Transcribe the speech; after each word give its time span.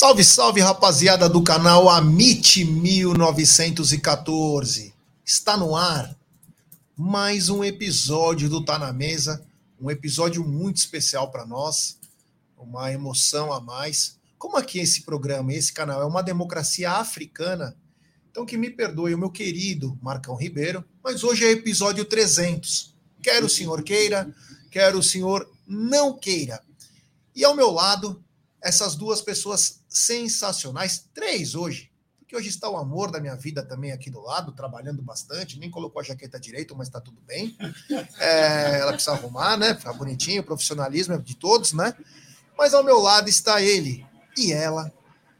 Salve, 0.00 0.24
salve, 0.24 0.62
rapaziada 0.62 1.28
do 1.28 1.42
canal 1.42 1.90
Amit 1.90 2.64
1914. 2.64 4.94
Está 5.22 5.58
no 5.58 5.76
ar 5.76 6.16
mais 6.96 7.50
um 7.50 7.62
episódio 7.62 8.48
do 8.48 8.64
Tá 8.64 8.78
na 8.78 8.94
Mesa, 8.94 9.44
um 9.78 9.90
episódio 9.90 10.42
muito 10.42 10.78
especial 10.78 11.30
para 11.30 11.44
nós, 11.44 11.98
uma 12.56 12.90
emoção 12.90 13.52
a 13.52 13.60
mais. 13.60 14.18
Como 14.38 14.56
aqui 14.56 14.78
esse 14.78 15.02
programa, 15.02 15.52
esse 15.52 15.70
canal 15.70 16.00
é 16.00 16.06
uma 16.06 16.22
democracia 16.22 16.92
africana, 16.92 17.76
então 18.30 18.46
que 18.46 18.56
me 18.56 18.70
perdoe 18.70 19.12
o 19.12 19.18
meu 19.18 19.28
querido 19.28 19.98
Marcão 20.00 20.34
Ribeiro, 20.34 20.82
mas 21.04 21.22
hoje 21.22 21.44
é 21.44 21.50
episódio 21.50 22.06
300. 22.06 22.94
Quero 23.22 23.44
o 23.44 23.50
senhor 23.50 23.82
queira, 23.82 24.34
quero 24.70 24.98
o 24.98 25.02
senhor 25.02 25.46
não 25.68 26.16
queira. 26.16 26.62
E 27.36 27.44
ao 27.44 27.54
meu 27.54 27.70
lado, 27.70 28.24
essas 28.62 28.94
duas 28.94 29.22
pessoas 29.22 29.82
sensacionais, 29.88 31.08
três 31.14 31.54
hoje, 31.54 31.90
porque 32.30 32.36
hoje 32.36 32.48
está 32.48 32.68
o 32.70 32.76
amor 32.76 33.10
da 33.10 33.20
minha 33.20 33.34
vida 33.34 33.60
também 33.60 33.90
aqui 33.90 34.08
do 34.08 34.20
lado, 34.20 34.52
trabalhando 34.52 35.02
bastante, 35.02 35.58
nem 35.58 35.68
colocou 35.68 36.00
a 36.00 36.04
jaqueta 36.04 36.38
direito, 36.38 36.76
mas 36.76 36.86
está 36.86 37.00
tudo 37.00 37.20
bem. 37.26 37.56
É, 38.20 38.78
ela 38.80 38.92
precisa 38.92 39.12
arrumar, 39.12 39.56
né? 39.56 39.74
Ficar 39.74 39.94
bonitinho, 39.94 40.44
profissionalismo 40.44 41.14
é 41.14 41.18
de 41.18 41.34
todos, 41.34 41.72
né? 41.72 41.92
Mas 42.56 42.72
ao 42.72 42.84
meu 42.84 43.00
lado 43.00 43.28
está 43.28 43.60
ele 43.60 44.06
e 44.36 44.52
ela, 44.52 44.92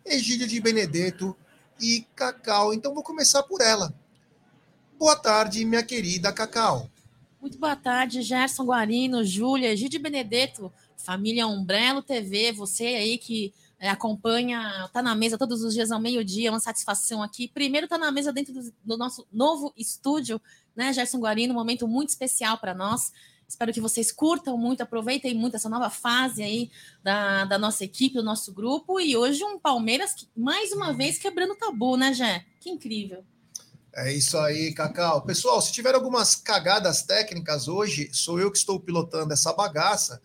Egídio 0.04 0.48
de 0.48 0.60
Benedetto 0.60 1.36
e 1.80 2.06
Cacau. 2.16 2.74
Então 2.74 2.92
vou 2.92 3.02
começar 3.02 3.42
por 3.44 3.60
ela. 3.60 3.94
Boa 4.98 5.14
tarde, 5.14 5.64
minha 5.64 5.82
querida 5.82 6.32
Cacau. 6.32 6.90
Muito 7.40 7.58
boa 7.58 7.76
tarde, 7.76 8.20
Gerson 8.20 8.64
Guarino, 8.64 9.24
Júlia, 9.24 9.72
Egídio 9.72 10.00
Benedetto. 10.00 10.72
Família 11.04 11.46
Umbrello 11.46 12.02
TV, 12.02 12.52
você 12.52 12.84
aí 12.84 13.18
que 13.18 13.52
é, 13.78 13.88
acompanha, 13.88 14.88
tá 14.92 15.02
na 15.02 15.14
mesa 15.14 15.38
todos 15.38 15.62
os 15.62 15.72
dias 15.72 15.90
ao 15.90 15.98
meio-dia, 15.98 16.50
uma 16.50 16.60
satisfação 16.60 17.22
aqui. 17.22 17.48
Primeiro 17.48 17.88
tá 17.88 17.96
na 17.96 18.12
mesa 18.12 18.32
dentro 18.32 18.52
do, 18.52 18.72
do 18.84 18.96
nosso 18.98 19.26
novo 19.32 19.72
estúdio, 19.76 20.40
né, 20.76 20.92
Gerson 20.92 21.18
Guarino, 21.18 21.54
um 21.54 21.56
momento 21.56 21.88
muito 21.88 22.10
especial 22.10 22.58
para 22.58 22.74
nós. 22.74 23.12
Espero 23.48 23.72
que 23.72 23.80
vocês 23.80 24.12
curtam 24.12 24.56
muito, 24.56 24.82
aproveitem 24.82 25.34
muito 25.34 25.56
essa 25.56 25.68
nova 25.68 25.90
fase 25.90 26.40
aí 26.40 26.70
da, 27.02 27.44
da 27.46 27.58
nossa 27.58 27.82
equipe, 27.82 28.14
do 28.14 28.22
nosso 28.22 28.52
grupo. 28.52 29.00
E 29.00 29.16
hoje 29.16 29.42
um 29.42 29.58
Palmeiras, 29.58 30.12
que, 30.14 30.28
mais 30.36 30.70
uma 30.70 30.92
vez, 30.92 31.18
quebrando 31.18 31.56
tabu, 31.56 31.96
né, 31.96 32.12
Gé? 32.12 32.44
Que 32.60 32.70
incrível. 32.70 33.24
É 33.92 34.12
isso 34.12 34.38
aí, 34.38 34.72
Cacau. 34.72 35.22
Pessoal, 35.22 35.60
se 35.60 35.72
tiver 35.72 35.96
algumas 35.96 36.36
cagadas 36.36 37.02
técnicas 37.02 37.66
hoje, 37.66 38.08
sou 38.12 38.38
eu 38.38 38.52
que 38.52 38.58
estou 38.58 38.78
pilotando 38.78 39.32
essa 39.32 39.52
bagaça. 39.52 40.22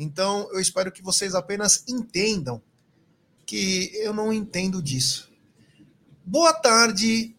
Então, 0.00 0.48
eu 0.52 0.60
espero 0.60 0.92
que 0.92 1.02
vocês 1.02 1.34
apenas 1.34 1.82
entendam 1.88 2.62
que 3.44 3.90
eu 3.94 4.14
não 4.14 4.32
entendo 4.32 4.80
disso. 4.80 5.28
Boa 6.24 6.52
tarde 6.52 7.36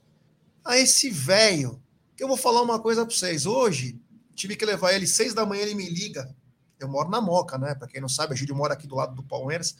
a 0.65 0.77
esse 0.77 1.09
velho. 1.09 1.81
Que 2.17 2.23
eu 2.23 2.27
vou 2.27 2.35
falar 2.35 2.61
uma 2.61 2.77
coisa 2.77 3.05
para 3.05 3.15
vocês. 3.15 3.45
Hoje, 3.45 3.97
tive 4.35 4.57
que 4.57 4.65
levar 4.65 4.91
ele 4.91 5.07
seis 5.07 5.33
da 5.33 5.45
manhã, 5.45 5.61
ele 5.61 5.73
me 5.73 5.89
liga. 5.89 6.35
Eu 6.77 6.89
moro 6.89 7.09
na 7.09 7.21
Moca, 7.21 7.57
né? 7.57 7.73
Para 7.75 7.87
quem 7.87 8.01
não 8.01 8.09
sabe, 8.09 8.33
a 8.33 8.35
Júlio 8.35 8.55
mora 8.55 8.73
aqui 8.73 8.87
do 8.87 8.95
lado 8.95 9.15
do 9.15 9.23
Palmeiras. 9.23 9.77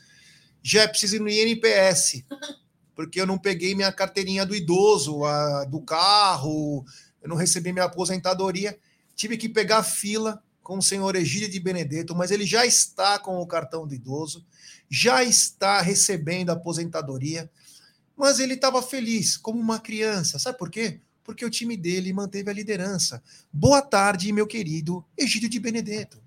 Já 0.62 0.88
preciso 0.88 1.16
ir 1.16 1.20
no 1.20 1.28
INPS, 1.28 2.24
porque 2.96 3.20
eu 3.20 3.26
não 3.26 3.36
peguei 3.36 3.74
minha 3.74 3.92
carteirinha 3.92 4.46
do 4.46 4.56
idoso, 4.56 5.22
a, 5.24 5.64
do 5.64 5.82
carro, 5.82 6.82
eu 7.20 7.28
não 7.28 7.36
recebi 7.36 7.74
minha 7.74 7.84
aposentadoria. 7.84 8.78
Tive 9.14 9.36
que 9.36 9.50
pegar 9.50 9.82
fila 9.82 10.42
com 10.70 10.78
o 10.78 10.82
senhor 10.82 11.16
Egídio 11.16 11.50
de 11.50 11.58
Benedetto, 11.58 12.14
mas 12.14 12.30
ele 12.30 12.46
já 12.46 12.64
está 12.64 13.18
com 13.18 13.40
o 13.40 13.46
cartão 13.46 13.88
do 13.88 13.92
idoso, 13.92 14.46
já 14.88 15.24
está 15.24 15.82
recebendo 15.82 16.50
a 16.50 16.52
aposentadoria, 16.52 17.50
mas 18.16 18.38
ele 18.38 18.54
estava 18.54 18.80
feliz, 18.80 19.36
como 19.36 19.58
uma 19.58 19.80
criança. 19.80 20.38
Sabe 20.38 20.56
por 20.56 20.70
quê? 20.70 21.00
Porque 21.24 21.44
o 21.44 21.50
time 21.50 21.76
dele 21.76 22.12
manteve 22.12 22.50
a 22.50 22.52
liderança. 22.52 23.20
Boa 23.52 23.82
tarde, 23.82 24.32
meu 24.32 24.46
querido 24.46 25.04
Egídio 25.18 25.48
de 25.48 25.58
Benedetto. 25.58 26.22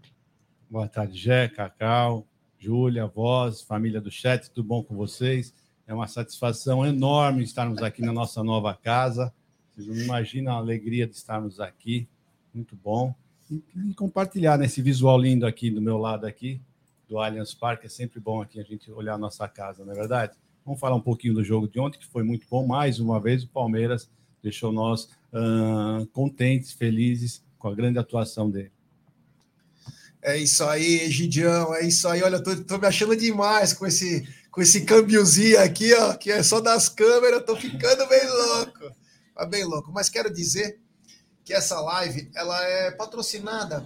Boa 0.69 0.89
tarde, 0.89 1.17
Jé, 1.17 1.47
Cacau, 1.47 2.27
Júlia, 2.59 3.07
voz, 3.07 3.61
família 3.61 4.01
do 4.01 4.11
chat, 4.11 4.49
tudo 4.49 4.67
bom 4.67 4.83
com 4.83 4.93
vocês? 4.93 5.53
É 5.87 5.93
uma 5.93 6.09
satisfação 6.09 6.85
enorme 6.85 7.45
estarmos 7.45 7.81
aqui 7.81 8.01
na 8.01 8.11
nossa 8.11 8.43
nova 8.43 8.75
casa. 8.75 9.33
Vocês 9.71 9.87
não 9.87 9.95
imaginam 9.95 10.51
a 10.51 10.57
alegria 10.57 11.07
de 11.07 11.15
estarmos 11.15 11.61
aqui. 11.61 12.09
Muito 12.53 12.75
bom 12.75 13.15
e, 13.75 13.93
compartilhar 13.93 14.57
nesse 14.57 14.81
visual 14.81 15.17
lindo 15.17 15.45
aqui 15.45 15.69
do 15.69 15.81
meu 15.81 15.97
lado 15.97 16.25
aqui, 16.25 16.61
do 17.07 17.19
Allianz 17.19 17.53
Parque. 17.53 17.85
É 17.85 17.89
sempre 17.89 18.19
bom 18.19 18.41
aqui 18.41 18.59
a 18.59 18.63
gente 18.63 18.91
olhar 18.91 19.15
a 19.15 19.17
nossa 19.17 19.47
casa, 19.47 19.83
não 19.83 19.91
é 19.91 19.95
verdade? 19.95 20.33
Vamos 20.65 20.79
falar 20.79 20.95
um 20.95 21.01
pouquinho 21.01 21.33
do 21.33 21.43
jogo 21.43 21.67
de 21.67 21.79
ontem, 21.79 21.99
que 21.99 22.07
foi 22.07 22.23
muito 22.23 22.47
bom. 22.49 22.65
Mais 22.65 22.99
uma 22.99 23.19
vez, 23.19 23.43
o 23.43 23.49
Palmeiras 23.49 24.09
deixou 24.41 24.71
nós 24.71 25.09
uh, 25.33 26.05
contentes, 26.13 26.71
felizes 26.71 27.43
com 27.57 27.67
a 27.67 27.75
grande 27.75 27.99
atuação 27.99 28.50
dele. 28.50 28.71
É 30.21 30.38
isso 30.38 30.63
aí, 30.63 31.01
Egidião, 31.01 31.75
é 31.75 31.85
isso 31.85 32.07
aí. 32.07 32.23
Olha, 32.23 32.41
tô, 32.41 32.56
tô, 32.63 32.77
me 32.77 32.88
achando 32.88 33.15
demais 33.15 33.73
com 33.73 33.85
esse, 33.85 34.25
com 34.49 34.61
esse 34.61 34.85
câmbiozinho 34.85 35.59
aqui, 35.59 35.94
ó, 35.94 36.13
que 36.13 36.31
é 36.31 36.41
só 36.41 36.61
das 36.61 36.88
câmeras, 36.88 37.44
tô 37.45 37.57
ficando 37.57 38.07
bem 38.07 38.25
louco. 38.25 38.95
Tá 39.35 39.45
bem 39.45 39.65
louco. 39.65 39.91
Mas 39.91 40.09
quero 40.09 40.33
dizer 40.33 40.79
que 41.44 41.54
essa 41.54 41.80
live 41.80 42.30
ela 42.36 42.62
é 42.63 42.92
patrocinada. 42.92 43.86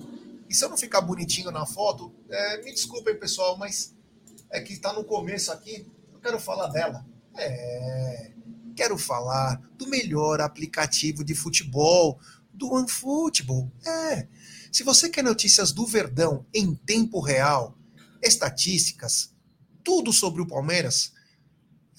E 0.49 0.53
se 0.53 0.63
eu 0.63 0.69
não 0.69 0.77
ficar 0.77 1.01
bonitinho 1.01 1.51
na 1.51 1.65
foto, 1.65 2.13
é, 2.29 2.63
me 2.63 2.71
desculpem, 2.71 3.19
pessoal, 3.19 3.57
mas 3.57 3.93
é 4.49 4.61
que 4.61 4.73
está 4.73 4.93
no 4.93 5.03
começo 5.03 5.51
aqui. 5.51 5.85
Eu 6.13 6.19
quero 6.19 6.39
falar 6.39 6.67
dela. 6.67 7.05
É, 7.35 8.31
quero 8.75 8.97
falar 8.97 9.61
do 9.75 9.87
melhor 9.87 10.39
aplicativo 10.39 11.23
de 11.23 11.35
futebol, 11.35 12.19
do 12.53 12.71
OneFootball. 12.73 13.71
É. 13.85 14.27
Se 14.71 14.83
você 14.83 15.09
quer 15.09 15.23
notícias 15.23 15.71
do 15.71 15.85
Verdão 15.85 16.45
em 16.53 16.75
tempo 16.75 17.19
real, 17.19 17.77
estatísticas, 18.21 19.33
tudo 19.83 20.13
sobre 20.13 20.41
o 20.41 20.47
Palmeiras, 20.47 21.13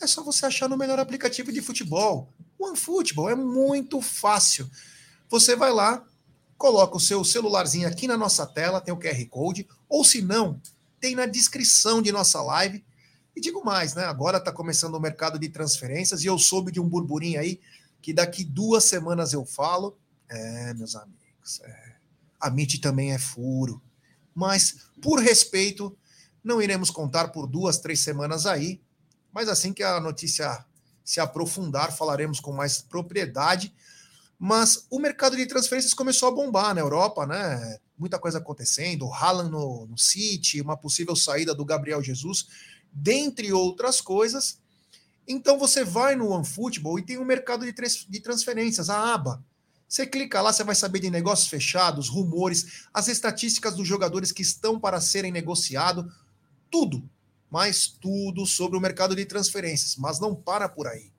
é 0.00 0.06
só 0.06 0.22
você 0.22 0.46
achar 0.46 0.68
no 0.68 0.76
melhor 0.76 0.98
aplicativo 0.98 1.52
de 1.52 1.60
futebol. 1.60 2.32
OneFootball 2.58 3.30
é 3.30 3.34
muito 3.34 4.00
fácil. 4.00 4.70
Você 5.28 5.54
vai 5.54 5.72
lá, 5.72 6.04
coloca 6.56 6.96
o 6.96 7.00
seu 7.00 7.24
celularzinho 7.24 7.86
aqui 7.86 8.06
na 8.06 8.16
nossa 8.16 8.46
tela, 8.46 8.80
tem 8.80 8.92
o 8.92 8.98
QR 8.98 9.24
Code, 9.26 9.68
ou 9.88 10.04
se 10.04 10.22
não, 10.22 10.60
tem 11.00 11.14
na 11.14 11.26
descrição 11.26 12.02
de 12.02 12.10
nossa 12.10 12.42
live. 12.42 12.84
E 13.36 13.40
digo 13.40 13.64
mais, 13.64 13.94
né? 13.94 14.04
Agora 14.04 14.38
está 14.38 14.50
começando 14.50 14.94
o 14.94 15.00
mercado 15.00 15.38
de 15.38 15.48
transferências 15.48 16.24
e 16.24 16.26
eu 16.26 16.38
soube 16.38 16.72
de 16.72 16.80
um 16.80 16.88
burburinho 16.88 17.38
aí 17.38 17.60
que 18.00 18.12
daqui 18.12 18.44
duas 18.44 18.84
semanas 18.84 19.32
eu 19.32 19.44
falo. 19.44 19.96
É, 20.28 20.74
meus 20.74 20.96
amigos, 20.96 21.60
é. 21.62 21.94
a 22.40 22.48
MIT 22.48 22.80
também 22.80 23.12
é 23.12 23.18
furo. 23.18 23.80
Mas, 24.34 24.88
por 25.00 25.20
respeito, 25.20 25.96
não 26.42 26.62
iremos 26.62 26.90
contar 26.90 27.28
por 27.28 27.46
duas, 27.46 27.78
três 27.78 28.00
semanas 28.00 28.46
aí. 28.46 28.80
Mas 29.32 29.48
assim 29.48 29.72
que 29.72 29.82
a 29.82 30.00
notícia 30.00 30.64
se 31.04 31.20
aprofundar, 31.20 31.96
falaremos 31.96 32.40
com 32.40 32.52
mais 32.52 32.82
propriedade. 32.82 33.74
Mas 34.38 34.86
o 34.88 35.00
mercado 35.00 35.36
de 35.36 35.46
transferências 35.46 35.92
começou 35.92 36.28
a 36.28 36.32
bombar 36.32 36.74
na 36.74 36.80
Europa, 36.80 37.26
né? 37.26 37.78
Muita 37.98 38.18
coisa 38.18 38.38
acontecendo, 38.38 39.06
o 39.06 39.12
Haaland 39.12 39.50
no, 39.50 39.86
no 39.86 39.98
City, 39.98 40.60
uma 40.60 40.76
possível 40.76 41.16
saída 41.16 41.52
do 41.52 41.64
Gabriel 41.64 42.02
Jesus, 42.02 42.46
dentre 42.92 43.52
outras 43.52 44.00
coisas. 44.00 44.60
Então 45.26 45.58
você 45.58 45.84
vai 45.84 46.14
no 46.14 46.30
OneFootball 46.30 46.98
e 46.98 47.02
tem 47.04 47.18
um 47.18 47.24
mercado 47.24 47.66
de, 47.66 47.72
de 48.08 48.20
transferências, 48.20 48.88
a 48.88 49.12
aba. 49.12 49.42
Você 49.88 50.06
clica 50.06 50.40
lá, 50.40 50.52
você 50.52 50.62
vai 50.62 50.74
saber 50.74 51.00
de 51.00 51.10
negócios 51.10 51.48
fechados, 51.48 52.08
rumores, 52.08 52.84
as 52.94 53.08
estatísticas 53.08 53.74
dos 53.74 53.88
jogadores 53.88 54.30
que 54.30 54.42
estão 54.42 54.78
para 54.78 55.00
serem 55.00 55.32
negociados, 55.32 56.12
tudo, 56.70 57.02
mas 57.50 57.88
tudo 57.88 58.46
sobre 58.46 58.76
o 58.76 58.80
mercado 58.80 59.16
de 59.16 59.24
transferências. 59.24 59.96
Mas 59.96 60.20
não 60.20 60.34
para 60.34 60.68
por 60.68 60.86
aí. 60.86 61.10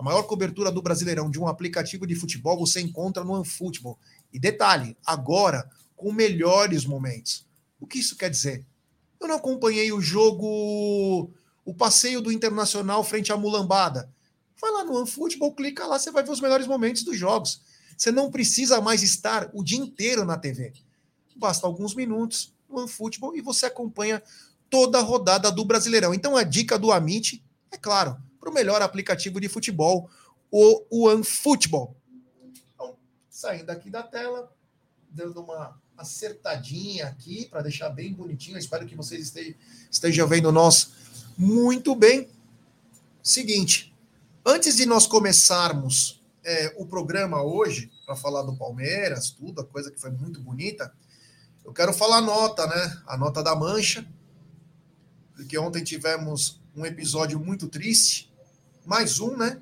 A 0.00 0.02
maior 0.02 0.22
cobertura 0.22 0.72
do 0.72 0.80
Brasileirão 0.80 1.30
de 1.30 1.38
um 1.38 1.46
aplicativo 1.46 2.06
de 2.06 2.14
futebol 2.14 2.58
você 2.58 2.80
encontra 2.80 3.22
no 3.22 3.34
OneFootball. 3.34 3.98
E 4.32 4.40
detalhe, 4.40 4.96
agora 5.04 5.70
com 5.94 6.10
melhores 6.10 6.86
momentos. 6.86 7.46
O 7.78 7.86
que 7.86 7.98
isso 7.98 8.16
quer 8.16 8.30
dizer? 8.30 8.64
Eu 9.20 9.28
não 9.28 9.36
acompanhei 9.36 9.92
o 9.92 10.00
jogo, 10.00 11.30
o 11.66 11.74
passeio 11.74 12.22
do 12.22 12.32
Internacional 12.32 13.04
frente 13.04 13.30
à 13.30 13.36
Mulambada. 13.36 14.10
Vai 14.58 14.70
lá 14.70 14.84
no 14.84 14.96
OneFootball, 14.96 15.54
clica 15.54 15.86
lá, 15.86 15.98
você 15.98 16.10
vai 16.10 16.22
ver 16.22 16.30
os 16.30 16.40
melhores 16.40 16.66
momentos 16.66 17.02
dos 17.02 17.18
jogos. 17.18 17.60
Você 17.94 18.10
não 18.10 18.30
precisa 18.30 18.80
mais 18.80 19.02
estar 19.02 19.50
o 19.52 19.62
dia 19.62 19.78
inteiro 19.78 20.24
na 20.24 20.38
TV. 20.38 20.72
Basta 21.36 21.66
alguns 21.66 21.94
minutos 21.94 22.54
no 22.70 22.78
OneFootball 22.78 23.36
e 23.36 23.42
você 23.42 23.66
acompanha 23.66 24.22
toda 24.70 24.98
a 24.98 25.02
rodada 25.02 25.52
do 25.52 25.62
Brasileirão. 25.62 26.14
Então 26.14 26.38
a 26.38 26.42
dica 26.42 26.78
do 26.78 26.90
Amit, 26.90 27.44
é 27.70 27.76
claro, 27.76 28.16
para 28.40 28.50
o 28.50 28.54
melhor 28.54 28.80
aplicativo 28.80 29.38
de 29.38 29.48
futebol, 29.48 30.08
o 30.50 31.06
OneFootball. 31.06 31.94
Então, 32.74 32.96
saindo 33.28 33.70
aqui 33.70 33.90
da 33.90 34.02
tela, 34.02 34.50
dando 35.10 35.42
uma 35.42 35.78
acertadinha 35.96 37.06
aqui 37.06 37.46
para 37.46 37.60
deixar 37.60 37.90
bem 37.90 38.12
bonitinho. 38.12 38.56
Eu 38.56 38.60
espero 38.60 38.86
que 38.86 38.96
vocês 38.96 39.20
estejam, 39.22 39.54
estejam 39.90 40.26
vendo 40.26 40.50
nós 40.50 40.92
muito 41.36 41.94
bem. 41.94 42.28
Seguinte, 43.22 43.94
antes 44.44 44.76
de 44.76 44.86
nós 44.86 45.06
começarmos 45.06 46.22
é, 46.42 46.74
o 46.78 46.86
programa 46.86 47.42
hoje, 47.42 47.92
para 48.06 48.16
falar 48.16 48.42
do 48.42 48.56
Palmeiras, 48.56 49.30
tudo, 49.30 49.60
a 49.60 49.64
coisa 49.64 49.90
que 49.90 50.00
foi 50.00 50.10
muito 50.10 50.40
bonita, 50.40 50.92
eu 51.64 51.72
quero 51.72 51.92
falar 51.92 52.16
a 52.16 52.22
nota, 52.22 52.66
né? 52.66 53.02
A 53.06 53.16
nota 53.16 53.42
da 53.42 53.54
mancha, 53.54 54.06
porque 55.34 55.58
ontem 55.58 55.84
tivemos 55.84 56.60
um 56.74 56.86
episódio 56.86 57.38
muito 57.38 57.68
triste 57.68 58.29
mais 58.84 59.20
um, 59.20 59.36
né? 59.36 59.60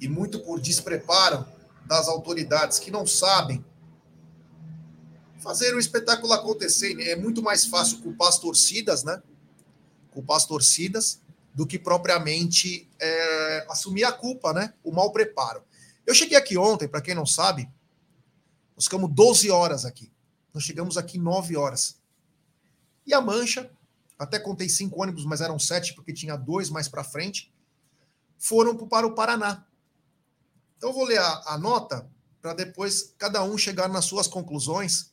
E 0.00 0.08
muito 0.08 0.40
por 0.40 0.60
despreparo 0.60 1.46
das 1.86 2.08
autoridades 2.08 2.78
que 2.78 2.90
não 2.90 3.06
sabem 3.06 3.64
fazer 5.38 5.74
o 5.74 5.78
espetáculo 5.78 6.32
acontecer. 6.32 6.98
É 7.00 7.16
muito 7.16 7.42
mais 7.42 7.66
fácil 7.66 7.98
culpar 7.98 8.28
as 8.28 8.38
torcidas, 8.38 9.02
né? 9.02 9.22
Culpar 10.10 10.36
as 10.36 10.46
torcidas 10.46 11.20
do 11.54 11.66
que 11.66 11.78
propriamente 11.78 12.88
é, 12.98 13.66
assumir 13.68 14.04
a 14.04 14.12
culpa, 14.12 14.52
né? 14.52 14.72
O 14.82 14.92
mau 14.92 15.12
preparo. 15.12 15.62
Eu 16.06 16.14
cheguei 16.14 16.36
aqui 16.36 16.56
ontem, 16.56 16.88
para 16.88 17.00
quem 17.00 17.14
não 17.14 17.26
sabe, 17.26 17.68
nós 18.74 18.84
ficamos 18.84 19.10
12 19.12 19.50
horas 19.50 19.84
aqui. 19.84 20.10
Nós 20.54 20.62
chegamos 20.62 20.96
aqui 20.96 21.18
9 21.18 21.56
horas. 21.56 22.00
E 23.06 23.12
a 23.12 23.20
mancha, 23.20 23.70
até 24.18 24.38
contei 24.38 24.68
cinco 24.68 25.02
ônibus, 25.02 25.24
mas 25.24 25.40
eram 25.40 25.58
sete 25.58 25.94
porque 25.94 26.12
tinha 26.12 26.36
dois 26.36 26.70
mais 26.70 26.88
para 26.88 27.02
frente 27.02 27.52
foram 28.42 28.76
para 28.76 29.06
o 29.06 29.14
Paraná. 29.14 29.64
Então, 30.76 30.90
eu 30.90 30.94
vou 30.94 31.04
ler 31.04 31.18
a, 31.18 31.42
a 31.46 31.58
nota 31.58 32.10
para 32.40 32.52
depois 32.52 33.14
cada 33.16 33.40
um 33.44 33.56
chegar 33.56 33.88
nas 33.88 34.04
suas 34.04 34.26
conclusões, 34.26 35.12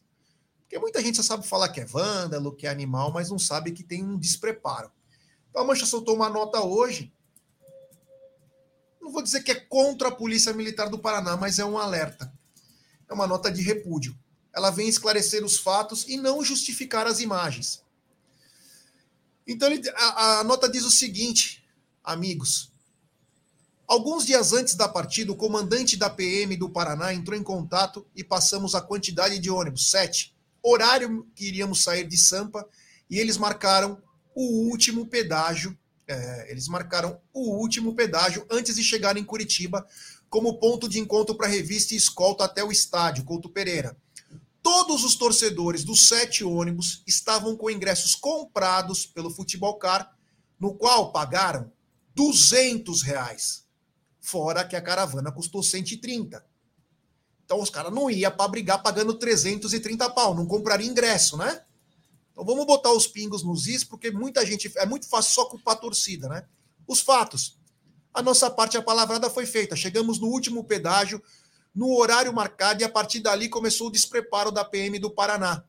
porque 0.61 0.79
muita 0.79 0.99
gente 0.99 1.17
só 1.17 1.23
sabe 1.23 1.47
falar 1.47 1.69
que 1.69 1.79
é 1.79 1.85
vândalo, 1.85 2.55
que 2.55 2.65
é 2.65 2.71
animal, 2.71 3.13
mas 3.13 3.29
não 3.29 3.37
sabe 3.37 3.71
que 3.71 3.83
tem 3.83 4.03
um 4.03 4.17
despreparo. 4.17 4.91
Então, 5.47 5.61
a 5.61 5.65
Mancha 5.65 5.85
soltou 5.85 6.15
uma 6.15 6.27
nota 6.27 6.59
hoje. 6.61 7.13
Não 8.99 9.11
vou 9.11 9.21
dizer 9.21 9.43
que 9.43 9.51
é 9.51 9.55
contra 9.55 10.07
a 10.07 10.11
Polícia 10.15 10.51
Militar 10.51 10.89
do 10.89 10.97
Paraná, 10.97 11.37
mas 11.37 11.59
é 11.59 11.65
um 11.65 11.77
alerta. 11.77 12.33
É 13.07 13.13
uma 13.13 13.27
nota 13.27 13.51
de 13.51 13.61
repúdio. 13.61 14.17
Ela 14.51 14.71
vem 14.71 14.89
esclarecer 14.89 15.45
os 15.45 15.57
fatos 15.57 16.07
e 16.07 16.17
não 16.17 16.43
justificar 16.43 17.05
as 17.05 17.19
imagens. 17.19 17.83
Então, 19.45 19.69
a, 19.95 20.39
a 20.39 20.43
nota 20.43 20.67
diz 20.67 20.83
o 20.83 20.91
seguinte, 20.91 21.63
amigos: 22.03 22.71
Alguns 23.89 24.23
dias 24.23 24.53
antes 24.53 24.75
da 24.75 24.87
partida, 24.87 25.31
o 25.31 25.35
comandante 25.35 25.97
da 25.97 26.11
PM 26.11 26.55
do 26.55 26.69
Paraná 26.69 27.11
entrou 27.11 27.35
em 27.35 27.41
contato 27.41 28.05
e 28.15 28.23
passamos 28.23 28.75
a 28.75 28.81
quantidade 28.81 29.39
de 29.39 29.49
ônibus, 29.49 29.89
sete, 29.89 30.31
horário 30.61 31.27
que 31.33 31.47
iríamos 31.47 31.81
sair 31.81 32.07
de 32.07 32.15
Sampa, 32.15 32.69
e 33.09 33.17
eles 33.17 33.35
marcaram 33.35 33.99
o 34.35 34.69
último 34.69 35.07
pedágio. 35.07 35.75
É, 36.07 36.51
eles 36.51 36.67
marcaram 36.67 37.19
o 37.33 37.55
último 37.55 37.95
pedágio 37.95 38.45
antes 38.51 38.75
de 38.75 38.83
chegar 38.83 39.17
em 39.17 39.23
Curitiba, 39.23 39.83
como 40.29 40.59
ponto 40.59 40.87
de 40.87 40.99
encontro 40.99 41.33
para 41.33 41.47
revista 41.47 41.95
e 41.95 41.97
escolta 41.97 42.43
até 42.43 42.63
o 42.63 42.71
estádio, 42.71 43.23
Couto 43.23 43.49
Pereira. 43.49 43.97
Todos 44.61 45.03
os 45.03 45.15
torcedores 45.15 45.83
dos 45.83 46.07
sete 46.07 46.43
ônibus 46.43 47.01
estavam 47.07 47.57
com 47.57 47.71
ingressos 47.71 48.13
comprados 48.13 49.07
pelo 49.07 49.31
Futebol 49.31 49.79
Car, 49.79 50.15
no 50.59 50.75
qual 50.75 51.11
pagaram 51.11 51.71
200 52.13 53.01
reais 53.01 53.67
fora 54.19 54.63
que 54.63 54.75
a 54.75 54.81
caravana 54.81 55.31
custou 55.31 55.63
130. 55.63 56.45
Então 57.45 57.61
os 57.61 57.69
caras 57.69 57.91
não 57.91 58.11
iam 58.11 58.31
para 58.31 58.47
brigar 58.47 58.83
pagando 58.83 59.13
330 59.13 60.09
pau, 60.11 60.35
não 60.35 60.45
compraria 60.45 60.87
ingresso, 60.87 61.35
né? 61.37 61.63
Então 62.31 62.45
vamos 62.45 62.65
botar 62.65 62.91
os 62.91 63.07
pingos 63.07 63.43
nos 63.43 63.67
is, 63.67 63.83
porque 63.83 64.11
muita 64.11 64.45
gente. 64.45 64.71
É 64.77 64.85
muito 64.85 65.07
fácil 65.07 65.33
só 65.33 65.45
culpar 65.45 65.75
a 65.75 65.77
torcida, 65.77 66.29
né? 66.29 66.45
Os 66.87 67.01
fatos. 67.01 67.57
A 68.13 68.21
nossa 68.21 68.49
parte, 68.49 68.77
a 68.77 68.81
palavrada 68.81 69.29
foi 69.29 69.45
feita. 69.45 69.75
Chegamos 69.75 70.19
no 70.19 70.27
último 70.27 70.63
pedágio, 70.63 71.21
no 71.73 71.95
horário 71.95 72.33
marcado, 72.33 72.81
e 72.81 72.85
a 72.85 72.89
partir 72.89 73.19
dali 73.19 73.49
começou 73.49 73.87
o 73.87 73.91
despreparo 73.91 74.51
da 74.51 74.65
PM 74.65 74.99
do 74.99 75.09
Paraná. 75.11 75.63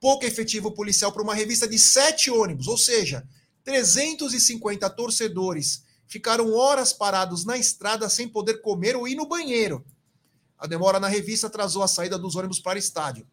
Pouco 0.00 0.24
efetivo 0.24 0.72
policial 0.72 1.12
para 1.12 1.22
uma 1.22 1.34
revista 1.34 1.66
de 1.66 1.78
sete 1.78 2.30
ônibus, 2.30 2.68
ou 2.68 2.76
seja, 2.76 3.26
350 3.64 4.90
torcedores 4.90 5.83
ficaram 6.06 6.52
horas 6.54 6.92
parados 6.92 7.44
na 7.44 7.56
estrada 7.56 8.08
sem 8.08 8.28
poder 8.28 8.60
comer 8.60 8.96
ou 8.96 9.08
ir 9.08 9.14
no 9.14 9.26
banheiro. 9.26 9.84
A 10.58 10.66
demora 10.66 11.00
na 11.00 11.08
revista 11.08 11.46
atrasou 11.46 11.82
a 11.82 11.88
saída 11.88 12.18
dos 12.18 12.36
ônibus 12.36 12.60
para 12.60 12.76
o 12.76 12.78
estádio. 12.78 13.26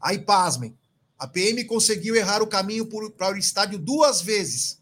Aí, 0.00 0.18
pasmem, 0.18 0.76
a 1.18 1.26
PM 1.26 1.64
conseguiu 1.64 2.16
errar 2.16 2.42
o 2.42 2.46
caminho 2.46 2.88
para 3.10 3.34
o 3.34 3.38
estádio 3.38 3.78
duas 3.78 4.20
vezes, 4.20 4.80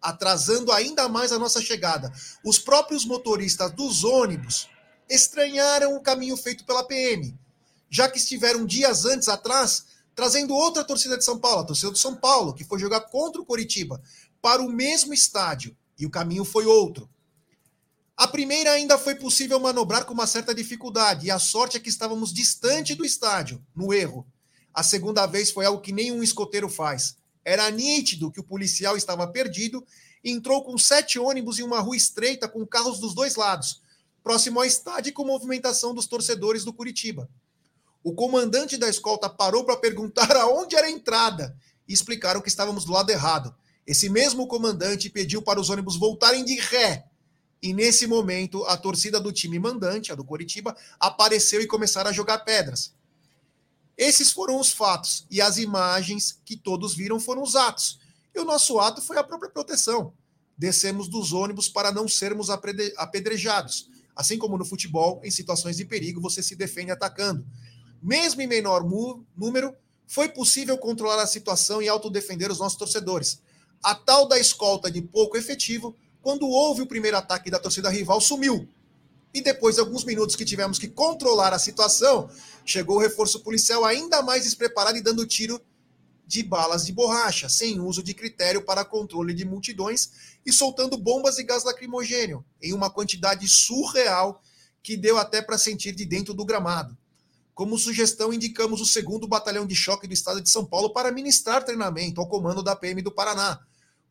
atrasando 0.00 0.72
ainda 0.72 1.08
mais 1.08 1.32
a 1.32 1.38
nossa 1.38 1.60
chegada. 1.60 2.12
Os 2.44 2.58
próprios 2.58 3.04
motoristas 3.04 3.70
dos 3.72 4.04
ônibus 4.04 4.68
estranharam 5.08 5.94
o 5.94 6.00
caminho 6.00 6.36
feito 6.36 6.64
pela 6.64 6.84
PM, 6.84 7.38
já 7.88 8.08
que 8.08 8.18
estiveram 8.18 8.66
dias 8.66 9.04
antes 9.04 9.28
atrás 9.28 9.86
trazendo 10.16 10.54
outra 10.54 10.82
torcida 10.82 11.18
de 11.18 11.24
São 11.24 11.38
Paulo, 11.38 11.60
a 11.60 11.66
torcida 11.66 11.92
do 11.92 11.98
São 11.98 12.16
Paulo, 12.16 12.54
que 12.54 12.64
foi 12.64 12.78
jogar 12.78 13.02
contra 13.02 13.40
o 13.40 13.44
Coritiba, 13.44 14.02
para 14.40 14.62
o 14.62 14.68
mesmo 14.68 15.12
estádio 15.12 15.76
e 15.98 16.06
o 16.06 16.10
caminho 16.10 16.44
foi 16.44 16.66
outro. 16.66 17.08
A 18.16 18.26
primeira 18.26 18.72
ainda 18.72 18.96
foi 18.96 19.14
possível 19.14 19.60
manobrar 19.60 20.04
com 20.06 20.14
uma 20.14 20.26
certa 20.26 20.54
dificuldade, 20.54 21.26
e 21.26 21.30
a 21.30 21.38
sorte 21.38 21.76
é 21.76 21.80
que 21.80 21.88
estávamos 21.88 22.32
distante 22.32 22.94
do 22.94 23.04
estádio, 23.04 23.62
no 23.74 23.92
erro. 23.92 24.26
A 24.72 24.82
segunda 24.82 25.26
vez 25.26 25.50
foi 25.50 25.66
algo 25.66 25.82
que 25.82 25.92
nenhum 25.92 26.22
escoteiro 26.22 26.68
faz. 26.68 27.16
Era 27.44 27.70
nítido 27.70 28.30
que 28.30 28.40
o 28.40 28.44
policial 28.44 28.96
estava 28.96 29.26
perdido 29.26 29.86
e 30.24 30.30
entrou 30.30 30.64
com 30.64 30.76
sete 30.76 31.18
ônibus 31.18 31.58
em 31.58 31.62
uma 31.62 31.78
rua 31.80 31.96
estreita 31.96 32.48
com 32.48 32.66
carros 32.66 32.98
dos 32.98 33.14
dois 33.14 33.36
lados, 33.36 33.80
próximo 34.22 34.58
ao 34.58 34.64
estádio 34.64 35.10
e 35.10 35.12
com 35.12 35.24
movimentação 35.24 35.94
dos 35.94 36.06
torcedores 36.06 36.64
do 36.64 36.72
Curitiba. 36.72 37.28
O 38.02 38.14
comandante 38.14 38.76
da 38.76 38.88
escolta 38.88 39.28
parou 39.28 39.64
para 39.64 39.76
perguntar 39.76 40.34
aonde 40.36 40.74
era 40.74 40.86
a 40.86 40.90
entrada 40.90 41.56
e 41.86 41.92
explicaram 41.92 42.40
que 42.40 42.48
estávamos 42.48 42.84
do 42.84 42.92
lado 42.92 43.10
errado. 43.10 43.54
Esse 43.86 44.08
mesmo 44.08 44.46
comandante 44.46 45.08
pediu 45.08 45.40
para 45.40 45.60
os 45.60 45.70
ônibus 45.70 45.96
voltarem 45.96 46.44
de 46.44 46.58
ré. 46.58 47.06
E 47.62 47.72
nesse 47.72 48.06
momento, 48.06 48.64
a 48.64 48.76
torcida 48.76 49.20
do 49.20 49.32
time 49.32 49.58
mandante, 49.58 50.12
a 50.12 50.14
do 50.14 50.24
Coritiba, 50.24 50.76
apareceu 50.98 51.60
e 51.62 51.66
começaram 51.66 52.10
a 52.10 52.12
jogar 52.12 52.38
pedras. 52.40 52.92
Esses 53.96 54.32
foram 54.32 54.60
os 54.60 54.72
fatos. 54.72 55.26
E 55.30 55.40
as 55.40 55.56
imagens 55.56 56.38
que 56.44 56.56
todos 56.56 56.94
viram 56.94 57.18
foram 57.18 57.42
os 57.42 57.54
atos. 57.54 57.98
E 58.34 58.40
o 58.40 58.44
nosso 58.44 58.78
ato 58.78 59.00
foi 59.00 59.16
a 59.16 59.24
própria 59.24 59.50
proteção. 59.50 60.12
Descemos 60.58 61.08
dos 61.08 61.32
ônibus 61.32 61.68
para 61.68 61.92
não 61.92 62.08
sermos 62.08 62.48
apedrejados. 62.50 63.88
Assim 64.14 64.38
como 64.38 64.58
no 64.58 64.64
futebol, 64.64 65.20
em 65.24 65.30
situações 65.30 65.76
de 65.76 65.84
perigo, 65.84 66.20
você 66.20 66.42
se 66.42 66.56
defende 66.56 66.90
atacando. 66.90 67.46
Mesmo 68.02 68.40
em 68.42 68.46
menor 68.46 68.84
número, 69.36 69.74
foi 70.06 70.28
possível 70.28 70.76
controlar 70.78 71.22
a 71.22 71.26
situação 71.26 71.82
e 71.82 71.88
autodefender 71.88 72.50
os 72.50 72.58
nossos 72.58 72.78
torcedores. 72.78 73.40
A 73.82 73.94
tal 73.94 74.26
da 74.26 74.38
escolta 74.38 74.90
de 74.90 75.00
pouco 75.00 75.36
efetivo, 75.36 75.96
quando 76.22 76.48
houve 76.48 76.82
o 76.82 76.86
primeiro 76.86 77.16
ataque 77.16 77.50
da 77.50 77.58
torcida 77.58 77.88
rival, 77.88 78.20
sumiu. 78.20 78.68
E 79.32 79.40
depois 79.40 79.74
de 79.74 79.80
alguns 79.80 80.04
minutos 80.04 80.34
que 80.34 80.44
tivemos 80.44 80.78
que 80.78 80.88
controlar 80.88 81.52
a 81.52 81.58
situação, 81.58 82.30
chegou 82.64 82.96
o 82.96 83.00
reforço 83.00 83.40
policial 83.40 83.84
ainda 83.84 84.22
mais 84.22 84.44
despreparado 84.44 84.96
e 84.96 85.02
dando 85.02 85.26
tiro 85.26 85.60
de 86.26 86.42
balas 86.42 86.84
de 86.84 86.92
borracha, 86.92 87.48
sem 87.48 87.78
uso 87.78 88.02
de 88.02 88.12
critério 88.12 88.64
para 88.64 88.84
controle 88.84 89.32
de 89.32 89.44
multidões 89.44 90.10
e 90.44 90.52
soltando 90.52 90.98
bombas 90.98 91.38
e 91.38 91.44
gás 91.44 91.62
lacrimogênio 91.62 92.44
em 92.60 92.72
uma 92.72 92.90
quantidade 92.90 93.46
surreal 93.46 94.42
que 94.82 94.96
deu 94.96 95.18
até 95.18 95.40
para 95.40 95.58
sentir 95.58 95.92
de 95.92 96.04
dentro 96.04 96.34
do 96.34 96.44
gramado. 96.44 96.96
Como 97.56 97.76
sugestão, 97.76 98.32
indicamos 98.32 98.80
o 98.80 98.86
segundo 98.86 99.26
Batalhão 99.26 99.66
de 99.66 99.74
Choque 99.74 100.06
do 100.06 100.14
Estado 100.14 100.40
de 100.40 100.48
São 100.48 100.64
Paulo 100.64 100.92
para 100.92 101.10
ministrar 101.10 101.64
treinamento 101.64 102.20
ao 102.20 102.28
comando 102.28 102.62
da 102.62 102.76
PM 102.76 103.02
do 103.02 103.10
Paraná. 103.10 103.58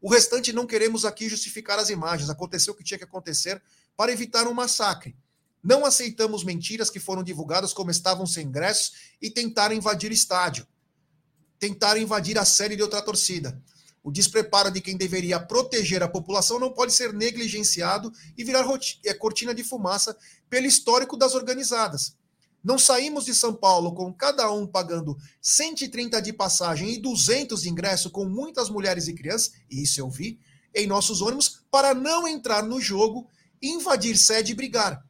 O 0.02 0.10
restante 0.10 0.52
não 0.52 0.68
queremos 0.68 1.06
aqui 1.06 1.30
justificar 1.30 1.80
as 1.80 1.90
imagens. 1.90 2.30
Aconteceu 2.30 2.74
o 2.74 2.76
que 2.76 2.84
tinha 2.84 2.98
que 2.98 3.06
acontecer 3.06 3.62
para 3.96 4.12
evitar 4.12 4.46
um 4.48 4.54
massacre. 4.54 5.16
Não 5.64 5.86
aceitamos 5.86 6.44
mentiras 6.44 6.90
que 6.90 7.00
foram 7.00 7.24
divulgadas 7.24 7.72
como 7.72 7.90
estavam 7.90 8.26
sem 8.26 8.48
ingressos 8.48 8.92
e 9.22 9.32
tentaram 9.32 9.74
invadir 9.74 10.12
o 10.12 10.14
estádio 10.14 10.68
tentaram 11.60 12.00
invadir 12.00 12.38
a 12.38 12.46
série 12.46 12.76
de 12.76 12.82
outra 12.82 13.02
torcida. 13.02 13.60
O 14.04 14.12
despreparo 14.12 14.70
de 14.70 14.82
quem 14.82 14.96
deveria 14.96 15.40
proteger 15.40 16.04
a 16.04 16.08
população 16.08 16.60
não 16.60 16.72
pode 16.72 16.94
ser 16.94 17.12
negligenciado 17.12 18.14
e 18.38 18.44
virar 18.44 18.66
é, 19.04 19.14
cortina 19.14 19.54
de 19.54 19.64
fumaça 19.64 20.16
pelo 20.48 20.68
histórico 20.68 21.18
das 21.18 21.34
organizadas. 21.34 22.16
Não 22.66 22.80
saímos 22.80 23.26
de 23.26 23.36
São 23.36 23.54
Paulo 23.54 23.94
com 23.94 24.12
cada 24.12 24.52
um 24.52 24.66
pagando 24.66 25.16
130 25.40 26.20
de 26.20 26.34
passagem 26.34 26.96
e 26.96 26.98
200 26.98 27.62
de 27.62 27.70
ingresso 27.70 28.10
com 28.10 28.26
muitas 28.26 28.72
mulheres 28.72 29.08
e 29.08 29.14
crianças, 29.14 29.52
e 29.70 29.84
isso 29.84 30.02
eu 30.02 30.10
vi, 30.10 30.40
em 30.74 30.88
nossos 30.88 31.22
ônibus, 31.22 31.62
para 31.70 31.94
não 31.94 32.28
entrar 32.28 32.64
no 32.64 32.82
jogo, 32.82 33.30
invadir 33.62 34.18
sede 34.18 34.54
e 34.54 34.56
brigar. 34.56 35.06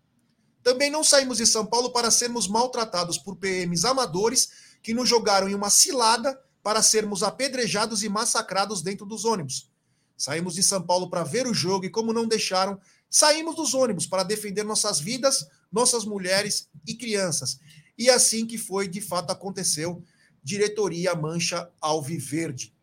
Também 0.61 0.91
não 0.91 1.01
saímos 1.01 1.37
de 1.37 1.47
São 1.47 1.65
Paulo 1.65 1.91
para 1.91 2.11
sermos 2.11 2.45
maltratados 2.45 3.17
por 3.17 3.37
PMs 3.37 3.85
amadores 3.85 4.49
que 4.83 4.93
nos 4.93 5.07
jogaram 5.07 5.47
em 5.47 5.55
uma 5.55 5.69
cilada 5.69 6.37
para 6.61 6.83
sermos 6.83 7.23
apedrejados 7.23 8.03
e 8.03 8.09
massacrados 8.09 8.81
dentro 8.81 9.05
dos 9.05 9.23
ônibus. 9.23 9.69
Saímos 10.17 10.55
de 10.55 10.63
São 10.63 10.81
Paulo 10.81 11.09
para 11.09 11.23
ver 11.23 11.47
o 11.47 11.53
jogo 11.53 11.85
e, 11.85 11.89
como 11.89 12.11
não 12.11 12.27
deixaram, 12.27 12.77
saímos 13.09 13.55
dos 13.55 13.73
ônibus 13.73 14.05
para 14.05 14.23
defender 14.23 14.63
nossas 14.63 14.99
vidas, 14.99 15.47
nossas 15.75 16.05
mulheres 16.05 16.69
e 16.87 16.95
crianças. 16.95 17.59
E 17.97 18.09
assim 18.09 18.47
que 18.47 18.57
foi, 18.57 18.87
de 18.87 19.01
fato, 19.01 19.31
aconteceu. 19.31 20.01
Diretoria 20.41 21.13
Mancha 21.13 21.69
Alviverde. 21.81 22.73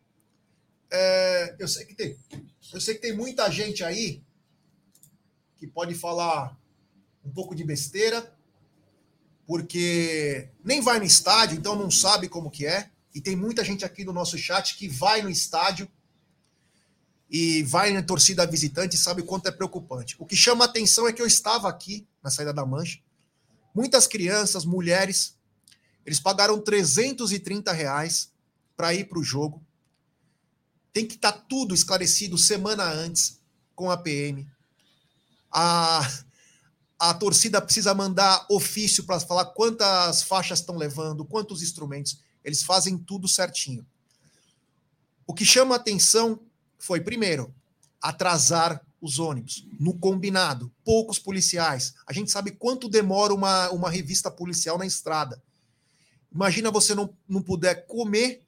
É, 0.91 1.57
eu 1.59 1.67
sei 1.67 1.87
que 1.87 1.95
tem, 1.95 2.19
eu 2.71 2.81
sei 2.81 2.95
que 2.95 3.01
tem 3.01 3.17
muita 3.17 3.51
gente 3.51 3.83
aí 3.83 4.23
que 5.57 5.67
pode 5.67 5.95
falar 5.95 6.55
um 7.25 7.31
pouco 7.31 7.55
de 7.55 7.65
besteira, 7.65 8.31
porque 9.47 10.51
nem 10.63 10.83
vai 10.83 10.99
no 10.99 11.05
estádio, 11.07 11.57
então 11.57 11.75
não 11.75 11.91
sabe 11.91 12.29
como 12.29 12.51
que 12.51 12.67
é. 12.67 12.91
E 13.15 13.23
tem 13.23 13.35
muita 13.35 13.65
gente 13.65 13.87
aqui 13.87 14.05
no 14.05 14.13
nosso 14.13 14.37
chat 14.37 14.77
que 14.77 14.87
vai 14.87 15.23
no 15.23 15.31
estádio 15.31 15.89
e 17.33 17.63
vai 17.63 17.95
na 17.95 18.03
torcida 18.03 18.47
visitante 18.47 18.99
sabe 18.99 19.23
o 19.23 19.25
quanto 19.25 19.47
é 19.47 19.51
preocupante. 19.51 20.15
O 20.19 20.27
que 20.27 20.37
chama 20.37 20.67
atenção 20.67 21.09
é 21.09 21.15
que 21.15 21.23
eu 21.23 21.27
estava 21.27 21.67
aqui 21.67 22.07
na 22.23 22.31
saída 22.31 22.53
da 22.53 22.67
mancha. 22.67 23.01
Muitas 23.75 24.07
crianças, 24.07 24.67
mulheres, 24.67 25.35
eles 26.05 26.21
pagaram 26.21 26.61
330 26.61 27.73
reais 27.73 28.31
para 28.77 28.93
ir 28.93 29.09
para 29.09 29.19
o 29.19 29.25
jogo. 29.25 29.65
Tem 30.93 31.07
que 31.07 31.15
estar 31.15 31.33
tá 31.33 31.45
tudo 31.49 31.75
esclarecido 31.75 32.37
semana 32.37 32.85
antes 32.85 33.41
com 33.75 33.91
a 33.91 33.97
PM. 33.97 34.47
A, 35.51 36.07
a 36.99 37.15
torcida 37.15 37.63
precisa 37.63 37.95
mandar 37.95 38.45
ofício 38.51 39.05
para 39.05 39.19
falar 39.19 39.47
quantas 39.47 40.23
faixas 40.23 40.59
estão 40.59 40.77
levando, 40.77 41.25
quantos 41.25 41.63
instrumentos. 41.63 42.21
Eles 42.45 42.63
fazem 42.63 42.99
tudo 42.99 43.27
certinho. 43.27 43.87
O 45.27 45.33
que 45.33 45.47
chama 45.47 45.77
atenção 45.77 46.39
foi, 46.83 47.01
primeiro, 47.01 47.55
atrasar 48.01 48.85
os 49.01 49.21
ônibus, 49.21 49.65
no 49.79 49.97
combinado, 49.97 50.73
poucos 50.85 51.17
policiais. 51.17 51.95
A 52.05 52.13
gente 52.13 52.31
sabe 52.31 52.51
quanto 52.51 52.89
demora 52.89 53.33
uma, 53.33 53.71
uma 53.71 53.89
revista 53.89 54.31
policial 54.33 54.77
na 54.77 54.85
estrada. 54.85 55.41
Imagina 56.35 56.73
você 56.73 56.93
não, 56.93 57.17
não 57.29 57.41
puder 57.41 57.87
comer 57.87 58.43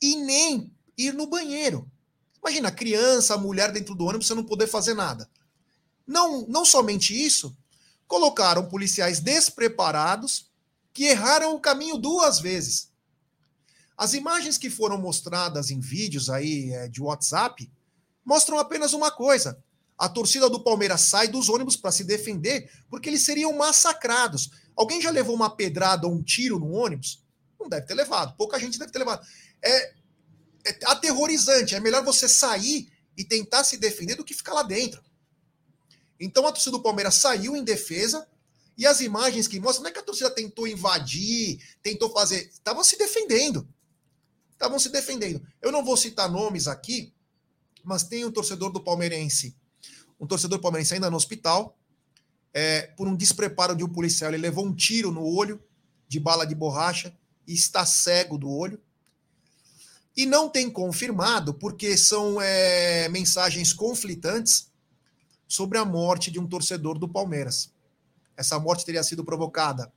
e 0.00 0.14
nem 0.16 0.70
ir 0.96 1.12
no 1.14 1.26
banheiro. 1.26 1.90
Imagina, 2.40 2.70
criança, 2.70 3.36
mulher 3.36 3.72
dentro 3.72 3.94
do 3.94 4.04
ônibus, 4.04 4.28
você 4.28 4.34
não 4.34 4.44
poder 4.44 4.68
fazer 4.68 4.94
nada. 4.94 5.28
Não, 6.06 6.46
não 6.46 6.64
somente 6.64 7.12
isso, 7.12 7.56
colocaram 8.06 8.68
policiais 8.68 9.18
despreparados 9.18 10.48
que 10.92 11.06
erraram 11.06 11.56
o 11.56 11.60
caminho 11.60 11.98
duas 11.98 12.38
vezes. 12.38 12.88
As 13.96 14.12
imagens 14.12 14.58
que 14.58 14.68
foram 14.68 14.98
mostradas 14.98 15.70
em 15.70 15.78
vídeos 15.78 16.28
aí 16.28 16.72
é, 16.72 16.88
de 16.88 17.00
WhatsApp 17.00 17.70
mostram 18.24 18.58
apenas 18.58 18.92
uma 18.92 19.10
coisa: 19.10 19.58
a 19.96 20.08
torcida 20.08 20.50
do 20.50 20.60
Palmeiras 20.60 21.02
sai 21.02 21.28
dos 21.28 21.48
ônibus 21.48 21.76
para 21.76 21.92
se 21.92 22.04
defender 22.04 22.70
porque 22.90 23.08
eles 23.08 23.24
seriam 23.24 23.52
massacrados. 23.56 24.50
Alguém 24.76 25.00
já 25.00 25.10
levou 25.10 25.34
uma 25.34 25.54
pedrada 25.54 26.06
ou 26.06 26.14
um 26.14 26.22
tiro 26.22 26.58
no 26.58 26.72
ônibus? 26.72 27.22
Não 27.58 27.68
deve 27.68 27.86
ter 27.86 27.94
levado, 27.94 28.36
pouca 28.36 28.58
gente 28.58 28.78
deve 28.78 28.90
ter 28.90 28.98
levado. 28.98 29.24
É, 29.62 29.94
é 30.66 30.78
aterrorizante, 30.86 31.74
é 31.74 31.80
melhor 31.80 32.04
você 32.04 32.28
sair 32.28 32.88
e 33.16 33.24
tentar 33.24 33.62
se 33.62 33.76
defender 33.76 34.16
do 34.16 34.24
que 34.24 34.34
ficar 34.34 34.54
lá 34.54 34.62
dentro. 34.62 35.02
Então 36.18 36.46
a 36.46 36.52
torcida 36.52 36.72
do 36.72 36.82
Palmeiras 36.82 37.14
saiu 37.14 37.56
em 37.56 37.62
defesa 37.62 38.26
e 38.76 38.86
as 38.86 39.00
imagens 39.00 39.46
que 39.46 39.60
mostram 39.60 39.84
não 39.84 39.90
é 39.90 39.92
que 39.92 40.00
a 40.00 40.02
torcida 40.02 40.30
tentou 40.30 40.66
invadir, 40.66 41.60
tentou 41.82 42.10
fazer, 42.10 42.48
estavam 42.52 42.82
se 42.82 42.98
defendendo. 42.98 43.66
Estavam 44.54 44.78
se 44.78 44.88
defendendo. 44.88 45.46
Eu 45.60 45.70
não 45.70 45.84
vou 45.84 45.96
citar 45.96 46.30
nomes 46.30 46.66
aqui, 46.66 47.12
mas 47.84 48.02
tem 48.02 48.24
um 48.24 48.32
torcedor 48.32 48.72
do 48.72 48.80
Palmeirense, 48.80 49.54
um 50.18 50.26
torcedor 50.26 50.58
palmeirense 50.58 50.94
ainda 50.94 51.10
no 51.10 51.16
hospital, 51.16 51.76
é, 52.52 52.82
por 52.96 53.06
um 53.06 53.14
despreparo 53.14 53.76
de 53.76 53.84
um 53.84 53.88
policial. 53.88 54.30
Ele 54.30 54.40
levou 54.40 54.64
um 54.64 54.74
tiro 54.74 55.10
no 55.10 55.24
olho 55.24 55.62
de 56.08 56.18
bala 56.18 56.46
de 56.46 56.54
borracha 56.54 57.14
e 57.46 57.52
está 57.52 57.84
cego 57.84 58.38
do 58.38 58.48
olho. 58.48 58.80
E 60.16 60.24
não 60.24 60.48
tem 60.48 60.70
confirmado, 60.70 61.52
porque 61.52 61.96
são 61.96 62.40
é, 62.40 63.08
mensagens 63.08 63.72
conflitantes 63.72 64.70
sobre 65.48 65.76
a 65.76 65.84
morte 65.84 66.30
de 66.30 66.38
um 66.38 66.46
torcedor 66.46 66.98
do 66.98 67.08
Palmeiras. 67.08 67.72
Essa 68.36 68.58
morte 68.58 68.84
teria 68.84 69.02
sido 69.02 69.24
provocada 69.24 69.92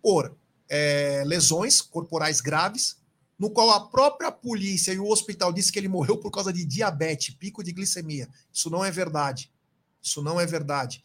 por 0.00 0.36
é, 0.68 1.22
lesões 1.26 1.80
corporais 1.80 2.40
graves, 2.40 2.96
no 3.42 3.50
qual 3.50 3.70
a 3.70 3.88
própria 3.88 4.30
polícia 4.30 4.92
e 4.92 5.00
o 5.00 5.08
hospital 5.08 5.52
disse 5.52 5.72
que 5.72 5.76
ele 5.76 5.88
morreu 5.88 6.16
por 6.16 6.30
causa 6.30 6.52
de 6.52 6.64
diabetes, 6.64 7.34
pico 7.34 7.64
de 7.64 7.72
glicemia. 7.72 8.28
Isso 8.52 8.70
não 8.70 8.84
é 8.84 8.90
verdade. 8.92 9.50
Isso 10.00 10.22
não 10.22 10.40
é 10.40 10.46
verdade. 10.46 11.02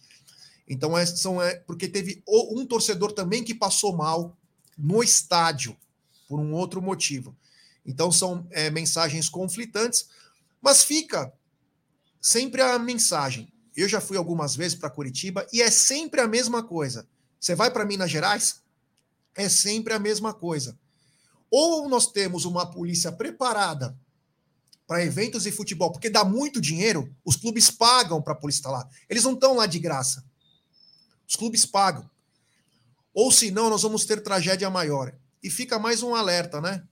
Então, 0.69 0.95
é, 0.95 1.03
são, 1.03 1.41
é, 1.41 1.55
porque 1.55 1.87
teve 1.87 2.21
um 2.27 2.63
torcedor 2.63 3.11
também 3.11 3.43
que 3.43 3.55
passou 3.55 3.91
mal 3.97 4.37
no 4.77 5.01
estádio, 5.01 5.75
por 6.29 6.39
um 6.39 6.53
outro 6.53 6.79
motivo. 6.79 7.35
Então, 7.83 8.11
são 8.11 8.45
é, 8.51 8.69
mensagens 8.69 9.27
conflitantes, 9.27 10.07
mas 10.61 10.83
fica 10.83 11.33
sempre 12.21 12.61
a 12.61 12.77
mensagem. 12.77 13.51
Eu 13.75 13.89
já 13.89 13.99
fui 13.99 14.15
algumas 14.15 14.55
vezes 14.55 14.77
para 14.77 14.91
Curitiba 14.91 15.47
e 15.51 15.59
é 15.59 15.71
sempre 15.71 16.21
a 16.21 16.27
mesma 16.27 16.61
coisa. 16.61 17.07
Você 17.39 17.55
vai 17.55 17.71
para 17.71 17.83
Minas 17.83 18.11
Gerais, 18.11 18.61
é 19.33 19.49
sempre 19.49 19.91
a 19.91 19.97
mesma 19.97 20.35
coisa. 20.35 20.77
Ou 21.49 21.87
nós 21.87 22.11
temos 22.11 22.45
uma 22.45 22.69
polícia 22.69 23.11
preparada 23.11 23.97
para 24.85 25.03
eventos 25.03 25.43
de 25.43 25.51
futebol, 25.51 25.91
porque 25.91 26.09
dá 26.09 26.23
muito 26.23 26.61
dinheiro, 26.61 27.13
os 27.25 27.35
clubes 27.35 27.69
pagam 27.69 28.21
para 28.21 28.33
a 28.33 28.35
polícia 28.35 28.59
estar 28.59 28.71
lá. 28.71 28.87
Eles 29.09 29.23
não 29.23 29.33
estão 29.33 29.55
lá 29.55 29.65
de 29.65 29.79
graça. 29.79 30.23
Os 31.27 31.35
clubes 31.35 31.65
pagam. 31.65 32.09
Ou 33.13 33.31
senão, 33.31 33.69
nós 33.69 33.81
vamos 33.81 34.05
ter 34.05 34.21
tragédia 34.21 34.69
maior. 34.69 35.13
E 35.43 35.49
fica 35.49 35.77
mais 35.77 36.03
um 36.03 36.15
alerta, 36.15 36.61
né? 36.61 36.83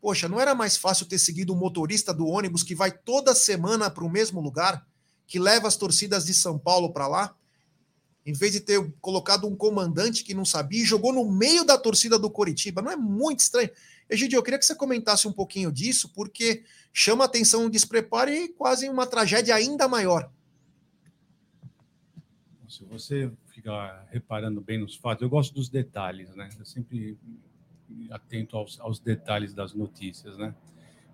Poxa, 0.00 0.28
não 0.28 0.40
era 0.40 0.54
mais 0.54 0.76
fácil 0.76 1.06
ter 1.06 1.18
seguido 1.18 1.52
o 1.52 1.56
motorista 1.56 2.14
do 2.14 2.26
ônibus 2.26 2.62
que 2.62 2.74
vai 2.74 2.90
toda 2.90 3.34
semana 3.34 3.90
para 3.90 4.04
o 4.04 4.10
mesmo 4.10 4.40
lugar? 4.40 4.86
que 5.32 5.38
leva 5.38 5.66
as 5.66 5.76
torcidas 5.76 6.26
de 6.26 6.34
São 6.34 6.58
Paulo 6.58 6.92
para 6.92 7.08
lá, 7.08 7.34
em 8.24 8.32
vez 8.32 8.52
de 8.52 8.60
ter 8.60 8.80
colocado 9.00 9.46
um 9.46 9.56
comandante 9.56 10.22
que 10.22 10.34
não 10.34 10.44
sabia 10.44 10.84
jogou 10.84 11.12
no 11.12 11.30
meio 11.30 11.64
da 11.64 11.76
torcida 11.76 12.18
do 12.18 12.30
Coritiba. 12.30 12.80
Não 12.80 12.90
é 12.90 12.96
muito 12.96 13.40
estranho? 13.40 13.70
Egidio, 14.08 14.36
eu 14.36 14.42
queria 14.42 14.58
que 14.58 14.64
você 14.64 14.74
comentasse 14.74 15.26
um 15.26 15.32
pouquinho 15.32 15.72
disso, 15.72 16.08
porque 16.14 16.64
chama 16.92 17.24
atenção 17.24 17.66
o 17.66 17.70
despreparo 17.70 18.30
e 18.30 18.48
quase 18.48 18.88
uma 18.88 19.06
tragédia 19.06 19.54
ainda 19.54 19.88
maior. 19.88 20.30
Se 22.68 22.84
você 22.84 23.30
ficar 23.48 24.06
reparando 24.10 24.60
bem 24.60 24.78
nos 24.78 24.96
fatos, 24.96 25.22
eu 25.22 25.28
gosto 25.28 25.54
dos 25.54 25.68
detalhes, 25.68 26.34
né? 26.34 26.48
Eu 26.58 26.64
sempre 26.64 27.18
atento 28.10 28.56
aos, 28.56 28.80
aos 28.80 28.98
detalhes 28.98 29.52
das 29.52 29.74
notícias, 29.74 30.36
né? 30.38 30.54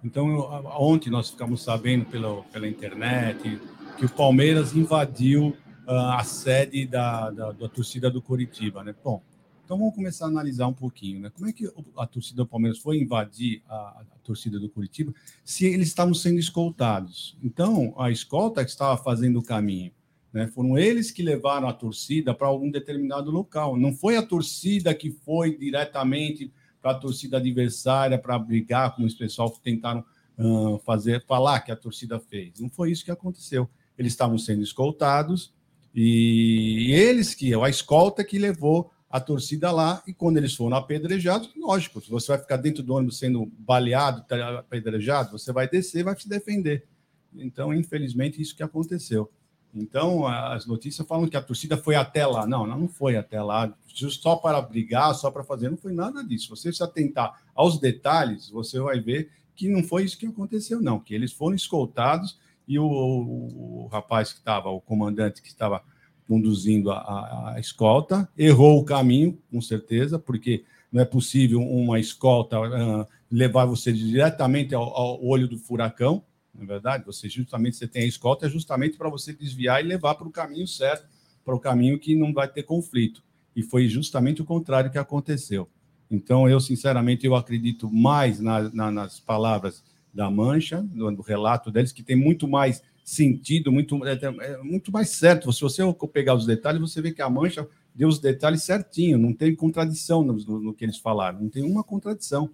Então, 0.03 0.29
eu, 0.29 0.41
ontem 0.79 1.11
nós 1.11 1.31
ficamos 1.31 1.63
sabendo 1.63 2.05
pela, 2.07 2.43
pela 2.45 2.69
internet, 2.69 3.61
que 3.97 4.05
o 4.05 4.09
Palmeiras 4.09 4.75
invadiu 4.75 5.57
a 5.89 6.23
sede 6.23 6.87
da, 6.87 7.31
da, 7.31 7.53
da, 7.53 7.69
torcida 7.69 8.11
do 8.11 8.21
Curitiba, 8.21 8.85
né? 8.85 8.95
Bom, 9.03 9.23
então 9.65 9.79
vamos 9.79 9.95
começar 9.95 10.27
a 10.27 10.29
analisar 10.29 10.67
um 10.67 10.73
pouquinho, 10.73 11.21
né? 11.21 11.31
Como 11.31 11.49
é 11.49 11.53
que 11.53 11.71
a 11.97 12.07
torcida 12.07 12.37
do 12.43 12.47
Palmeiras 12.47 12.79
foi 12.79 12.99
invadir 12.99 13.63
a, 13.67 13.75
a 14.01 14.05
torcida 14.23 14.59
do 14.59 14.69
Curitiba 14.69 15.15
se 15.43 15.65
eles 15.65 15.89
estavam 15.89 16.13
sendo 16.13 16.39
escoltados? 16.39 17.39
Então, 17.43 17.95
a 17.97 18.11
escolta 18.11 18.65
que 18.65 18.71
estava 18.71 19.03
fazendo 19.03 19.39
o 19.39 19.43
caminho, 19.43 19.91
né? 20.31 20.47
Foram 20.49 20.77
eles 20.77 21.11
que 21.11 21.23
levaram 21.23 21.67
a 21.67 21.73
torcida 21.73 22.35
para 22.35 22.49
algum 22.49 22.71
determinado 22.71 23.31
local. 23.31 23.77
Não 23.77 23.95
foi 23.95 24.17
a 24.19 24.23
torcida 24.23 24.95
que 24.95 25.11
foi 25.11 25.57
diretamente 25.57 26.53
para 26.83 26.91
a 26.91 26.95
torcida 26.95 27.39
adversária 27.39 28.19
para 28.19 28.39
brigar, 28.39 28.95
como 28.95 29.07
os 29.07 29.15
pessoal 29.15 29.51
tentaram 29.63 30.05
uh, 30.39 30.79
fazer, 30.81 31.25
falar 31.25 31.61
que 31.61 31.73
a 31.73 31.77
torcida 31.77 32.21
fez. 32.21 32.61
Não 32.61 32.69
foi 32.69 32.91
isso 32.91 33.05
que 33.05 33.11
aconteceu. 33.11 33.69
Eles 33.97 34.13
estavam 34.13 34.37
sendo 34.37 34.63
escoltados 34.63 35.57
e 36.01 36.93
eles 36.93 37.35
que, 37.35 37.53
a 37.55 37.69
escolta 37.69 38.23
que 38.23 38.39
levou 38.39 38.91
a 39.11 39.19
torcida 39.19 39.73
lá, 39.73 40.01
e 40.07 40.13
quando 40.13 40.37
eles 40.37 40.55
foram 40.55 40.77
apedrejados, 40.77 41.51
lógico, 41.57 42.01
se 42.01 42.09
você 42.09 42.29
vai 42.29 42.39
ficar 42.39 42.57
dentro 42.59 42.85
do 42.85 42.95
ônibus 42.95 43.19
sendo 43.19 43.47
baleado, 43.59 44.23
tá 44.23 44.61
apedrejado, 44.61 45.33
você 45.33 45.53
vai 45.53 45.69
descer, 45.69 46.05
vai 46.05 46.17
se 46.17 46.29
defender. 46.29 46.87
Então, 47.35 47.75
infelizmente, 47.75 48.41
isso 48.41 48.55
que 48.55 48.63
aconteceu. 48.63 49.29
Então, 49.75 50.25
as 50.27 50.67
notícias 50.67 51.07
falam 51.07 51.29
que 51.29 51.37
a 51.37 51.43
torcida 51.43 51.77
foi 51.77 51.97
até 51.97 52.25
lá. 52.27 52.47
Não, 52.47 52.65
não 52.65 52.87
foi 52.87 53.17
até 53.17 53.43
lá, 53.43 53.75
só 53.93 54.37
para 54.37 54.61
brigar, 54.61 55.15
só 55.17 55.31
para 55.33 55.43
fazer. 55.43 55.69
Não 55.69 55.77
foi 55.77 55.93
nada 55.93 56.23
disso. 56.23 56.55
Você 56.55 56.73
se 56.73 56.83
atentar 56.83 57.43
aos 57.55 57.81
detalhes, 57.81 58.51
você 58.51 58.79
vai 58.79 59.01
ver 59.01 59.31
que 59.55 59.69
não 59.69 59.83
foi 59.83 60.05
isso 60.05 60.17
que 60.17 60.27
aconteceu, 60.27 60.81
não. 60.81 61.01
Que 61.01 61.15
eles 61.15 61.33
foram 61.33 61.57
escoltados 61.57 62.39
e 62.69 62.79
o, 62.79 62.85
o, 62.85 63.85
o 63.85 63.87
rapaz 63.89 64.33
que 64.33 64.39
estava, 64.39 64.69
o 64.69 64.81
comandante 64.81 65.43
que 65.43 65.49
estava 65.49 65.83
conduzindo 66.29 66.91
a, 66.91 66.99
a, 66.99 67.53
a, 67.55 67.61
escolta, 67.61 68.29
errou 68.37 68.79
o 68.79 68.85
caminho, 68.85 69.39
com 69.51 69.61
certeza, 69.61 70.19
porque 70.19 70.65
não 70.93 71.01
é 71.01 71.05
possível 71.05 71.61
uma 71.61 71.99
escolta 71.99 72.61
uh, 72.61 73.07
levar 73.31 73.65
você 73.65 73.93
diretamente 73.93 74.75
ao, 74.75 74.83
ao 74.83 75.25
olho 75.25 75.49
do 75.49 75.59
furacão 75.59 76.23
na 76.59 76.65
é 76.65 76.67
verdade? 76.67 77.07
Você 77.07 77.29
justamente 77.29 77.77
você 77.77 77.87
tem 77.87 78.03
a 78.03 78.07
escolta 78.07 78.47
é 78.47 78.51
justamente 78.51 78.99
para 78.99 79.09
você 79.09 79.33
desviar 79.33 79.83
e 79.83 79.87
levar 79.87 80.17
para 80.17 80.27
o 80.27 80.31
caminho 80.31 80.67
certo, 80.67 81.07
para 81.45 81.55
o 81.55 81.61
caminho 81.61 81.99
que 81.99 82.17
não 82.17 82.33
vai 82.33 82.49
ter 82.49 82.65
conflito. 82.65 83.23
E 83.55 83.63
foi 83.63 83.89
justamente 83.89 84.43
o 84.43 84.45
contrário 84.45 84.91
que 84.91 84.99
aconteceu. 84.99 85.69
Então, 86.11 86.49
eu 86.49 86.59
sinceramente 86.59 87.27
eu 87.27 87.37
acredito 87.37 87.91
mais 87.91 88.41
na, 88.41 88.63
na, 88.71 88.91
nas 88.91 89.21
palavras 89.21 89.85
da 90.19 90.29
Mancha, 90.29 90.85
no, 90.93 91.23
relato 91.23 91.71
deles, 91.71 91.93
que 91.93 92.03
tem 92.03 92.17
muito 92.17 92.49
mais 92.49 92.83
sentido, 93.05 93.71
muito, 93.71 94.05
é, 94.05 94.19
é, 94.21 94.59
muito 94.65 94.91
mais 94.91 95.11
certo. 95.11 95.53
Se 95.53 95.61
você 95.61 95.81
pegar 96.13 96.35
os 96.35 96.45
detalhes, 96.45 96.81
você 96.81 97.01
vê 97.01 97.13
que 97.13 97.23
a 97.23 97.31
Mancha 97.31 97.69
deu 97.95 98.09
os 98.09 98.19
detalhes 98.19 98.65
certinho, 98.65 99.17
não 99.17 99.33
tem 99.33 99.55
contradição 99.55 100.25
no, 100.25 100.33
no, 100.33 100.59
no 100.59 100.75
que 100.75 100.85
eles 100.85 100.97
falaram, 100.97 101.43
não 101.43 101.49
tem 101.49 101.63
uma 101.63 101.85
contradição, 101.85 102.51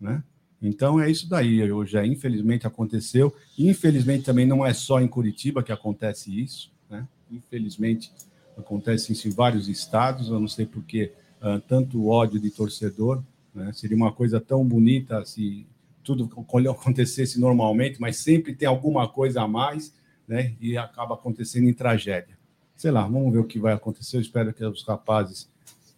né? 0.00 0.24
Então 0.62 0.98
é 0.98 1.10
isso 1.10 1.28
daí. 1.28 1.70
Hoje, 1.70 1.98
é, 1.98 2.06
infelizmente, 2.06 2.66
aconteceu. 2.66 3.34
Infelizmente, 3.58 4.24
também 4.24 4.46
não 4.46 4.64
é 4.64 4.72
só 4.72 4.98
em 4.98 5.06
Curitiba 5.06 5.62
que 5.62 5.72
acontece 5.72 6.40
isso. 6.40 6.72
Né? 6.88 7.06
Infelizmente, 7.30 8.10
acontece 8.56 9.12
isso 9.12 9.28
em 9.28 9.30
vários 9.30 9.68
estados. 9.68 10.30
Eu 10.30 10.40
não 10.40 10.48
sei 10.48 10.64
por 10.64 10.82
que 10.82 11.12
uh, 11.42 11.60
tanto 11.68 12.06
ódio 12.06 12.40
de 12.40 12.50
torcedor. 12.50 13.22
Né? 13.54 13.74
Seria 13.74 13.94
uma 13.94 14.10
coisa 14.10 14.40
tão 14.40 14.64
bonita 14.64 15.22
se 15.26 15.66
tudo 16.04 16.30
acontecesse 16.70 17.40
normalmente, 17.40 18.00
mas 18.00 18.18
sempre 18.18 18.54
tem 18.54 18.68
alguma 18.68 19.08
coisa 19.08 19.42
a 19.42 19.48
mais 19.48 19.92
né? 20.28 20.54
e 20.60 20.76
acaba 20.76 21.14
acontecendo 21.14 21.68
em 21.68 21.74
tragédia. 21.74 22.38
Sei 22.76 22.90
lá, 22.90 23.02
vamos 23.02 23.32
ver 23.32 23.38
o 23.38 23.44
que 23.44 23.58
vai 23.58 23.72
acontecer. 23.72 24.16
Eu 24.16 24.20
espero 24.20 24.52
que 24.52 24.64
os 24.64 24.84
rapazes 24.84 25.48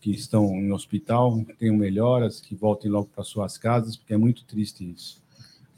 que 0.01 0.11
estão 0.11 0.55
em 0.55 0.73
hospital 0.73 1.45
tenham 1.59 1.77
melhoras, 1.77 2.40
que 2.40 2.55
voltem 2.55 2.90
logo 2.90 3.09
para 3.12 3.25
suas 3.25 3.59
casas, 3.59 3.97
porque 3.97 4.14
é 4.14 4.16
muito 4.16 4.45
triste 4.45 4.88
isso. 4.88 5.21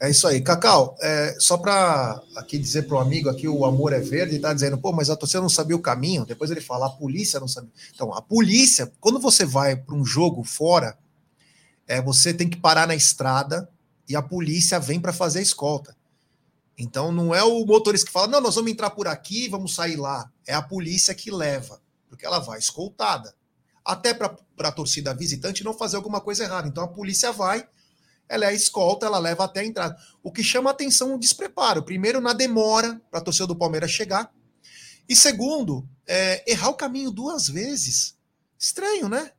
É 0.01 0.09
isso 0.09 0.27
aí. 0.27 0.39
Cacau, 0.41 0.95
é, 1.01 1.35
só 1.39 1.57
para 1.57 2.21
aqui 2.35 2.57
dizer 2.57 2.83
para 2.83 2.95
o 2.95 2.99
amigo 2.99 3.29
aqui, 3.29 3.49
o 3.49 3.65
amor 3.65 3.91
é 3.91 3.99
verde, 3.99 4.37
está 4.37 4.53
dizendo, 4.53 4.77
pô, 4.77 4.93
mas 4.93 5.09
a 5.09 5.15
torcida 5.15 5.41
não 5.41 5.49
sabia 5.49 5.75
o 5.75 5.81
caminho. 5.81 6.25
Depois 6.25 6.49
ele 6.51 6.61
fala, 6.61 6.85
a 6.85 6.89
polícia 6.89 7.39
não 7.39 7.47
sabia. 7.47 7.71
Então, 7.93 8.13
a 8.13 8.21
polícia, 8.21 8.91
quando 9.01 9.19
você 9.19 9.45
vai 9.45 9.75
para 9.75 9.95
um 9.95 10.05
jogo 10.05 10.43
fora, 10.43 10.97
é, 11.85 12.01
você 12.01 12.33
tem 12.33 12.47
que 12.47 12.55
parar 12.55 12.87
na 12.87 12.95
estrada 12.95 13.67
e 14.09 14.15
a 14.15 14.21
polícia 14.21 14.79
vem 14.79 14.99
para 14.99 15.13
fazer 15.13 15.39
a 15.39 15.43
escolta. 15.43 15.95
Então, 16.77 17.11
não 17.11 17.35
é 17.35 17.43
o 17.43 17.65
motorista 17.65 18.07
que 18.07 18.11
fala, 18.11 18.27
não, 18.27 18.41
nós 18.41 18.55
vamos 18.55 18.71
entrar 18.71 18.89
por 18.89 19.07
aqui, 19.07 19.47
vamos 19.47 19.75
sair 19.75 19.95
lá. 19.95 20.31
É 20.47 20.53
a 20.53 20.61
polícia 20.61 21.13
que 21.13 21.29
leva, 21.29 21.79
porque 22.07 22.25
ela 22.25 22.39
vai 22.39 22.57
escoltada 22.57 23.35
até 23.83 24.13
para 24.13 24.37
a 24.59 24.71
torcida 24.71 25.13
visitante 25.13 25.63
não 25.63 25.73
fazer 25.73 25.95
alguma 25.95 26.21
coisa 26.21 26.43
errada. 26.43 26.67
Então 26.67 26.83
a 26.83 26.87
polícia 26.87 27.31
vai, 27.31 27.67
ela 28.27 28.45
é 28.45 28.49
a 28.49 28.53
escolta, 28.53 29.07
ela 29.07 29.17
leva 29.17 29.43
até 29.45 29.61
a 29.61 29.65
entrada. 29.65 29.97
O 30.21 30.31
que 30.31 30.43
chama 30.43 30.69
atenção 30.69 31.11
é 31.11 31.15
o 31.15 31.19
despreparo. 31.19 31.83
Primeiro, 31.83 32.21
na 32.21 32.33
demora 32.33 33.01
para 33.09 33.19
a 33.19 33.23
torcida 33.23 33.47
do 33.47 33.55
Palmeiras 33.55 33.89
chegar. 33.89 34.31
E 35.07 35.15
segundo, 35.15 35.89
é, 36.05 36.43
errar 36.49 36.69
o 36.69 36.75
caminho 36.75 37.09
duas 37.09 37.47
vezes. 37.47 38.15
Estranho, 38.59 39.09
né? 39.09 39.31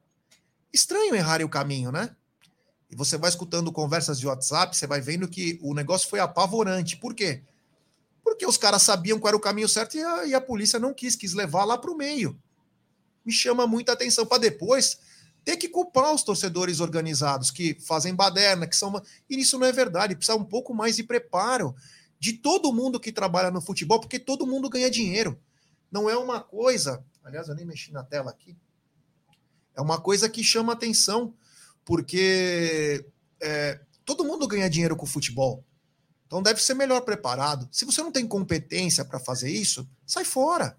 Estranho 0.72 1.14
errar 1.14 1.42
o 1.42 1.48
caminho, 1.48 1.92
né? 1.92 2.16
E 2.90 2.96
você 2.96 3.16
vai 3.16 3.30
escutando 3.30 3.70
conversas 3.70 4.18
de 4.18 4.26
WhatsApp, 4.26 4.76
você 4.76 4.86
vai 4.86 5.00
vendo 5.00 5.28
que 5.28 5.58
o 5.62 5.74
negócio 5.74 6.08
foi 6.08 6.18
apavorante. 6.18 6.96
Por 6.96 7.14
quê? 7.14 7.42
Porque 8.22 8.44
os 8.44 8.56
caras 8.56 8.82
sabiam 8.82 9.18
qual 9.18 9.28
era 9.28 9.36
o 9.36 9.40
caminho 9.40 9.68
certo 9.68 9.96
e 9.96 10.02
a, 10.02 10.26
e 10.26 10.34
a 10.34 10.40
polícia 10.40 10.78
não 10.78 10.92
quis, 10.92 11.14
quis 11.14 11.32
levar 11.32 11.64
lá 11.64 11.78
para 11.78 11.90
o 11.90 11.96
meio 11.96 12.38
me 13.24 13.32
chama 13.32 13.66
muita 13.66 13.92
atenção 13.92 14.26
para 14.26 14.38
depois 14.38 14.98
ter 15.44 15.56
que 15.56 15.68
culpar 15.68 16.12
os 16.12 16.22
torcedores 16.22 16.80
organizados 16.80 17.50
que 17.50 17.74
fazem 17.80 18.14
baderna, 18.14 18.66
que 18.66 18.76
são. 18.76 19.00
E 19.28 19.38
isso 19.38 19.58
não 19.58 19.66
é 19.66 19.72
verdade, 19.72 20.14
precisa 20.14 20.36
um 20.36 20.44
pouco 20.44 20.74
mais 20.74 20.96
de 20.96 21.02
preparo 21.02 21.74
de 22.18 22.34
todo 22.34 22.72
mundo 22.72 23.00
que 23.00 23.10
trabalha 23.10 23.50
no 23.50 23.62
futebol, 23.62 23.98
porque 23.98 24.18
todo 24.18 24.46
mundo 24.46 24.68
ganha 24.68 24.90
dinheiro. 24.90 25.40
Não 25.90 26.08
é 26.08 26.16
uma 26.16 26.40
coisa. 26.40 27.02
Aliás, 27.24 27.48
eu 27.48 27.54
nem 27.54 27.64
mexi 27.64 27.92
na 27.92 28.04
tela 28.04 28.30
aqui. 28.30 28.56
É 29.74 29.80
uma 29.80 29.98
coisa 30.00 30.28
que 30.28 30.44
chama 30.44 30.72
atenção, 30.72 31.32
porque 31.90 33.04
é, 33.40 33.80
todo 34.04 34.24
mundo 34.24 34.46
ganha 34.46 34.70
dinheiro 34.70 34.94
com 34.94 35.04
futebol. 35.04 35.64
Então 36.24 36.40
deve 36.40 36.62
ser 36.62 36.74
melhor 36.74 37.00
preparado. 37.00 37.68
Se 37.72 37.84
você 37.84 38.00
não 38.00 38.12
tem 38.12 38.28
competência 38.28 39.04
para 39.04 39.18
fazer 39.18 39.50
isso, 39.50 39.84
sai 40.06 40.24
fora. 40.24 40.78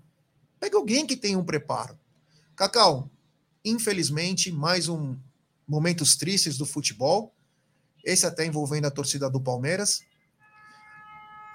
Pega 0.57 0.77
alguém 0.77 1.05
que 1.05 1.17
tem 1.17 1.35
um 1.35 1.43
preparo. 1.43 1.99
Cacau, 2.55 3.11
infelizmente, 3.65 4.53
mais 4.53 4.87
um 4.87 5.17
momentos 5.67 6.15
tristes 6.15 6.57
do 6.57 6.65
futebol. 6.65 7.35
Esse 8.05 8.25
até 8.25 8.45
envolvendo 8.45 8.85
a 8.85 8.91
torcida 8.91 9.29
do 9.29 9.41
Palmeiras. 9.41 10.03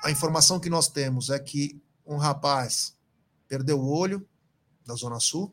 A 0.04 0.10
informação 0.10 0.60
que 0.60 0.68
nós 0.68 0.86
temos 0.86 1.30
é 1.30 1.38
que 1.38 1.80
um 2.04 2.18
rapaz 2.18 2.94
perdeu 3.48 3.80
o 3.80 3.88
olho 3.88 4.28
da 4.84 4.94
Zona 4.94 5.18
Sul 5.18 5.50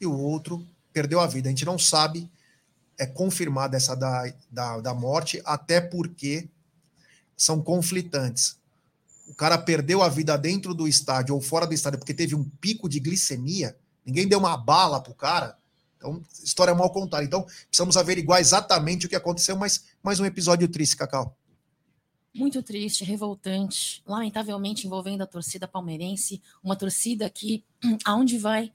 e 0.00 0.06
o 0.06 0.18
outro 0.18 0.66
perdeu 0.90 1.20
a 1.20 1.26
vida. 1.26 1.50
A 1.50 1.52
gente 1.52 1.66
não 1.66 1.78
sabe, 1.78 2.30
é 2.98 3.06
confirmada 3.06 3.76
essa 3.76 3.94
da, 3.94 4.32
da, 4.50 4.80
da 4.80 4.94
morte, 4.94 5.40
até 5.44 5.80
porque 5.80 6.48
são 7.36 7.62
conflitantes. 7.62 8.58
O 9.28 9.34
cara 9.34 9.56
perdeu 9.56 10.02
a 10.02 10.08
vida 10.08 10.36
dentro 10.36 10.74
do 10.74 10.88
estádio 10.88 11.34
ou 11.34 11.40
fora 11.40 11.66
do 11.66 11.74
estádio 11.74 11.98
porque 11.98 12.14
teve 12.14 12.34
um 12.34 12.44
pico 12.44 12.88
de 12.88 12.98
glicemia 12.98 13.76
Ninguém 14.08 14.26
deu 14.26 14.38
uma 14.38 14.56
bala 14.56 15.02
pro 15.02 15.12
cara. 15.12 15.58
Então, 15.98 16.24
história 16.42 16.74
mal 16.74 16.90
contada. 16.90 17.22
Então, 17.22 17.42
precisamos 17.68 17.94
averiguar 17.94 18.40
exatamente 18.40 19.04
o 19.04 19.08
que 19.08 19.14
aconteceu, 19.14 19.54
mas 19.54 19.84
mais 20.02 20.18
um 20.18 20.24
episódio 20.24 20.66
triste, 20.66 20.96
Cacau. 20.96 21.36
Muito 22.34 22.62
triste, 22.62 23.04
revoltante, 23.04 24.02
lamentavelmente 24.06 24.86
envolvendo 24.86 25.20
a 25.20 25.26
torcida 25.26 25.68
palmeirense, 25.68 26.40
uma 26.64 26.74
torcida 26.74 27.28
que, 27.28 27.62
aonde 28.02 28.38
vai, 28.38 28.72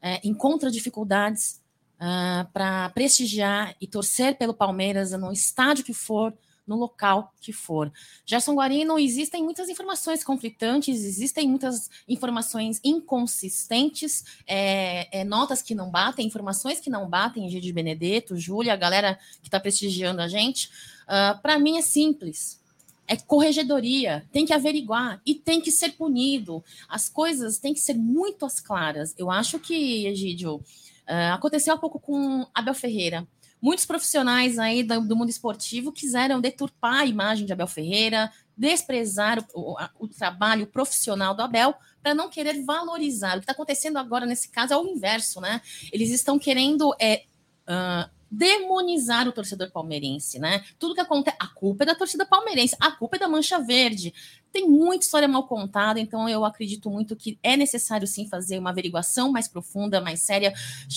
é, 0.00 0.20
encontra 0.22 0.70
dificuldades 0.70 1.60
uh, 1.96 2.00
ah, 2.00 2.46
para 2.52 2.88
prestigiar 2.90 3.74
e 3.80 3.86
torcer 3.86 4.36
pelo 4.36 4.54
Palmeiras 4.54 5.12
no 5.12 5.32
estádio 5.32 5.84
que 5.84 5.94
for, 5.94 6.32
no 6.66 6.76
local 6.76 7.32
que 7.40 7.52
for. 7.52 7.92
Gerson 8.24 8.54
Guarino, 8.54 8.98
existem 8.98 9.42
muitas 9.42 9.68
informações 9.68 10.24
conflitantes, 10.24 11.04
existem 11.04 11.48
muitas 11.48 11.88
informações 12.08 12.80
inconsistentes, 12.82 14.24
é, 14.46 15.20
é, 15.20 15.24
notas 15.24 15.62
que 15.62 15.74
não 15.74 15.90
batem, 15.90 16.26
informações 16.26 16.80
que 16.80 16.90
não 16.90 17.08
batem, 17.08 17.48
Gide 17.48 17.72
Benedetto, 17.72 18.36
Júlia, 18.36 18.72
a 18.72 18.76
galera 18.76 19.18
que 19.40 19.48
está 19.48 19.60
prestigiando 19.60 20.20
a 20.20 20.28
gente. 20.28 20.66
Uh, 20.66 21.08
ah, 21.08 21.40
Para 21.40 21.58
mim 21.58 21.78
é 21.78 21.82
simples. 21.82 22.60
É 23.08 23.14
corregedoria, 23.14 24.26
tem 24.32 24.44
que 24.44 24.52
averiguar 24.52 25.20
e 25.24 25.32
tem 25.32 25.60
que 25.60 25.70
ser 25.70 25.92
punido. 25.92 26.64
As 26.88 27.08
coisas 27.08 27.56
têm 27.56 27.72
que 27.72 27.78
ser 27.78 27.94
muito 27.94 28.44
as 28.44 28.58
claras. 28.58 29.14
Eu 29.16 29.30
acho 29.30 29.60
que, 29.60 30.08
Egídio, 30.08 30.60
uh, 31.08 31.34
aconteceu 31.34 31.74
há 31.74 31.78
pouco 31.78 31.98
com 31.98 32.46
Abel 32.54 32.74
Ferreira 32.74 33.26
muitos 33.60 33.86
profissionais 33.86 34.58
aí 34.58 34.82
do, 34.82 35.00
do, 35.00 35.16
mundo 35.16 35.30
esportivo 35.30 35.92
quiseram 35.92 36.40
deturpar 36.40 37.00
a 37.00 37.06
imagem 37.06 37.46
de 37.46 37.52
Abel 37.52 37.66
Ferreira, 37.66 38.30
desprezar 38.56 39.44
o, 39.54 39.72
o, 39.72 39.76
o 40.00 40.08
trabalho 40.08 40.66
profissional 40.66 41.34
do 41.34 41.42
Abel 41.42 41.74
para 42.02 42.14
não 42.14 42.28
querer 42.28 42.62
valorizar. 42.64 43.32
O 43.32 43.40
que 43.40 43.44
está 43.44 43.52
acontecendo 43.52 43.98
agora 43.98 44.26
nesse 44.26 44.50
caso 44.50 44.72
é 44.72 44.76
o 44.76 44.86
inverso, 44.86 45.40
né? 45.40 45.60
Eles 45.92 46.10
estão 46.10 46.38
querendo 46.38 46.94
é, 47.00 47.24
uh, 47.68 48.10
demonizar 48.30 49.28
o 49.28 49.32
torcedor 49.32 49.70
palmeirense, 49.70 50.38
né? 50.38 50.64
Tudo 50.78 50.94
que 50.94 51.00
acontece, 51.00 51.36
a 51.40 51.46
culpa 51.46 51.84
é 51.84 51.86
da 51.86 51.94
torcida 51.94 52.26
palmeirense, 52.26 52.76
a 52.80 52.90
culpa 52.90 53.16
é 53.16 53.18
da 53.18 53.28
Mancha 53.28 53.58
Verde. 53.58 54.12
Tem 54.52 54.68
muita 54.68 55.04
história 55.04 55.28
mal 55.28 55.46
contada, 55.46 56.00
então 56.00 56.28
eu 56.28 56.44
acredito 56.44 56.88
muito 56.90 57.14
que 57.14 57.38
é 57.42 57.56
necessário 57.56 58.06
sim 58.06 58.26
fazer 58.26 58.58
uma 58.58 58.70
averiguação 58.70 59.30
mais 59.30 59.46
profunda, 59.46 60.00
mais 60.00 60.22
séria 60.22 60.54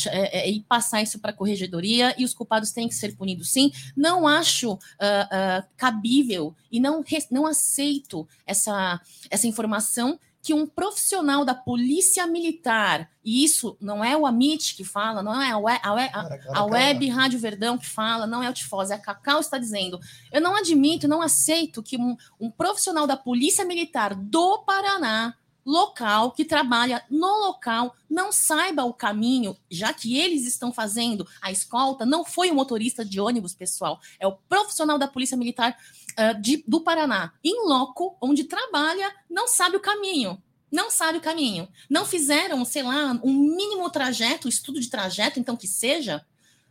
é, 0.07 0.39
é, 0.39 0.49
e 0.49 0.61
passar 0.61 1.01
isso 1.01 1.19
para 1.19 1.31
a 1.31 1.33
corregedoria 1.33 2.15
e 2.17 2.23
os 2.23 2.33
culpados 2.33 2.71
têm 2.71 2.87
que 2.87 2.95
ser 2.95 3.15
punidos 3.15 3.49
sim. 3.49 3.71
Não 3.95 4.27
acho 4.27 4.73
uh, 4.73 4.77
uh, 4.77 5.67
cabível 5.75 6.55
e 6.71 6.79
não, 6.79 7.03
não 7.29 7.45
aceito 7.45 8.27
essa, 8.45 9.01
essa 9.29 9.47
informação 9.47 10.17
que 10.41 10.53
um 10.53 10.65
profissional 10.65 11.43
da 11.43 11.53
polícia 11.53 12.25
militar, 12.25 13.09
e 13.23 13.43
isso 13.43 13.77
não 13.79 14.03
é 14.03 14.15
o 14.15 14.25
Amit 14.25 14.75
que 14.75 14.83
fala, 14.83 15.21
não 15.21 15.41
é 15.41 15.51
a, 15.51 15.57
web, 15.57 15.79
a, 15.83 15.93
web, 15.93 16.11
a, 16.13 16.59
a 16.59 16.65
web 16.65 17.09
Rádio 17.09 17.39
Verdão 17.39 17.77
que 17.77 17.85
fala, 17.85 18.25
não 18.25 18.41
é 18.41 18.49
o 18.49 18.53
Tifose, 18.53 18.93
é 18.93 18.95
a 18.95 18.99
Cacau 18.99 19.39
está 19.39 19.57
dizendo. 19.57 19.99
Eu 20.31 20.41
não 20.41 20.55
admito, 20.55 21.07
não 21.07 21.21
aceito 21.21 21.83
que 21.83 21.97
um, 21.97 22.15
um 22.39 22.49
profissional 22.49 23.05
da 23.05 23.17
polícia 23.17 23.65
militar 23.65 24.15
do 24.15 24.59
Paraná 24.59 25.35
local, 25.65 26.31
que 26.31 26.43
trabalha 26.43 27.03
no 27.09 27.27
local, 27.45 27.95
não 28.09 28.31
saiba 28.31 28.83
o 28.85 28.93
caminho, 28.93 29.55
já 29.69 29.93
que 29.93 30.17
eles 30.17 30.47
estão 30.47 30.73
fazendo 30.73 31.27
a 31.41 31.51
escolta, 31.51 32.05
não 32.05 32.25
foi 32.25 32.49
o 32.49 32.55
motorista 32.55 33.05
de 33.05 33.19
ônibus, 33.19 33.53
pessoal, 33.53 33.99
é 34.19 34.25
o 34.25 34.31
profissional 34.31 34.97
da 34.97 35.07
Polícia 35.07 35.37
Militar 35.37 35.77
uh, 36.19 36.41
de, 36.41 36.63
do 36.67 36.81
Paraná, 36.81 37.33
em 37.43 37.67
loco, 37.67 38.17
onde 38.21 38.43
trabalha, 38.43 39.13
não 39.29 39.47
sabe 39.47 39.77
o 39.77 39.79
caminho. 39.79 40.41
Não 40.71 40.91
sabe 40.91 41.17
o 41.17 41.21
caminho. 41.21 41.67
Não 41.89 42.05
fizeram, 42.05 42.63
sei 42.63 42.83
lá, 42.83 43.19
um 43.23 43.33
mínimo 43.33 43.89
trajeto, 43.89 44.47
estudo 44.47 44.79
de 44.79 44.89
trajeto, 44.89 45.39
então 45.39 45.55
que 45.55 45.67
seja. 45.67 46.23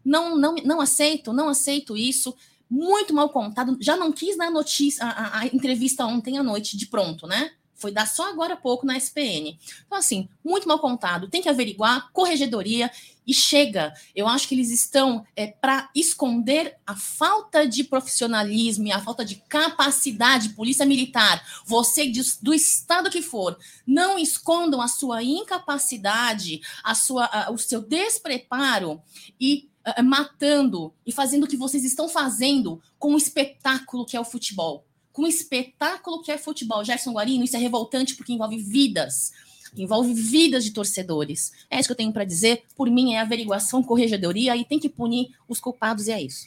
Não, 0.05 0.37
não, 0.37 0.55
não 0.57 0.81
aceito, 0.81 1.33
não 1.33 1.49
aceito 1.49 1.97
isso 1.97 2.35
muito 2.71 3.15
mal 3.15 3.31
contado. 3.31 3.77
Já 3.81 3.97
não 3.97 4.13
quis 4.13 4.37
dar 4.37 4.51
notícia, 4.51 5.05
a, 5.05 5.41
a, 5.41 5.47
entrevista 5.47 6.05
ontem 6.05 6.39
à 6.39 6.43
noite 6.43 6.77
de 6.77 6.87
pronto, 6.87 7.27
né? 7.27 7.53
Foi 7.75 7.91
dar 7.93 8.07
só 8.07 8.29
agora 8.29 8.55
há 8.55 8.57
pouco 8.57 8.85
na 8.85 8.97
SPN. 8.97 9.59
Então, 9.87 9.99
assim, 9.99 10.29
muito 10.45 10.69
mal 10.69 10.79
contado. 10.79 11.29
Tem 11.29 11.41
que 11.41 11.49
averiguar, 11.49 12.11
corregedoria 12.13 12.91
e 13.29 13.35
chega. 13.35 13.93
Eu 14.17 14.27
acho 14.27 14.49
que 14.49 14.55
eles 14.55 14.71
estão 14.71 15.23
é, 15.37 15.49
para 15.49 15.91
esconder 15.95 16.77
a 16.87 16.97
falta 16.97 17.69
de 17.69 17.85
profissionalismo 17.85 18.87
e 18.87 18.93
a 18.93 19.01
falta 19.01 19.23
de 19.23 19.37
capacidade, 19.49 20.49
polícia 20.51 20.87
militar, 20.87 21.47
você 21.67 22.11
do 22.41 22.55
estado 22.55 23.11
que 23.11 23.21
for, 23.21 23.59
não 23.87 24.19
escondam 24.19 24.81
a 24.81 24.89
sua 24.89 25.23
incapacidade, 25.23 26.63
a 26.83 26.95
sua, 26.95 27.27
a, 27.27 27.51
o 27.51 27.59
seu 27.59 27.83
despreparo 27.83 29.03
e 29.39 29.69
matando 30.05 30.93
e 31.07 31.13
fazendo 31.13 31.45
o 31.45 31.47
que 31.47 31.57
vocês 31.57 31.85
estão 31.85 32.09
fazendo 32.09 32.83
com 32.99 33.15
o 33.15 33.19
espetáculo 33.19 34.05
que 34.05 34.17
é 34.17 34.21
o 34.21 34.25
futebol 34.25 34.85
com 35.19 35.23
um 35.25 35.27
espetáculo 35.27 36.23
que 36.23 36.31
é 36.31 36.39
futebol. 36.39 36.85
Gerson 36.85 37.11
Guarino, 37.11 37.43
isso 37.43 37.57
é 37.57 37.59
revoltante 37.59 38.15
porque 38.15 38.33
envolve 38.33 38.57
vidas, 38.57 39.33
envolve 39.77 40.13
vidas 40.15 40.65
de 40.65 40.71
torcedores. 40.71 41.53
É 41.71 41.79
isso 41.79 41.89
que 41.89 41.93
eu 41.93 41.97
tenho 41.97 42.13
para 42.13 42.25
dizer. 42.25 42.63
Por 42.77 42.91
mim, 42.91 43.15
é 43.15 43.21
averiguação, 43.21 43.83
corregedoria 43.83 44.57
e 44.57 44.65
tem 44.65 44.79
que 44.79 44.89
punir 44.89 45.31
os 45.49 45.61
culpados, 45.61 46.09
e 46.09 46.13
é 46.13 46.23
isso. 46.23 46.47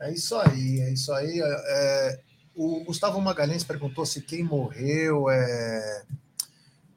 É 0.00 0.12
isso 0.12 0.34
aí, 0.36 0.80
é 0.80 0.92
isso 0.92 1.12
aí. 1.12 1.40
É, 1.40 1.44
é 1.44 2.20
o 2.54 2.84
Gustavo 2.84 3.20
Magalhães 3.20 3.64
perguntou 3.64 4.04
se 4.04 4.20
quem 4.20 4.42
morreu 4.42 5.30
é, 5.30 6.02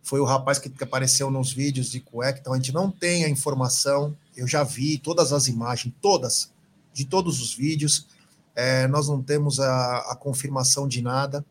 foi 0.02 0.20
o 0.20 0.26
rapaz 0.26 0.60
que 0.60 0.72
apareceu 0.84 1.32
nos 1.32 1.54
vídeos 1.54 1.90
de 1.90 2.00
cueca. 2.00 2.40
Então 2.40 2.54
a 2.54 2.58
gente 2.58 2.74
não 2.74 2.92
tem 2.92 3.24
a 3.24 3.30
informação. 3.30 4.16
Eu 4.36 4.48
já 4.48 4.64
vi 4.64 4.98
todas 4.98 5.32
as 5.32 5.48
imagens, 5.48 5.94
todas, 6.02 6.52
de 6.94 7.06
todos 7.06 7.42
os 7.42 7.54
vídeos. 7.54 8.08
É, 8.56 8.88
nós 8.88 9.08
não 9.08 9.22
temos 9.22 9.60
a, 9.60 10.12
a 10.12 10.16
confirmação 10.16 10.88
de 10.88 11.02
nada. 11.02 11.46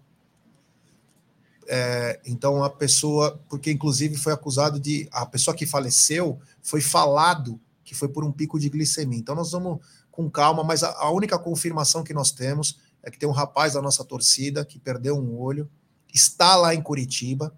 É, 1.69 2.21
então 2.27 2.63
a 2.65 2.71
pessoa, 2.71 3.41
porque 3.49 3.71
inclusive 3.71 4.17
foi 4.17 4.33
acusado 4.33 4.81
de 4.81 5.09
a 5.13 5.25
pessoa 5.25 5.57
que 5.57 5.67
faleceu 5.67 6.41
foi 6.61 6.81
falado 6.81 7.61
que 7.85 7.95
foi 7.95 8.09
por 8.09 8.25
um 8.25 8.33
pico 8.33 8.59
de 8.59 8.69
glicemia. 8.69 9.19
Então 9.19 9.35
nós 9.35 9.53
vamos 9.53 9.81
com 10.11 10.31
calma, 10.31 10.65
mas 10.65 10.83
a, 10.83 10.91
a 10.93 11.11
única 11.11 11.39
confirmação 11.39 12.03
que 12.03 12.15
nós 12.15 12.33
temos 12.33 12.79
é 13.03 13.11
que 13.11 13.19
tem 13.19 13.29
um 13.29 13.33
rapaz 13.33 13.75
da 13.75 13.83
nossa 13.83 14.05
torcida 14.05 14.65
que 14.65 14.79
perdeu 14.79 15.17
um 15.17 15.39
olho, 15.39 15.69
está 16.13 16.57
lá 16.57 16.75
em 16.75 16.83
Curitiba, 16.83 17.53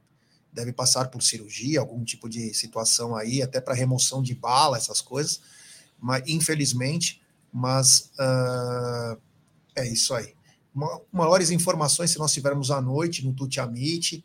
deve 0.52 0.72
passar 0.72 1.08
por 1.08 1.22
cirurgia, 1.22 1.80
algum 1.80 2.02
tipo 2.04 2.28
de 2.28 2.54
situação 2.54 3.14
aí, 3.14 3.42
até 3.42 3.60
para 3.60 3.74
remoção 3.74 4.22
de 4.22 4.34
bala, 4.34 4.76
essas 4.76 5.00
coisas, 5.00 5.40
mas 5.98 6.22
infelizmente, 6.28 7.20
mas 7.52 8.10
uh, 8.18 9.20
é 9.74 9.86
isso 9.86 10.14
aí. 10.14 10.34
Maiores 11.12 11.50
informações, 11.50 12.10
se 12.10 12.18
nós 12.18 12.32
tivermos 12.32 12.70
à 12.70 12.80
noite 12.80 13.24
no 13.24 13.32
Tutiamite, 13.32 14.24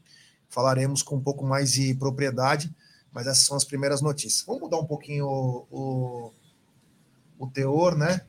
falaremos 0.49 1.03
com 1.03 1.17
um 1.17 1.21
pouco 1.21 1.45
mais 1.45 1.71
de 1.71 1.93
propriedade, 1.93 2.73
mas 3.11 3.27
essas 3.27 3.45
são 3.45 3.55
as 3.55 3.63
primeiras 3.63 4.01
notícias. 4.01 4.43
Vamos 4.45 4.63
mudar 4.63 4.79
um 4.79 4.85
pouquinho 4.85 5.25
o, 5.27 5.67
o, 5.69 6.33
o 7.37 7.47
teor, 7.47 7.95
né? 7.95 8.21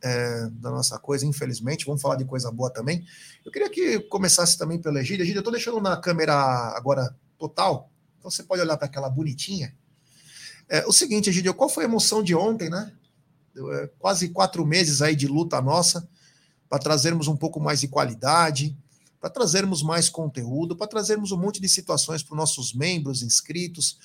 É, 0.00 0.48
da 0.52 0.70
nossa 0.70 0.96
coisa, 1.00 1.26
infelizmente. 1.26 1.84
Vamos 1.84 2.00
falar 2.00 2.14
de 2.14 2.24
coisa 2.24 2.52
boa 2.52 2.70
também. 2.70 3.04
Eu 3.44 3.50
queria 3.50 3.68
que 3.68 3.98
começasse 4.02 4.56
também 4.56 4.80
pelo 4.80 4.96
Egídio. 4.98 5.24
Egídio, 5.24 5.38
eu 5.38 5.40
estou 5.40 5.52
deixando 5.52 5.80
na 5.80 5.96
câmera 5.96 6.34
agora 6.76 7.16
total, 7.36 7.90
então 8.18 8.30
você 8.30 8.42
pode 8.44 8.62
olhar 8.62 8.76
para 8.76 8.86
aquela 8.86 9.10
bonitinha. 9.10 9.74
É, 10.68 10.86
o 10.86 10.92
seguinte, 10.92 11.30
Egídio, 11.30 11.54
qual 11.54 11.68
foi 11.68 11.84
a 11.84 11.88
emoção 11.88 12.22
de 12.22 12.34
ontem, 12.34 12.70
né? 12.70 12.92
É, 13.56 13.90
quase 13.98 14.28
quatro 14.28 14.64
meses 14.64 15.02
aí 15.02 15.16
de 15.16 15.26
luta 15.26 15.60
nossa 15.60 16.08
para 16.68 16.78
trazermos 16.78 17.28
um 17.28 17.36
pouco 17.36 17.60
mais 17.60 17.80
de 17.80 17.88
qualidade, 17.88 18.76
para 19.20 19.30
trazermos 19.30 19.82
mais 19.82 20.08
conteúdo, 20.08 20.76
para 20.76 20.86
trazermos 20.86 21.32
um 21.32 21.36
monte 21.36 21.60
de 21.60 21.68
situações 21.68 22.22
para 22.22 22.34
os 22.34 22.38
nossos 22.38 22.72
membros, 22.72 23.22
inscritos, 23.22 23.98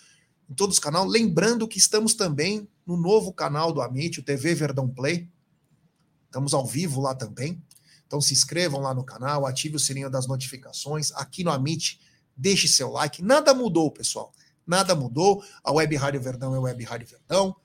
em 0.49 0.53
todos 0.53 0.77
os 0.77 0.79
canais. 0.79 1.09
Lembrando 1.09 1.67
que 1.67 1.77
estamos 1.77 2.13
também 2.13 2.67
no 2.85 2.97
novo 2.97 3.31
canal 3.31 3.71
do 3.71 3.81
Amit, 3.81 4.19
o 4.19 4.23
TV 4.23 4.55
Verdão 4.55 4.89
Play. 4.89 5.29
Estamos 6.25 6.53
ao 6.53 6.65
vivo 6.65 7.01
lá 7.01 7.13
também. 7.13 7.61
Então 8.07 8.19
se 8.19 8.33
inscrevam 8.33 8.81
lá 8.81 8.93
no 8.93 9.03
canal, 9.03 9.45
ative 9.45 9.75
o 9.75 9.79
sininho 9.79 10.09
das 10.09 10.27
notificações. 10.27 11.11
Aqui 11.13 11.43
no 11.43 11.51
Amit, 11.51 11.99
deixe 12.35 12.67
seu 12.67 12.89
like. 12.91 13.21
Nada 13.21 13.53
mudou, 13.53 13.91
pessoal. 13.91 14.33
Nada 14.65 14.95
mudou. 14.95 15.43
A 15.63 15.71
Web 15.71 15.95
Rádio 15.95 16.21
Verdão 16.21 16.55
é 16.55 16.59
Web 16.59 16.83
Rádio 16.83 17.07
Verdão. 17.07 17.55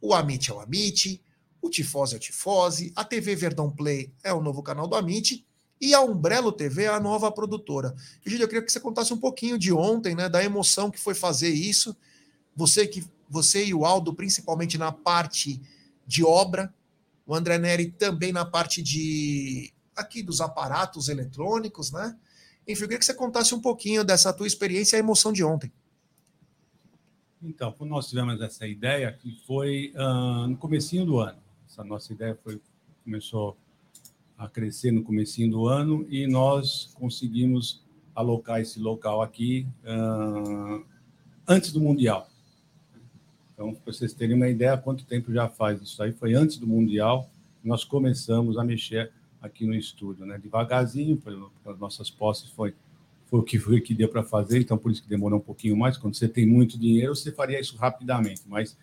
O 0.00 0.14
Amit 0.14 0.50
é 0.50 0.54
o 0.54 0.60
Amit. 0.60 1.22
O 1.62 1.70
Tifose 1.70 2.14
é 2.14 2.16
o 2.16 2.20
Tifose, 2.20 2.92
a 2.96 3.04
TV 3.04 3.36
Verdão 3.36 3.70
Play 3.70 4.12
é 4.22 4.32
o 4.32 4.42
novo 4.42 4.62
canal 4.62 4.88
do 4.88 4.96
Amit 4.96 5.46
e 5.80 5.94
a 5.94 6.00
Umbrello 6.00 6.52
TV 6.52 6.84
é 6.84 6.88
a 6.88 7.00
nova 7.00 7.30
produtora. 7.30 7.94
Gílio, 8.26 8.44
eu 8.44 8.48
queria 8.48 8.62
que 8.62 8.70
você 8.70 8.80
contasse 8.80 9.14
um 9.14 9.18
pouquinho 9.18 9.56
de 9.56 9.72
ontem, 9.72 10.14
né, 10.14 10.28
da 10.28 10.44
emoção 10.44 10.90
que 10.90 10.98
foi 10.98 11.14
fazer 11.14 11.50
isso. 11.50 11.96
Você 12.54 12.86
que 12.86 13.04
você 13.28 13.64
e 13.64 13.72
o 13.72 13.84
Aldo, 13.84 14.12
principalmente 14.12 14.76
na 14.76 14.92
parte 14.92 15.62
de 16.06 16.24
obra, 16.24 16.72
o 17.26 17.34
André 17.34 17.58
Neri 17.58 17.90
também 17.90 18.32
na 18.32 18.44
parte 18.44 18.82
de 18.82 19.72
aqui 19.94 20.22
dos 20.22 20.40
aparatos 20.40 21.08
eletrônicos, 21.08 21.92
né? 21.92 22.16
Enfim, 22.66 22.82
eu 22.82 22.88
queria 22.88 22.98
que 22.98 23.04
você 23.04 23.14
contasse 23.14 23.54
um 23.54 23.60
pouquinho 23.60 24.04
dessa 24.04 24.32
tua 24.32 24.46
experiência 24.46 24.96
e 24.96 24.98
a 24.98 25.00
emoção 25.00 25.32
de 25.32 25.42
ontem. 25.42 25.72
Então, 27.42 27.74
nós 27.80 28.08
tivemos 28.08 28.40
essa 28.40 28.66
ideia, 28.68 29.12
que 29.12 29.42
foi 29.46 29.92
uh, 29.96 30.46
no 30.46 30.56
comecinho 30.56 31.04
do 31.04 31.18
ano, 31.18 31.38
essa 31.72 31.82
nossa 31.82 32.12
ideia 32.12 32.38
foi 32.44 32.60
começou 33.02 33.56
a 34.36 34.46
crescer 34.46 34.92
no 34.92 35.02
comecinho 35.02 35.50
do 35.50 35.66
ano 35.66 36.06
e 36.10 36.26
nós 36.26 36.92
conseguimos 36.94 37.82
alocar 38.14 38.60
esse 38.60 38.78
local 38.78 39.22
aqui 39.22 39.66
uh, 39.82 40.84
antes 41.48 41.72
do 41.72 41.80
Mundial. 41.80 42.28
Então, 43.54 43.74
para 43.74 43.90
vocês 43.90 44.12
terem 44.12 44.36
uma 44.36 44.48
ideia, 44.48 44.76
quanto 44.76 45.06
tempo 45.06 45.32
já 45.32 45.48
faz 45.48 45.80
isso 45.80 46.02
aí? 46.02 46.12
Foi 46.12 46.34
antes 46.34 46.58
do 46.58 46.66
Mundial, 46.66 47.30
nós 47.64 47.84
começamos 47.84 48.58
a 48.58 48.64
mexer 48.64 49.10
aqui 49.40 49.64
no 49.64 49.74
estúdio, 49.74 50.26
né? 50.26 50.38
Devagarzinho, 50.38 51.16
pelas 51.16 51.78
nossas 51.78 52.10
posses 52.10 52.50
foi 52.50 52.74
foi 53.26 53.40
o 53.40 53.42
que 53.42 53.58
foi 53.58 53.80
que 53.80 53.94
deu 53.94 54.10
para 54.10 54.22
fazer, 54.22 54.60
então 54.60 54.76
por 54.76 54.92
isso 54.92 55.02
que 55.02 55.08
demorou 55.08 55.38
um 55.38 55.42
pouquinho 55.42 55.74
mais. 55.74 55.96
Quando 55.96 56.14
você 56.14 56.28
tem 56.28 56.46
muito 56.46 56.78
dinheiro, 56.78 57.16
você 57.16 57.32
faria 57.32 57.58
isso 57.58 57.78
rapidamente, 57.78 58.42
mas 58.46 58.76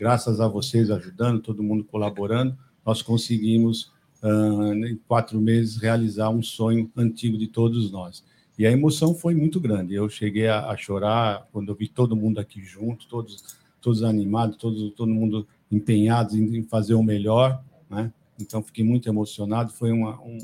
graças 0.00 0.40
a 0.40 0.48
vocês 0.48 0.90
ajudando, 0.90 1.42
todo 1.42 1.62
mundo 1.62 1.84
colaborando, 1.84 2.56
nós 2.86 3.02
conseguimos, 3.02 3.92
uh, 4.22 4.72
em 4.72 4.96
quatro 5.06 5.38
meses, 5.38 5.76
realizar 5.76 6.30
um 6.30 6.42
sonho 6.42 6.90
antigo 6.96 7.36
de 7.36 7.46
todos 7.46 7.92
nós. 7.92 8.24
E 8.58 8.66
a 8.66 8.72
emoção 8.72 9.14
foi 9.14 9.34
muito 9.34 9.60
grande. 9.60 9.94
Eu 9.94 10.08
cheguei 10.08 10.48
a, 10.48 10.70
a 10.70 10.76
chorar 10.76 11.46
quando 11.52 11.68
eu 11.68 11.74
vi 11.74 11.86
todo 11.86 12.16
mundo 12.16 12.40
aqui 12.40 12.62
junto, 12.62 13.06
todos, 13.08 13.58
todos 13.78 14.02
animados, 14.02 14.56
todos, 14.56 14.90
todo 14.94 15.12
mundo 15.12 15.46
empenhados 15.70 16.34
em, 16.34 16.56
em 16.56 16.62
fazer 16.62 16.94
o 16.94 17.02
melhor, 17.02 17.62
né? 17.88 18.10
Então 18.40 18.62
fiquei 18.62 18.82
muito 18.82 19.06
emocionado. 19.06 19.70
Foi 19.70 19.92
uma, 19.92 20.18
um, 20.22 20.38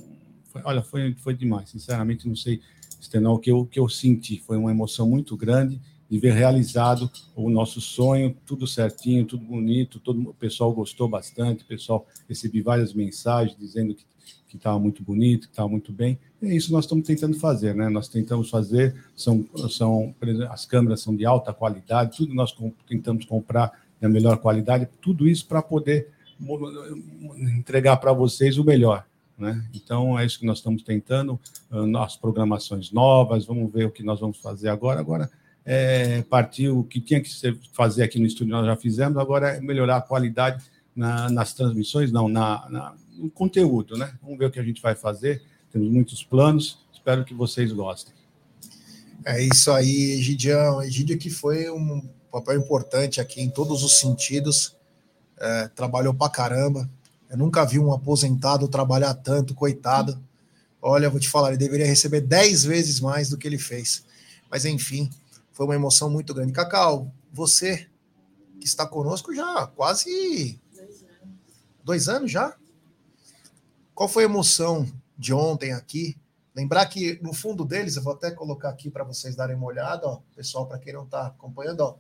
foi, 0.45 0.61
olha, 0.67 0.83
foi, 0.83 1.15
foi 1.15 1.35
demais. 1.35 1.71
Sinceramente, 1.71 2.29
não 2.29 2.37
sei 2.37 2.61
externar 3.01 3.33
o 3.33 3.39
que 3.39 3.51
eu, 3.51 3.61
o 3.61 3.67
que 3.67 3.81
eu 3.81 3.89
senti. 3.89 4.39
Foi 4.39 4.59
uma 4.59 4.71
emoção 4.71 5.09
muito 5.09 5.35
grande 5.35 5.81
de 6.09 6.19
ver 6.19 6.33
realizado 6.33 7.11
o 7.35 7.51
nosso 7.51 7.81
sonho, 7.81 8.37
tudo 8.47 8.67
certinho, 8.67 9.25
tudo 9.25 9.45
bonito, 9.45 9.99
todo 9.99 10.31
o 10.31 10.35
pessoal 10.35 10.73
gostou 10.73 11.09
bastante, 11.09 11.65
o 11.65 11.67
pessoal 11.67 12.07
recebi 12.29 12.63
várias 12.63 12.93
mensagens 12.93 13.57
dizendo 13.59 13.95
que 13.95 14.05
que 14.49 14.57
estava 14.57 14.79
muito 14.79 15.03
bonito, 15.03 15.47
que 15.47 15.53
estava 15.53 15.69
muito 15.69 15.93
bem. 15.93 16.19
É 16.43 16.55
isso 16.55 16.73
nós 16.73 16.85
estamos 16.85 17.07
tentando 17.07 17.39
fazer, 17.39 17.75
né? 17.75 17.89
Nós 17.89 18.09
tentamos 18.09 18.51
fazer, 18.51 18.95
são, 19.15 19.45
são 19.69 20.15
as 20.51 20.65
câmeras 20.65 21.01
são 21.01 21.15
de 21.15 21.25
alta 21.25 21.53
qualidade, 21.53 22.17
tudo 22.17 22.35
nós 22.35 22.57
tentamos 22.87 23.25
comprar 23.25 23.73
da 24.01 24.09
melhor 24.09 24.39
qualidade, 24.39 24.89
tudo 25.01 25.29
isso 25.29 25.47
para 25.47 25.63
poder 25.63 26.09
entregar 27.59 27.97
para 27.97 28.13
vocês 28.13 28.59
o 28.59 28.65
melhor. 28.65 29.07
Né? 29.39 29.63
Então, 29.75 30.19
é 30.19 30.25
isso 30.25 30.39
que 30.39 30.47
nós 30.47 30.59
estamos 30.59 30.83
tentando, 30.83 31.39
as 31.99 32.17
programações 32.17 32.91
novas, 32.91 33.45
vamos 33.45 33.71
ver 33.73 33.87
o 33.87 33.91
que 33.91 34.03
nós 34.03 34.21
vamos 34.21 34.39
fazer 34.39 34.69
agora. 34.69 35.01
Agora, 35.01 35.31
é, 35.67 36.23
partiu 36.23 36.79
o 36.79 36.85
que 36.85 37.01
tinha 37.01 37.21
que 37.21 37.29
fazer 37.73 38.05
aqui 38.05 38.21
no 38.21 38.27
estúdio, 38.27 38.53
nós 38.53 38.65
já 38.65 38.77
fizemos, 38.77 39.19
agora 39.19 39.57
é 39.57 39.61
melhorar 39.61 39.97
a 39.97 40.01
qualidade 40.01 40.65
na, 40.95 41.29
nas 41.29 41.53
transmissões, 41.53 42.13
não, 42.13 42.29
na, 42.29 42.69
na, 42.71 42.95
no 43.17 43.29
conteúdo, 43.29 43.99
né? 43.99 44.15
Vamos 44.23 44.39
ver 44.39 44.47
o 44.47 44.51
que 44.51 44.61
a 44.61 44.63
gente 44.63 44.81
vai 44.81 44.95
fazer, 44.95 45.43
temos 45.73 45.91
muitos 45.91 46.23
planos, 46.23 46.79
espero 46.93 47.25
que 47.25 47.35
vocês 47.35 47.73
gostem. 47.73 48.15
É 49.25 49.43
isso 49.43 49.73
aí, 49.73 50.13
Egidião. 50.13 50.81
Egidio 50.83 51.19
que 51.19 51.29
foi 51.29 51.69
um 51.69 52.09
papel 52.31 52.59
importante 52.61 53.21
aqui 53.21 53.41
em 53.41 53.51
todos 53.51 53.83
os 53.83 53.99
sentidos, 53.99 54.77
é, 55.37 55.69
trabalhou 55.75 56.15
pra 56.15 56.29
caramba. 56.29 56.89
Eu 57.29 57.37
nunca 57.37 57.65
vi 57.65 57.81
um 57.81 57.93
aposentado 57.93 58.69
trabalhar 58.69 59.15
tanto, 59.15 59.53
coitado. 59.53 60.17
Olha, 60.81 61.11
vou 61.11 61.19
te 61.19 61.29
falar, 61.29 61.49
ele 61.49 61.57
deveria 61.57 61.87
receber 61.87 62.21
10 62.21 62.65
vezes 62.65 63.01
mais 63.01 63.29
do 63.29 63.37
que 63.37 63.49
ele 63.49 63.59
fez. 63.59 64.05
Mas 64.49 64.65
enfim, 64.65 65.11
foi 65.57 65.65
uma 65.65 65.75
emoção 65.75 66.11
muito 66.11 66.35
grande. 66.35 66.53
Cacau, 66.53 67.11
você 67.33 67.89
que 68.61 68.67
está 68.67 68.87
conosco 68.87 69.35
já 69.35 69.63
há 69.63 69.67
quase 69.67 70.61
dois 71.83 72.11
anos 72.11 72.31
já? 72.31 72.55
Qual 73.95 74.07
foi 74.07 74.25
a 74.25 74.27
emoção 74.27 74.87
de 75.17 75.33
ontem 75.33 75.73
aqui? 75.73 76.15
Lembrar 76.55 76.85
que 76.85 77.19
no 77.23 77.33
fundo 77.33 77.65
deles, 77.65 77.97
eu 77.97 78.03
vou 78.03 78.13
até 78.13 78.31
colocar 78.31 78.69
aqui 78.69 78.91
para 78.91 79.03
vocês 79.03 79.35
darem 79.35 79.57
uma 79.57 79.65
olhada, 79.65 80.07
ó, 80.07 80.21
pessoal, 80.35 80.67
para 80.67 80.79
quem 80.79 80.93
não 80.93 81.05
está 81.05 81.29
acompanhando, 81.29 81.81
ó, 81.81 81.97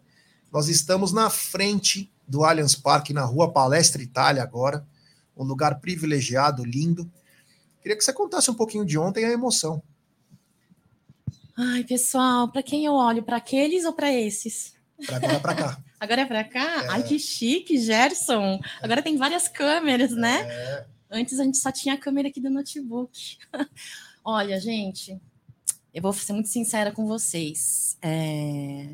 nós 0.52 0.68
estamos 0.68 1.10
na 1.10 1.30
frente 1.30 2.12
do 2.28 2.44
Allianz 2.44 2.74
Parque, 2.74 3.14
na 3.14 3.24
rua 3.24 3.50
Palestra 3.50 4.02
Itália 4.02 4.42
agora, 4.42 4.86
um 5.34 5.44
lugar 5.44 5.80
privilegiado, 5.80 6.62
lindo. 6.62 7.10
Queria 7.80 7.96
que 7.96 8.04
você 8.04 8.12
contasse 8.12 8.50
um 8.50 8.54
pouquinho 8.54 8.84
de 8.84 8.98
ontem 8.98 9.24
a 9.24 9.32
emoção. 9.32 9.82
Ai, 11.58 11.84
pessoal, 11.84 12.48
para 12.52 12.62
quem 12.62 12.84
eu 12.84 12.92
olho? 12.92 13.22
Para 13.22 13.38
aqueles 13.38 13.86
ou 13.86 13.94
para 13.94 14.12
esses? 14.12 14.74
Pra 15.06 15.16
agora 15.16 15.32
é 15.32 15.38
para 15.38 15.54
cá. 15.54 15.84
agora 15.98 16.20
é 16.20 16.26
para 16.26 16.44
cá? 16.44 16.84
É. 16.84 16.88
Ai, 16.90 17.02
que 17.02 17.18
chique, 17.18 17.78
Gerson. 17.78 18.60
Agora 18.82 19.02
tem 19.02 19.16
várias 19.16 19.48
câmeras, 19.48 20.10
né? 20.10 20.42
É. 20.42 20.86
Antes 21.10 21.40
a 21.40 21.44
gente 21.44 21.56
só 21.56 21.72
tinha 21.72 21.94
a 21.94 21.98
câmera 21.98 22.28
aqui 22.28 22.42
do 22.42 22.50
notebook. 22.50 23.38
Olha, 24.22 24.60
gente, 24.60 25.18
eu 25.94 26.02
vou 26.02 26.12
ser 26.12 26.34
muito 26.34 26.50
sincera 26.50 26.92
com 26.92 27.06
vocês. 27.06 27.96
É... 28.02 28.90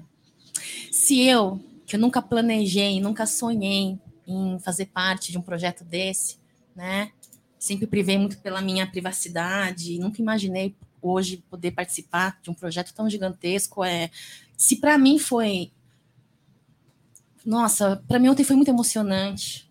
Se 0.92 1.20
eu, 1.20 1.59
que 1.85 1.96
eu 1.96 2.01
nunca 2.01 2.22
planejei, 2.22 3.01
nunca 3.01 3.27
sonhei 3.27 3.98
em 4.25 4.59
fazer 4.61 4.87
parte 4.87 5.33
de 5.33 5.38
um 5.38 5.42
projeto 5.42 5.83
desse, 5.83 6.38
né? 6.77 7.11
Sempre 7.59 7.88
privei 7.88 8.16
muito 8.18 8.38
pela 8.38 8.61
minha 8.61 8.87
privacidade, 8.87 9.98
nunca 9.98 10.22
imaginei 10.22 10.77
hoje 11.02 11.44
poder 11.50 11.72
participar 11.72 12.38
de 12.40 12.50
um 12.50 12.54
projeto 12.54 12.94
tão 12.94 13.10
gigantesco. 13.10 13.84
É, 13.84 14.10
se 14.56 14.76
para 14.76 14.96
mim 14.96 15.18
foi, 15.18 15.72
nossa, 17.44 18.02
para 18.06 18.18
mim 18.18 18.28
ontem 18.28 18.44
foi 18.44 18.56
muito 18.56 18.70
emocionante. 18.70 19.70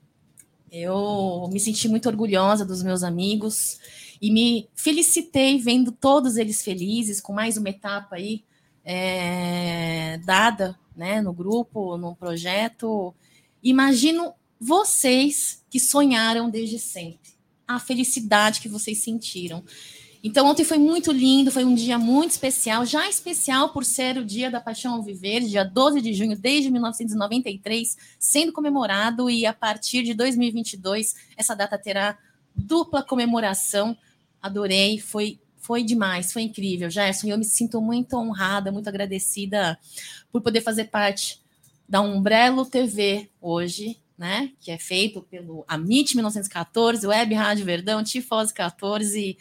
Eu 0.72 1.50
me 1.52 1.60
senti 1.60 1.88
muito 1.88 2.08
orgulhosa 2.08 2.66
dos 2.66 2.84
meus 2.84 3.04
amigos 3.04 3.80
e 4.22 4.32
me 4.32 4.70
felicitei 4.76 5.58
vendo 5.58 5.92
todos 5.92 6.38
eles 6.38 6.62
felizes 6.62 7.20
com 7.20 7.34
mais 7.34 7.58
uma 7.58 7.70
etapa 7.70 8.18
aí 8.18 8.44
é, 8.84 10.20
dada, 10.26 10.78
né, 10.96 11.22
no 11.22 11.34
grupo, 11.34 11.98
no 11.98 12.16
projeto. 12.16 13.14
Imagino 13.64 14.34
vocês 14.60 15.66
que 15.70 15.80
sonharam 15.80 16.50
desde 16.50 16.78
sempre, 16.78 17.32
a 17.68 17.80
felicidade 17.80 18.62
que 18.62 18.70
vocês 18.70 19.00
sentiram. 19.00 19.64
Então, 20.24 20.46
ontem 20.46 20.64
foi 20.64 20.78
muito 20.78 21.12
lindo, 21.12 21.52
foi 21.52 21.66
um 21.66 21.74
dia 21.74 21.98
muito 21.98 22.32
especial, 22.32 22.86
já 22.86 23.10
especial 23.10 23.70
por 23.70 23.84
ser 23.84 24.18
o 24.18 24.26
Dia 24.26 24.52
da 24.52 24.62
Paixão 24.62 24.94
ao 24.94 25.02
Viver, 25.02 25.42
dia 25.42 25.64
12 25.64 26.00
de 26.00 26.14
junho, 26.14 26.38
desde 26.38 26.70
1993, 26.70 27.98
sendo 28.20 28.54
comemorado, 28.54 29.30
e 29.30 29.48
a 29.48 29.54
partir 29.54 30.04
de 30.04 30.14
2022, 30.14 31.16
essa 31.36 31.56
data 31.56 31.78
terá 31.78 32.20
dupla 32.56 33.02
comemoração. 33.02 33.98
Adorei, 34.42 35.00
foi 35.00 35.40
foi 35.62 35.84
demais, 35.84 36.34
foi 36.34 36.42
incrível, 36.42 36.90
Gerson. 36.90 37.28
Eu 37.28 37.38
me 37.38 37.46
sinto 37.46 37.80
muito 37.80 38.18
honrada, 38.18 38.72
muito 38.72 38.90
agradecida 38.90 39.78
por 40.32 40.42
poder 40.42 40.62
fazer 40.62 40.86
parte 40.86 41.40
da 41.88 42.02
Umbrello 42.02 42.66
TV 42.66 43.30
hoje, 43.40 43.98
né? 44.18 44.52
Que 44.60 44.72
é 44.72 44.80
feito 44.80 45.22
pelo 45.22 45.64
Amit 45.68 46.16
1914, 46.16 47.06
Web 47.06 47.36
Rádio 47.36 47.64
Verdão, 47.64 48.04
Tifose 48.04 48.52
14. 48.52 49.38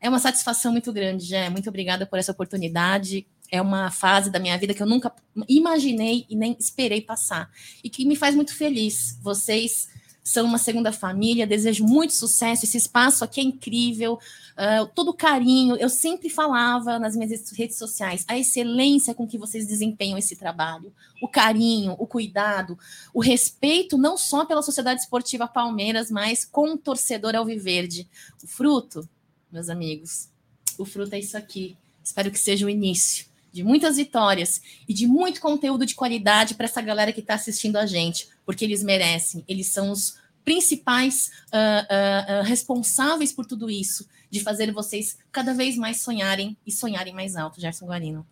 É 0.00 0.08
uma 0.08 0.18
satisfação 0.18 0.70
muito 0.70 0.92
grande, 0.92 1.24
Jé. 1.24 1.50
Muito 1.50 1.68
obrigada 1.68 2.06
por 2.06 2.18
essa 2.18 2.32
oportunidade. 2.32 3.26
É 3.50 3.60
uma 3.60 3.90
fase 3.90 4.30
da 4.30 4.38
minha 4.38 4.56
vida 4.56 4.72
que 4.74 4.82
eu 4.82 4.86
nunca 4.86 5.12
imaginei 5.48 6.24
e 6.28 6.36
nem 6.36 6.56
esperei 6.58 7.00
passar. 7.00 7.50
E 7.82 7.90
que 7.90 8.04
me 8.04 8.14
faz 8.14 8.34
muito 8.34 8.54
feliz. 8.54 9.18
Vocês 9.20 9.88
são 10.22 10.44
uma 10.44 10.58
segunda 10.58 10.92
família, 10.92 11.46
desejo 11.46 11.84
muito 11.84 12.12
sucesso. 12.12 12.64
Esse 12.64 12.76
espaço 12.76 13.24
aqui 13.24 13.40
é 13.40 13.44
incrível, 13.44 14.14
uh, 14.14 14.86
todo 14.94 15.12
carinho. 15.14 15.74
Eu 15.76 15.88
sempre 15.88 16.28
falava 16.28 16.98
nas 16.98 17.16
minhas 17.16 17.50
redes 17.50 17.78
sociais 17.78 18.24
a 18.28 18.38
excelência 18.38 19.14
com 19.14 19.26
que 19.26 19.38
vocês 19.38 19.66
desempenham 19.66 20.18
esse 20.18 20.36
trabalho, 20.36 20.92
o 21.22 21.26
carinho, 21.26 21.96
o 21.98 22.06
cuidado, 22.06 22.78
o 23.12 23.20
respeito, 23.20 23.96
não 23.96 24.16
só 24.16 24.44
pela 24.44 24.62
Sociedade 24.62 25.00
Esportiva 25.00 25.48
Palmeiras, 25.48 26.10
mas 26.10 26.44
com 26.44 26.74
o 26.74 26.78
torcedor 26.78 27.34
Alviverde. 27.34 28.06
O 28.44 28.46
fruto 28.46 29.08
meus 29.50 29.68
amigos. 29.68 30.28
O 30.76 30.84
fruto 30.84 31.14
é 31.14 31.18
isso 31.18 31.36
aqui. 31.36 31.76
Espero 32.02 32.30
que 32.30 32.38
seja 32.38 32.66
o 32.66 32.70
início 32.70 33.28
de 33.52 33.62
muitas 33.64 33.96
vitórias 33.96 34.60
e 34.88 34.94
de 34.94 35.06
muito 35.06 35.40
conteúdo 35.40 35.84
de 35.86 35.94
qualidade 35.94 36.54
para 36.54 36.66
essa 36.66 36.80
galera 36.80 37.12
que 37.12 37.20
está 37.20 37.34
assistindo 37.34 37.76
a 37.76 37.86
gente, 37.86 38.28
porque 38.44 38.64
eles 38.64 38.82
merecem. 38.82 39.44
Eles 39.48 39.68
são 39.68 39.90
os 39.90 40.16
principais 40.44 41.30
uh, 41.48 42.38
uh, 42.38 42.40
uh, 42.40 42.44
responsáveis 42.44 43.32
por 43.32 43.44
tudo 43.44 43.70
isso, 43.70 44.08
de 44.30 44.40
fazer 44.40 44.72
vocês 44.72 45.18
cada 45.32 45.54
vez 45.54 45.76
mais 45.76 46.00
sonharem 46.00 46.56
e 46.66 46.72
sonharem 46.72 47.14
mais 47.14 47.36
alto, 47.36 47.60
Gerson 47.60 47.86
Guarino. 47.86 48.26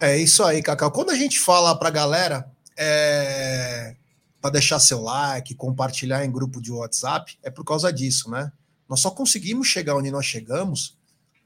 É 0.00 0.16
isso 0.16 0.44
aí, 0.44 0.62
Cacau. 0.62 0.90
Quando 0.90 1.10
a 1.10 1.16
gente 1.16 1.38
fala 1.38 1.76
para 1.76 1.88
a 1.88 1.92
galera 1.92 2.50
é... 2.76 3.96
para 4.40 4.50
deixar 4.50 4.78
seu 4.78 5.00
like, 5.00 5.54
compartilhar 5.54 6.24
em 6.24 6.30
grupo 6.30 6.60
de 6.60 6.70
WhatsApp, 6.70 7.38
é 7.42 7.50
por 7.50 7.64
causa 7.64 7.92
disso, 7.92 8.30
né? 8.30 8.52
Nós 8.88 9.00
só 9.00 9.10
conseguimos 9.10 9.66
chegar 9.66 9.96
onde 9.96 10.10
nós 10.10 10.24
chegamos 10.24 10.98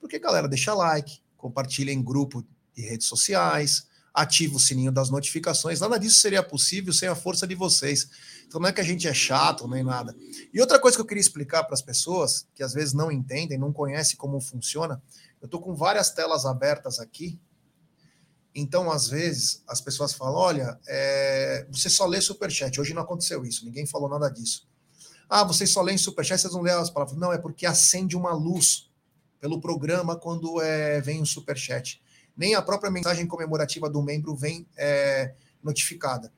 porque, 0.03 0.19
galera, 0.19 0.49
deixa 0.49 0.75
like, 0.75 1.21
compartilha 1.37 1.93
em 1.93 2.03
grupo 2.03 2.45
de 2.75 2.83
redes 2.83 3.07
sociais, 3.07 3.87
ativa 4.13 4.57
o 4.57 4.61
sininho 4.61 4.91
das 4.91 5.11
notificações. 5.11 5.79
Nada 5.79 5.97
disso 5.97 6.19
seria 6.19 6.43
possível 6.43 6.93
sem 6.93 7.09
a 7.09 7.15
força 7.15 7.47
de 7.47 7.55
vocês. 7.55 8.11
Então 8.47 8.61
não 8.61 8.69
é 8.69 8.73
que 8.73 8.81
a 8.81 8.85
gente 8.85 9.07
é 9.07 9.15
chato 9.15 9.67
nem 9.69 9.85
nada. 9.85 10.15
E 10.53 10.61
outra 10.61 10.81
coisa 10.81 10.97
que 10.97 11.01
eu 11.01 11.07
queria 11.07 11.21
explicar 11.21 11.63
para 11.63 11.75
as 11.75 11.81
pessoas 11.81 12.49
que 12.53 12.65
às 12.65 12.75
vezes 12.75 12.93
não 12.93 13.13
entendem, 13.13 13.57
não 13.57 13.73
conhecem 13.73 14.17
como 14.17 14.41
funciona, 14.41 15.01
eu 15.41 15.47
estou 15.47 15.61
com 15.61 15.73
várias 15.73 16.11
telas 16.11 16.45
abertas 16.45 16.99
aqui. 16.99 17.41
Então, 18.55 18.91
às 18.91 19.09
vezes, 19.09 19.63
as 19.67 19.81
pessoas 19.81 20.13
falam: 20.13 20.35
olha, 20.35 20.79
é, 20.87 21.67
você 21.71 21.89
só 21.89 22.07
lê 22.07 22.21
superchat. 22.21 22.79
Hoje 22.81 22.93
não 22.93 23.03
aconteceu 23.03 23.47
isso, 23.47 23.65
ninguém 23.65 23.87
falou 23.87 24.09
nada 24.09 24.29
disso. 24.29 24.69
Ah, 25.35 25.45
vocês 25.45 25.71
só 25.71 25.81
leem 25.81 25.97
superchat, 25.97 26.39
vocês 26.39 26.53
não 26.53 26.61
leem 26.61 26.77
as 26.77 26.91
palavras. 26.91 27.17
Não, 27.17 27.33
é 27.33 27.39
porque 27.39 27.65
acende 27.65 28.15
uma 28.15 28.35
luz 28.35 28.91
pelo 29.41 29.59
programa 29.59 30.15
quando 30.15 30.61
é, 30.61 31.01
vem 31.01 31.23
o 31.23 31.27
superchat. 31.27 32.03
Nem 32.37 32.55
a 32.55 32.61
própria 32.61 32.91
mensagem 32.91 33.27
comemorativa 33.27 33.89
do 33.89 34.03
membro 34.03 34.37
vem 34.37 34.67
é, 34.77 35.33
notificada. 35.63 36.31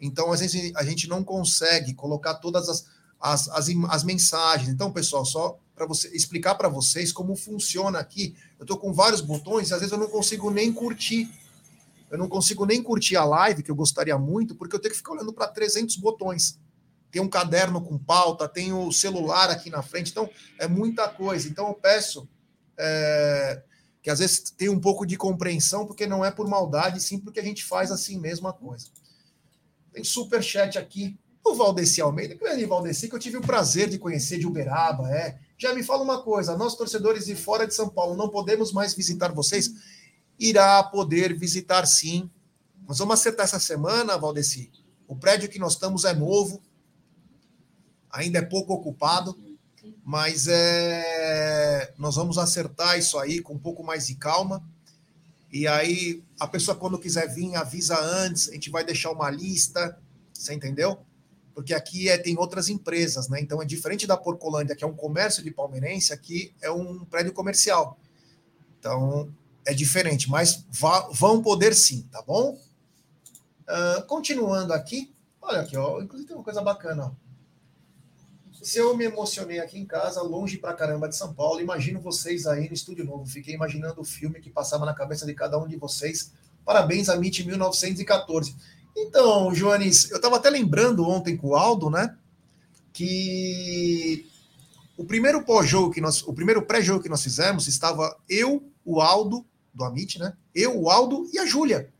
Então, 0.00 0.32
às 0.32 0.40
vezes, 0.40 0.72
a 0.74 0.82
gente 0.82 1.08
não 1.08 1.22
consegue 1.22 1.94
colocar 1.94 2.34
todas 2.34 2.68
as, 2.68 2.86
as, 3.20 3.48
as, 3.50 3.68
as 3.88 4.02
mensagens. 4.02 4.68
Então, 4.68 4.90
pessoal, 4.90 5.24
só 5.24 5.56
para 5.72 5.86
explicar 6.12 6.56
para 6.56 6.68
vocês 6.68 7.12
como 7.12 7.36
funciona 7.36 8.00
aqui. 8.00 8.34
Eu 8.58 8.64
estou 8.64 8.78
com 8.78 8.92
vários 8.92 9.20
botões 9.20 9.70
e 9.70 9.74
às 9.74 9.78
vezes 9.78 9.92
eu 9.92 9.98
não 9.98 10.08
consigo 10.08 10.50
nem 10.50 10.72
curtir. 10.72 11.30
Eu 12.10 12.18
não 12.18 12.28
consigo 12.28 12.66
nem 12.66 12.82
curtir 12.82 13.14
a 13.14 13.24
live, 13.24 13.62
que 13.62 13.70
eu 13.70 13.76
gostaria 13.76 14.18
muito, 14.18 14.56
porque 14.56 14.74
eu 14.74 14.80
tenho 14.80 14.90
que 14.90 14.98
ficar 14.98 15.12
olhando 15.12 15.32
para 15.32 15.46
300 15.46 15.94
botões. 15.98 16.58
Tem 17.14 17.22
um 17.22 17.28
caderno 17.28 17.80
com 17.80 17.96
pauta, 17.96 18.48
tem 18.48 18.72
o 18.72 18.90
celular 18.90 19.48
aqui 19.48 19.70
na 19.70 19.84
frente, 19.84 20.10
então 20.10 20.28
é 20.58 20.66
muita 20.66 21.06
coisa. 21.06 21.48
Então 21.48 21.68
eu 21.68 21.74
peço 21.74 22.28
é, 22.76 23.62
que 24.02 24.10
às 24.10 24.18
vezes 24.18 24.50
tem 24.50 24.68
um 24.68 24.80
pouco 24.80 25.06
de 25.06 25.16
compreensão, 25.16 25.86
porque 25.86 26.08
não 26.08 26.24
é 26.24 26.32
por 26.32 26.48
maldade, 26.48 27.00
sim 27.00 27.20
porque 27.20 27.38
a 27.38 27.42
gente 27.44 27.62
faz 27.64 27.92
assim 27.92 28.18
mesmo 28.18 28.48
a 28.48 28.52
coisa. 28.52 28.88
Tem 29.92 30.02
super 30.02 30.42
chat 30.42 30.76
aqui 30.76 31.16
o 31.44 31.54
Valdeci 31.54 32.00
Almeida, 32.00 32.34
grande 32.34 32.64
Valdeci, 32.64 33.08
que 33.08 33.14
eu 33.14 33.20
tive 33.20 33.36
o 33.36 33.42
prazer 33.42 33.88
de 33.88 33.96
conhecer 33.96 34.40
de 34.40 34.46
Uberaba, 34.46 35.08
é. 35.14 35.38
Já 35.56 35.72
me 35.72 35.84
fala 35.84 36.02
uma 36.02 36.20
coisa, 36.20 36.56
nós 36.56 36.74
torcedores 36.74 37.26
de 37.26 37.36
fora 37.36 37.64
de 37.64 37.74
São 37.74 37.88
Paulo 37.88 38.16
não 38.16 38.28
podemos 38.28 38.72
mais 38.72 38.92
visitar 38.92 39.32
vocês? 39.32 39.70
Irá 40.36 40.82
poder 40.82 41.38
visitar 41.38 41.86
sim. 41.86 42.28
Nós 42.88 42.98
vamos 42.98 43.14
acertar 43.14 43.44
essa 43.44 43.60
semana, 43.60 44.18
Valdeci. 44.18 44.72
O 45.06 45.14
prédio 45.14 45.48
que 45.48 45.60
nós 45.60 45.74
estamos 45.74 46.04
é 46.04 46.12
novo, 46.12 46.60
ainda 48.14 48.38
é 48.38 48.42
pouco 48.42 48.72
ocupado, 48.72 49.36
mas 50.04 50.46
é, 50.46 51.92
nós 51.98 52.14
vamos 52.14 52.38
acertar 52.38 52.96
isso 52.98 53.18
aí 53.18 53.40
com 53.40 53.54
um 53.54 53.58
pouco 53.58 53.82
mais 53.82 54.06
de 54.06 54.14
calma. 54.14 54.62
E 55.52 55.66
aí, 55.66 56.22
a 56.38 56.46
pessoa, 56.46 56.76
quando 56.76 56.98
quiser 56.98 57.32
vir, 57.32 57.54
avisa 57.56 57.98
antes, 58.00 58.48
a 58.48 58.54
gente 58.54 58.70
vai 58.70 58.84
deixar 58.84 59.10
uma 59.10 59.30
lista, 59.30 59.98
você 60.32 60.54
entendeu? 60.54 60.98
Porque 61.54 61.74
aqui 61.74 62.08
é, 62.08 62.16
tem 62.16 62.38
outras 62.38 62.68
empresas, 62.68 63.28
né? 63.28 63.40
Então 63.40 63.60
é 63.60 63.64
diferente 63.64 64.06
da 64.06 64.16
Porcolândia, 64.16 64.74
que 64.74 64.84
é 64.84 64.86
um 64.86 64.96
comércio 64.96 65.42
de 65.42 65.50
palmeirense, 65.50 66.12
aqui 66.12 66.52
é 66.60 66.70
um 66.70 67.04
prédio 67.04 67.32
comercial. 67.32 67.98
Então 68.78 69.32
é 69.64 69.72
diferente, 69.72 70.28
mas 70.28 70.64
vá, 70.70 71.08
vão 71.12 71.42
poder 71.42 71.74
sim, 71.74 72.02
tá 72.10 72.20
bom? 72.22 72.58
Uh, 73.62 74.02
continuando 74.06 74.72
aqui, 74.72 75.14
olha 75.40 75.60
aqui, 75.60 75.76
ó, 75.76 76.02
inclusive 76.02 76.28
tem 76.28 76.36
uma 76.36 76.44
coisa 76.44 76.60
bacana, 76.60 77.06
ó. 77.06 77.23
Se 78.64 78.78
eu 78.78 78.96
me 78.96 79.04
emocionei 79.04 79.60
aqui 79.60 79.78
em 79.78 79.84
casa, 79.84 80.22
longe 80.22 80.56
pra 80.56 80.72
caramba 80.72 81.06
de 81.06 81.14
São 81.14 81.34
Paulo, 81.34 81.60
imagino 81.60 82.00
vocês 82.00 82.46
aí 82.46 82.66
no 82.66 82.72
Estúdio 82.72 83.04
Novo. 83.04 83.26
Fiquei 83.26 83.54
imaginando 83.54 84.00
o 84.00 84.04
filme 84.04 84.40
que 84.40 84.48
passava 84.48 84.86
na 84.86 84.94
cabeça 84.94 85.26
de 85.26 85.34
cada 85.34 85.58
um 85.58 85.68
de 85.68 85.76
vocês. 85.76 86.32
Parabéns 86.64 87.10
a 87.10 87.14
MIT 87.14 87.44
1914. 87.46 88.56
Então, 88.96 89.54
Joanes, 89.54 90.10
eu 90.10 90.16
estava 90.16 90.36
até 90.36 90.48
lembrando 90.48 91.06
ontem 91.06 91.36
com 91.36 91.48
o 91.48 91.54
Aldo, 91.54 91.90
né? 91.90 92.16
Que 92.90 94.26
o 94.96 95.04
primeiro 95.04 95.44
pós-jogo 95.44 95.92
que 95.92 96.00
nós, 96.00 96.22
o 96.22 96.32
primeiro 96.32 96.62
pré-jogo 96.62 97.02
que 97.02 97.08
nós 97.10 97.22
fizemos, 97.22 97.68
estava 97.68 98.16
eu, 98.30 98.66
o 98.82 98.98
Aldo, 98.98 99.44
do 99.74 99.84
Amit, 99.84 100.18
né? 100.18 100.32
Eu, 100.54 100.80
o 100.80 100.88
Aldo 100.88 101.28
e 101.34 101.38
a 101.38 101.44
Júlia. 101.44 101.92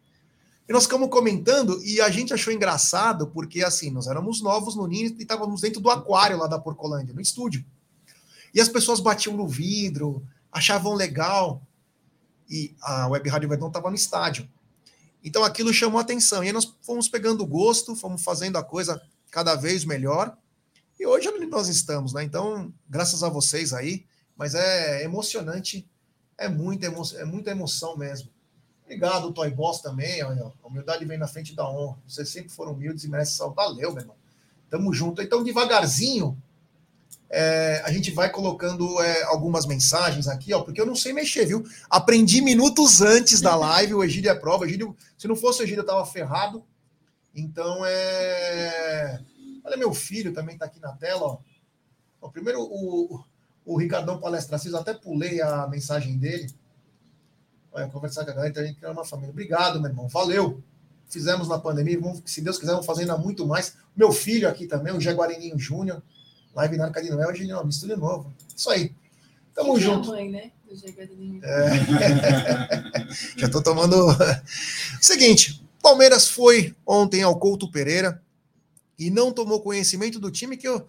E 0.68 0.72
nós 0.72 0.84
ficamos 0.84 1.10
comentando 1.10 1.82
e 1.84 2.00
a 2.00 2.08
gente 2.08 2.32
achou 2.32 2.52
engraçado 2.52 3.26
porque, 3.26 3.62
assim, 3.62 3.90
nós 3.90 4.06
éramos 4.06 4.40
novos 4.40 4.74
no 4.74 4.86
Ninho 4.86 5.14
e 5.18 5.22
estávamos 5.22 5.60
dentro 5.60 5.80
do 5.80 5.90
aquário 5.90 6.38
lá 6.38 6.46
da 6.46 6.58
Porcolândia, 6.58 7.14
no 7.14 7.20
estúdio. 7.20 7.64
E 8.54 8.60
as 8.60 8.68
pessoas 8.68 9.00
batiam 9.00 9.36
no 9.36 9.46
vidro, 9.46 10.26
achavam 10.50 10.94
legal. 10.94 11.62
E 12.48 12.74
a 12.80 13.08
Web 13.08 13.28
Rádio 13.28 13.48
Verdão 13.48 13.68
estava 13.68 13.90
no 13.90 13.96
estádio. 13.96 14.48
Então 15.22 15.44
aquilo 15.44 15.72
chamou 15.72 16.00
atenção. 16.00 16.42
E 16.42 16.46
aí 16.46 16.52
nós 16.52 16.72
fomos 16.82 17.08
pegando 17.08 17.44
gosto, 17.46 17.94
fomos 17.96 18.22
fazendo 18.22 18.56
a 18.56 18.62
coisa 18.62 19.00
cada 19.30 19.54
vez 19.54 19.84
melhor. 19.84 20.36
E 20.98 21.06
hoje 21.06 21.28
nós 21.48 21.68
estamos, 21.68 22.12
né? 22.12 22.22
Então, 22.22 22.72
graças 22.88 23.22
a 23.22 23.28
vocês 23.28 23.72
aí, 23.72 24.06
mas 24.36 24.54
é 24.54 25.02
emocionante, 25.02 25.88
é 26.38 26.48
muita, 26.48 26.86
emo 26.86 27.02
é 27.16 27.24
muita 27.24 27.50
emoção 27.50 27.96
mesmo. 27.96 28.30
Obrigado, 28.84 29.32
Toy 29.32 29.50
Boss 29.50 29.80
também. 29.80 30.22
Olha, 30.22 30.52
a 30.62 30.66
humildade 30.66 31.04
vem 31.04 31.18
na 31.18 31.26
frente 31.26 31.54
da 31.54 31.68
honra. 31.68 31.96
Vocês 32.06 32.28
sempre 32.28 32.50
foram 32.50 32.72
humildes 32.72 33.04
e 33.04 33.08
merecem 33.08 33.36
salve. 33.36 33.56
Valeu, 33.56 33.92
meu 33.92 34.02
irmão. 34.02 34.16
Tamo 34.68 34.92
junto. 34.92 35.22
Então, 35.22 35.42
devagarzinho, 35.42 36.36
é, 37.30 37.82
a 37.84 37.90
gente 37.90 38.10
vai 38.10 38.30
colocando 38.30 39.00
é, 39.02 39.22
algumas 39.24 39.66
mensagens 39.66 40.28
aqui, 40.28 40.52
ó, 40.52 40.62
porque 40.62 40.80
eu 40.80 40.86
não 40.86 40.94
sei 40.94 41.12
mexer, 41.12 41.46
viu? 41.46 41.64
Aprendi 41.88 42.42
minutos 42.42 43.00
antes 43.00 43.40
da 43.40 43.56
live, 43.56 43.94
o 43.94 44.04
Egídio 44.04 44.30
é 44.30 44.34
prova. 44.34 44.64
O 44.64 44.66
Egídio, 44.66 44.94
se 45.16 45.26
não 45.26 45.34
fosse 45.34 45.60
o 45.60 45.64
Egídio, 45.64 45.80
eu 45.80 45.86
tava 45.86 46.04
ferrado. 46.04 46.62
Então, 47.34 47.84
é. 47.84 49.20
Olha, 49.64 49.76
meu 49.78 49.94
filho 49.94 50.32
também 50.32 50.58
tá 50.58 50.66
aqui 50.66 50.78
na 50.78 50.92
tela, 50.92 51.22
ó. 51.22 51.38
ó 52.20 52.28
primeiro, 52.28 52.60
o, 52.60 53.24
o 53.64 53.76
Ricardão 53.76 54.20
Palestracis, 54.20 54.74
até 54.74 54.92
pulei 54.92 55.40
a 55.40 55.66
mensagem 55.66 56.18
dele. 56.18 56.54
Vai 57.74 57.90
conversar 57.90 58.24
com 58.24 58.30
a 58.30 58.34
galera, 58.34 58.50
então 58.50 58.62
a 58.62 58.66
gente 58.66 58.76
criar 58.76 58.92
uma 58.92 59.04
família. 59.04 59.32
Obrigado, 59.32 59.80
meu 59.80 59.90
irmão. 59.90 60.06
Valeu. 60.06 60.62
Fizemos 61.08 61.48
na 61.48 61.58
pandemia, 61.58 61.98
vamos, 62.00 62.22
se 62.24 62.40
Deus 62.40 62.56
quiser, 62.56 62.70
vamos 62.70 62.86
fazer 62.86 63.00
ainda 63.00 63.18
muito 63.18 63.44
mais. 63.44 63.74
Meu 63.96 64.12
filho 64.12 64.48
aqui 64.48 64.68
também, 64.68 64.94
o 64.94 65.00
Jaguarininho 65.00 65.58
Júnior, 65.58 66.00
live 66.54 66.76
na 66.76 66.84
Arca 66.84 67.02
de 67.02 67.10
Noel, 67.10 67.30
hoje 67.30 67.44
não, 67.48 67.64
mistura 67.64 67.96
novo. 67.96 68.32
Isso 68.56 68.70
aí. 68.70 68.94
Tamo 69.52 69.74
Que 69.74 69.80
junto. 69.80 70.10
mãe, 70.10 70.30
né? 70.30 70.52
Do 70.68 70.76
Jaguarininho. 70.76 71.40
É. 71.44 71.70
Já 73.36 73.48
tô 73.48 73.60
tomando. 73.60 73.96
Seguinte, 75.02 75.60
Palmeiras 75.82 76.28
foi 76.28 76.76
ontem 76.86 77.24
ao 77.24 77.36
Couto 77.40 77.68
Pereira 77.70 78.22
e 78.96 79.10
não 79.10 79.32
tomou 79.32 79.60
conhecimento 79.60 80.20
do 80.20 80.30
time 80.30 80.56
que 80.56 80.68
eu. 80.68 80.86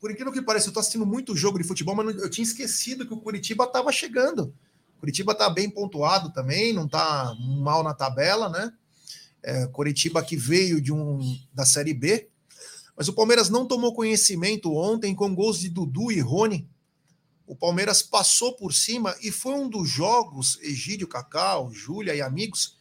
Por 0.00 0.10
incrível 0.10 0.32
que 0.32 0.40
pareça, 0.40 0.70
eu 0.70 0.72
tô 0.72 0.80
assistindo 0.80 1.04
muito 1.04 1.36
jogo 1.36 1.58
de 1.58 1.64
futebol, 1.64 1.94
mas 1.94 2.16
eu 2.16 2.30
tinha 2.30 2.44
esquecido 2.44 3.06
que 3.06 3.12
o 3.12 3.20
Curitiba 3.20 3.64
estava 3.64 3.92
chegando. 3.92 4.54
Curitiba 5.02 5.34
tá 5.34 5.50
bem 5.50 5.68
pontuado 5.68 6.32
também, 6.32 6.72
não 6.72 6.86
tá 6.86 7.34
mal 7.36 7.82
na 7.82 7.92
tabela, 7.92 8.48
né? 8.48 8.72
É, 9.42 9.66
Curitiba 9.66 10.22
que 10.22 10.36
veio 10.36 10.80
de 10.80 10.92
um 10.92 11.18
da 11.52 11.66
Série 11.66 11.92
B, 11.92 12.28
mas 12.96 13.08
o 13.08 13.12
Palmeiras 13.12 13.48
não 13.48 13.66
tomou 13.66 13.92
conhecimento 13.92 14.72
ontem 14.72 15.12
com 15.12 15.34
gols 15.34 15.58
de 15.58 15.68
Dudu 15.68 16.12
e 16.12 16.20
Rony. 16.20 16.70
O 17.44 17.56
Palmeiras 17.56 18.00
passou 18.00 18.54
por 18.54 18.72
cima 18.72 19.16
e 19.20 19.32
foi 19.32 19.54
um 19.54 19.68
dos 19.68 19.90
jogos, 19.90 20.56
Egídio, 20.62 21.08
Cacau, 21.08 21.72
Júlia 21.72 22.14
e 22.14 22.22
amigos, 22.22 22.78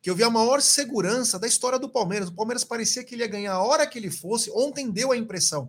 que 0.00 0.08
eu 0.08 0.14
vi 0.14 0.22
a 0.22 0.30
maior 0.30 0.62
segurança 0.62 1.36
da 1.36 1.48
história 1.48 1.80
do 1.80 1.88
Palmeiras. 1.88 2.28
O 2.28 2.34
Palmeiras 2.34 2.62
parecia 2.62 3.02
que 3.02 3.16
ele 3.16 3.24
ia 3.24 3.28
ganhar 3.28 3.54
a 3.54 3.62
hora 3.64 3.88
que 3.88 3.98
ele 3.98 4.12
fosse. 4.12 4.52
Ontem 4.52 4.88
deu 4.88 5.10
a 5.10 5.16
impressão. 5.16 5.68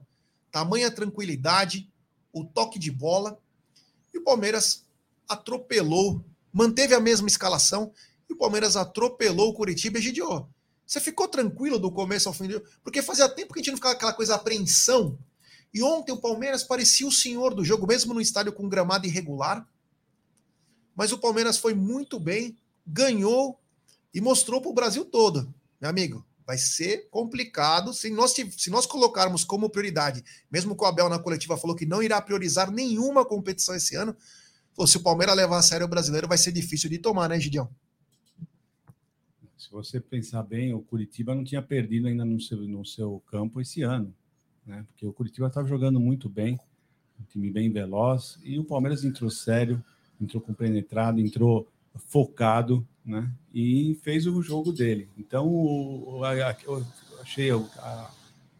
Tamanha 0.51 0.91
tranquilidade, 0.91 1.91
o 2.31 2.45
toque 2.45 2.77
de 2.77 2.91
bola. 2.91 3.39
E 4.13 4.19
o 4.19 4.23
Palmeiras 4.23 4.87
atropelou, 5.29 6.25
manteve 6.51 6.93
a 6.95 6.99
mesma 6.99 7.27
escalação 7.27 7.93
e 8.29 8.33
o 8.33 8.37
Palmeiras 8.37 8.75
atropelou 8.75 9.49
o 9.49 9.53
Curitiba. 9.53 9.99
Egidio, 9.99 10.47
você 10.85 10.99
ficou 10.99 11.27
tranquilo 11.27 11.77
do 11.77 11.91
começo 11.91 12.27
ao 12.27 12.33
fim? 12.33 12.47
do- 12.47 12.63
Porque 12.83 13.01
fazia 13.01 13.29
tempo 13.29 13.53
que 13.53 13.59
a 13.59 13.61
gente 13.61 13.71
não 13.71 13.77
ficava 13.77 13.93
aquela 13.95 14.13
coisa 14.13 14.35
apreensão. 14.35 15.17
E 15.73 15.83
ontem 15.83 16.11
o 16.11 16.17
Palmeiras 16.17 16.63
parecia 16.63 17.07
o 17.07 17.11
senhor 17.11 17.53
do 17.53 17.63
jogo, 17.63 17.85
mesmo 17.85 18.13
no 18.13 18.19
estádio 18.19 18.51
com 18.51 18.67
gramado 18.67 19.05
irregular. 19.05 19.67
Mas 20.95 21.11
o 21.11 21.17
Palmeiras 21.17 21.57
foi 21.57 21.73
muito 21.73 22.19
bem, 22.19 22.57
ganhou 22.85 23.59
e 24.13 24.19
mostrou 24.19 24.59
para 24.59 24.71
o 24.71 24.73
Brasil 24.73 25.05
todo. 25.05 25.53
Meu 25.79 25.89
amigo, 25.89 26.25
vai 26.45 26.57
ser 26.57 27.07
complicado 27.11 27.93
se 27.93 28.09
nós, 28.09 28.33
se 28.33 28.69
nós 28.71 28.87
colocarmos 28.87 29.43
como 29.43 29.69
prioridade, 29.69 30.25
mesmo 30.51 30.75
que 30.75 30.83
o 30.83 30.87
Abel 30.87 31.07
na 31.07 31.19
coletiva 31.19 31.55
falou 31.55 31.75
que 31.75 31.85
não 31.85 32.01
irá 32.01 32.19
priorizar 32.19 32.71
nenhuma 32.71 33.23
competição 33.23 33.75
esse 33.75 33.95
ano, 33.95 34.17
Pô, 34.79 34.87
se 34.87 34.95
o 34.95 35.03
Palmeiras 35.03 35.35
levar 35.35 35.57
a 35.57 35.61
sério 35.61 35.85
o 35.85 35.89
brasileiro, 35.89 36.25
vai 36.25 36.37
ser 36.37 36.53
difícil 36.53 36.89
de 36.89 36.97
tomar, 36.99 37.27
né, 37.27 37.37
Gideão? 37.37 37.69
Se 39.57 39.69
você 39.69 39.99
pensar 39.99 40.41
bem, 40.41 40.73
o 40.73 40.79
Curitiba 40.79 41.35
não 41.35 41.43
tinha 41.43 41.61
perdido 41.61 42.07
ainda 42.07 42.23
no 42.23 42.39
seu, 42.39 42.59
no 42.59 42.85
seu 42.85 43.21
campo 43.29 43.59
esse 43.59 43.81
ano, 43.81 44.15
né? 44.65 44.85
Porque 44.87 45.05
o 45.05 45.11
Curitiba 45.11 45.47
estava 45.47 45.67
jogando 45.67 45.99
muito 45.99 46.29
bem, 46.29 46.57
um 47.19 47.23
time 47.25 47.51
bem 47.51 47.69
veloz, 47.69 48.39
e 48.41 48.57
o 48.57 48.63
Palmeiras 48.63 49.03
entrou 49.03 49.29
sério, 49.29 49.83
entrou 50.21 50.41
compenetrado, 50.41 51.19
entrou 51.19 51.67
focado, 52.07 52.87
né? 53.03 53.29
E 53.53 53.99
fez 54.01 54.25
o 54.27 54.41
jogo 54.41 54.71
dele. 54.71 55.09
Então, 55.17 55.45
o- 55.45 56.23
a- 56.23 56.51
a- 56.51 56.57
eu 56.63 56.85
achei 57.19 57.51
a, 57.51 58.11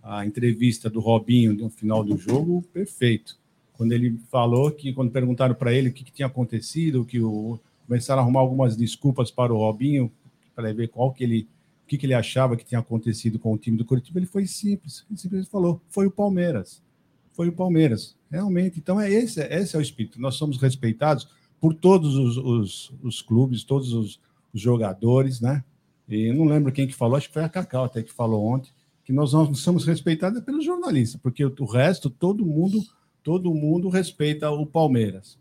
a 0.03 0.25
entrevista 0.25 0.89
do 0.89 0.99
Robinho 0.99 1.53
no 1.53 1.69
final 1.69 2.03
do 2.03 2.17
jogo 2.17 2.61
perfeito. 2.73 3.39
Quando 3.79 3.93
ele 3.93 4.19
falou 4.29 4.69
que, 4.71 4.91
quando 4.91 5.09
perguntaram 5.09 5.55
para 5.55 5.71
ele 5.71 5.87
o 5.87 5.93
que, 5.93 6.03
que 6.03 6.11
tinha 6.11 6.25
acontecido, 6.25 7.05
que 7.05 7.21
o, 7.21 7.57
começaram 7.87 8.19
a 8.19 8.23
arrumar 8.25 8.41
algumas 8.41 8.75
desculpas 8.75 9.31
para 9.31 9.53
o 9.53 9.57
Robinho, 9.57 10.11
para 10.53 10.73
ver 10.73 10.89
qual 10.89 11.13
que 11.13 11.23
ele, 11.23 11.47
o 11.85 11.87
que, 11.87 11.97
que 11.97 12.05
ele 12.05 12.13
achava 12.13 12.57
que 12.57 12.65
tinha 12.65 12.81
acontecido 12.81 13.39
com 13.39 13.53
o 13.53 13.57
time 13.57 13.77
do 13.77 13.85
Curitiba, 13.85 14.19
ele 14.19 14.25
foi 14.25 14.45
simples, 14.45 15.05
ele 15.09 15.17
simplesmente 15.17 15.49
falou, 15.49 15.81
foi 15.87 16.07
o 16.07 16.11
Palmeiras, 16.11 16.83
foi 17.31 17.47
o 17.47 17.53
Palmeiras, 17.53 18.17
realmente. 18.29 18.77
Então 18.79 18.99
é 18.99 19.09
esse, 19.09 19.39
esse 19.39 19.77
é 19.77 19.79
o 19.79 19.81
espírito. 19.81 20.19
Nós 20.19 20.35
somos 20.35 20.57
respeitados 20.57 21.29
por 21.57 21.73
todos 21.73 22.17
os, 22.17 22.35
os, 22.35 22.93
os 23.01 23.21
clubes, 23.21 23.63
todos 23.63 23.93
os, 23.93 24.19
os 24.53 24.59
jogadores, 24.59 25.39
né? 25.39 25.63
E 26.09 26.33
não 26.33 26.43
lembro 26.43 26.73
quem 26.73 26.85
que 26.85 26.93
falou, 26.93 27.15
acho 27.15 27.29
que 27.29 27.33
foi 27.33 27.45
a 27.45 27.47
Cacau 27.47 27.85
até 27.85 28.03
que 28.03 28.11
falou 28.11 28.45
ontem, 28.45 28.71
que 29.05 29.13
nós 29.13 29.31
não 29.31 29.53
somos 29.55 29.85
respeitados 29.85 30.43
pelos 30.43 30.65
jornalistas, 30.65 31.21
porque 31.21 31.45
o 31.45 31.65
resto, 31.65 32.09
todo 32.09 32.45
mundo, 32.45 32.83
todo 33.23 33.53
mundo 33.53 33.89
respeita 33.89 34.49
o 34.49 34.65
Palmeiras. 34.65 35.37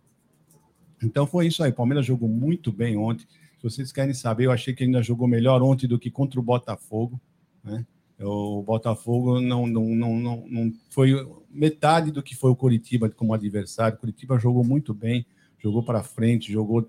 Então 1.03 1.27
foi 1.27 1.47
isso 1.47 1.63
aí. 1.63 1.71
O 1.71 1.75
Palmeiras 1.75 2.05
jogou 2.07 2.29
muito 2.29 2.73
bem 2.73 2.97
ontem. 2.97 3.27
Se 3.59 3.63
vocês 3.63 3.93
querem 3.93 4.15
saber, 4.15 4.47
eu 4.47 4.53
achei 4.53 4.75
que 4.75 4.85
ainda 4.85 5.03
jogou 5.03 5.27
melhor 5.27 5.63
ontem 5.63 5.87
do 5.87 5.99
que 5.99 6.11
contra 6.11 6.39
o 6.39 6.43
Botafogo. 6.43 7.21
Né? 7.63 7.85
O 8.21 8.63
Botafogo 8.63 9.41
não, 9.41 9.67
não, 9.67 9.85
não, 9.95 10.17
não, 10.17 10.45
não 10.49 10.73
foi 10.91 11.15
metade 11.51 12.11
do 12.11 12.23
que 12.23 12.35
foi 12.35 12.51
o 12.51 12.57
Curitiba 12.57 13.09
como 13.09 13.33
adversário. 13.33 13.97
O 13.97 14.01
Curitiba 14.01 14.39
jogou 14.39 14.65
muito 14.65 14.93
bem, 14.93 15.25
jogou 15.59 15.83
para 15.83 16.03
frente, 16.03 16.53
jogou. 16.53 16.89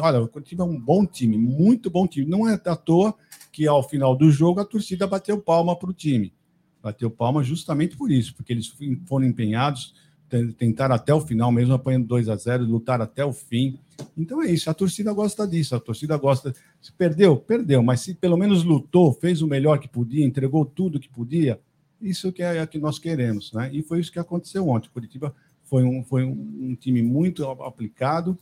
Olha, 0.00 0.20
o 0.20 0.28
Curitiba 0.28 0.62
é 0.62 0.66
um 0.66 0.78
bom 0.78 1.06
time, 1.06 1.36
muito 1.36 1.90
bom 1.90 2.06
time. 2.06 2.26
Não 2.26 2.48
é 2.48 2.54
à 2.54 2.76
toa 2.76 3.14
que 3.50 3.66
ao 3.66 3.82
final 3.82 4.16
do 4.16 4.30
jogo 4.30 4.60
a 4.60 4.64
torcida 4.64 5.06
bateu 5.06 5.40
palma 5.40 5.76
para 5.76 5.90
o 5.90 5.94
time. 5.94 6.32
Bateu 6.82 7.10
palma 7.10 7.42
justamente 7.42 7.96
por 7.96 8.10
isso, 8.10 8.34
porque 8.34 8.52
eles 8.52 8.72
foram 9.06 9.26
empenhados, 9.26 9.94
tentaram 10.56 10.94
até 10.94 11.14
o 11.14 11.20
final, 11.20 11.50
mesmo 11.52 11.74
apanhando 11.74 12.06
2 12.06 12.28
a 12.28 12.36
0 12.36 12.64
lutaram 12.64 13.04
até 13.04 13.24
o 13.24 13.32
fim. 13.32 13.78
Então 14.16 14.42
é 14.42 14.50
isso, 14.50 14.68
a 14.68 14.74
torcida 14.74 15.12
gosta 15.12 15.46
disso, 15.46 15.74
a 15.74 15.80
torcida 15.80 16.16
gosta. 16.16 16.54
Se 16.80 16.92
perdeu, 16.92 17.36
perdeu, 17.36 17.82
mas 17.82 18.00
se 18.00 18.14
pelo 18.14 18.36
menos 18.36 18.64
lutou, 18.64 19.12
fez 19.12 19.42
o 19.42 19.46
melhor 19.46 19.78
que 19.78 19.88
podia, 19.88 20.24
entregou 20.24 20.64
tudo 20.64 21.00
que 21.00 21.08
podia, 21.08 21.60
isso 22.00 22.32
que 22.32 22.42
é, 22.42 22.58
é 22.58 22.66
que 22.66 22.78
nós 22.78 22.98
queremos, 22.98 23.52
né? 23.52 23.70
E 23.72 23.82
foi 23.82 24.00
isso 24.00 24.12
que 24.12 24.18
aconteceu 24.18 24.68
ontem. 24.68 24.90
Curitiba 24.90 25.34
foi 25.62 25.84
um, 25.84 26.02
foi 26.04 26.24
um, 26.24 26.70
um 26.70 26.74
time 26.74 27.02
muito 27.02 27.44
aplicado, 27.44 28.38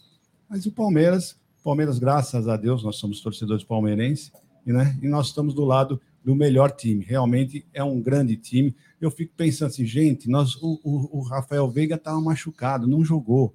mas 0.48 0.66
o 0.66 0.72
Palmeiras, 0.72 1.36
Palmeiras, 1.62 1.98
graças 1.98 2.48
a 2.48 2.56
Deus, 2.56 2.82
nós 2.82 2.96
somos 2.96 3.20
torcedores 3.20 3.64
palmeirenses, 3.64 4.32
né? 4.64 4.98
E 5.02 5.08
nós 5.08 5.28
estamos 5.28 5.54
do 5.54 5.64
lado 5.64 6.00
do 6.24 6.34
melhor 6.34 6.70
time. 6.70 7.04
Realmente 7.04 7.66
é 7.72 7.82
um 7.82 8.00
grande 8.00 8.36
time. 8.36 8.74
Eu 9.00 9.10
fico 9.10 9.32
pensando 9.36 9.68
assim, 9.68 9.84
gente, 9.84 10.28
nós, 10.28 10.54
o, 10.56 10.78
o, 10.84 11.18
o 11.18 11.22
Rafael 11.22 11.68
Veiga 11.68 11.96
estava 11.96 12.20
machucado, 12.20 12.86
não 12.86 13.04
jogou. 13.04 13.54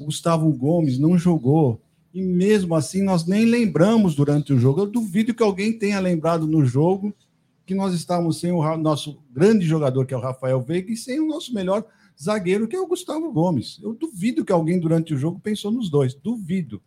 O 0.00 0.06
Gustavo 0.06 0.50
Gomes 0.52 0.98
não 0.98 1.18
jogou. 1.18 1.80
E 2.12 2.22
mesmo 2.22 2.74
assim, 2.74 3.02
nós 3.02 3.26
nem 3.26 3.44
lembramos 3.44 4.14
durante 4.14 4.52
o 4.52 4.58
jogo. 4.58 4.80
Eu 4.80 4.86
duvido 4.86 5.34
que 5.34 5.42
alguém 5.42 5.78
tenha 5.78 6.00
lembrado 6.00 6.46
no 6.46 6.64
jogo 6.64 7.14
que 7.66 7.74
nós 7.74 7.92
estávamos 7.92 8.38
sem 8.38 8.52
o 8.52 8.76
nosso 8.76 9.18
grande 9.30 9.66
jogador, 9.66 10.06
que 10.06 10.14
é 10.14 10.16
o 10.16 10.20
Rafael 10.20 10.62
Veiga, 10.62 10.92
e 10.92 10.96
sem 10.96 11.20
o 11.20 11.26
nosso 11.26 11.52
melhor 11.52 11.84
zagueiro, 12.20 12.68
que 12.68 12.76
é 12.76 12.80
o 12.80 12.86
Gustavo 12.86 13.30
Gomes. 13.32 13.78
Eu 13.82 13.92
duvido 13.92 14.44
que 14.44 14.52
alguém 14.52 14.78
durante 14.78 15.12
o 15.12 15.18
jogo 15.18 15.40
pensou 15.40 15.72
nos 15.72 15.90
dois. 15.90 16.14
Duvido. 16.14 16.80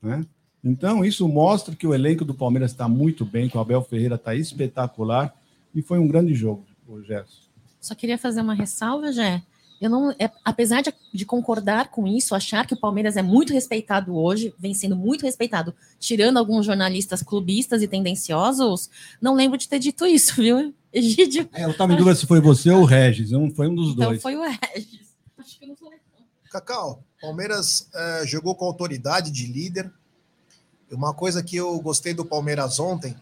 Né? 0.00 0.24
Então, 0.68 1.04
isso 1.04 1.28
mostra 1.28 1.76
que 1.76 1.86
o 1.86 1.94
elenco 1.94 2.24
do 2.24 2.34
Palmeiras 2.34 2.72
está 2.72 2.88
muito 2.88 3.24
bem, 3.24 3.48
que 3.48 3.56
o 3.56 3.60
Abel 3.60 3.82
Ferreira 3.82 4.16
está 4.16 4.34
espetacular 4.34 5.32
e 5.72 5.80
foi 5.80 6.00
um 6.00 6.08
grande 6.08 6.34
jogo, 6.34 6.66
o 6.88 7.00
Gerson. 7.00 7.46
Só 7.80 7.94
queria 7.94 8.18
fazer 8.18 8.40
uma 8.40 8.52
ressalva, 8.52 9.12
Jé. 9.12 9.44
Eu 9.80 9.88
não, 9.88 10.10
é, 10.18 10.28
apesar 10.44 10.82
de, 10.82 10.92
de, 11.14 11.24
concordar 11.24 11.90
com 11.90 12.04
isso, 12.04 12.34
achar 12.34 12.66
que 12.66 12.74
o 12.74 12.80
Palmeiras 12.80 13.16
é 13.16 13.22
muito 13.22 13.52
respeitado 13.52 14.16
hoje, 14.16 14.52
vem 14.58 14.74
sendo 14.74 14.96
muito 14.96 15.22
respeitado, 15.22 15.72
tirando 16.00 16.36
alguns 16.36 16.66
jornalistas 16.66 17.22
clubistas 17.22 17.80
e 17.80 17.86
tendenciosos, 17.86 18.90
não 19.20 19.36
lembro 19.36 19.56
de 19.56 19.68
ter 19.68 19.78
dito 19.78 20.04
isso, 20.04 20.34
viu, 20.42 20.74
Egídio? 20.92 21.48
É, 21.52 21.64
eu 21.64 21.70
estava 21.70 21.92
em 21.92 21.96
dúvida 21.96 22.16
se 22.16 22.26
foi 22.26 22.40
você 22.40 22.72
ou 22.72 22.82
o 22.82 22.86
Regis, 22.86 23.30
não 23.30 23.52
foi 23.52 23.68
um 23.68 23.74
dos 23.74 23.92
então 23.92 24.06
dois. 24.06 24.18
Então 24.18 24.32
foi 24.32 24.36
o 24.36 24.42
Regis. 24.42 25.14
Acho 25.38 25.60
que 25.60 25.66
não 25.66 25.76
foi. 25.76 25.94
Cacau, 26.50 27.04
Palmeiras 27.20 27.88
é, 27.94 28.26
jogou 28.26 28.56
com 28.56 28.64
autoridade 28.64 29.30
de 29.30 29.46
líder, 29.46 29.92
uma 30.90 31.12
coisa 31.12 31.42
que 31.42 31.56
eu 31.56 31.78
gostei 31.80 32.14
do 32.14 32.24
Palmeiras 32.24 32.78
ontem 32.78 33.16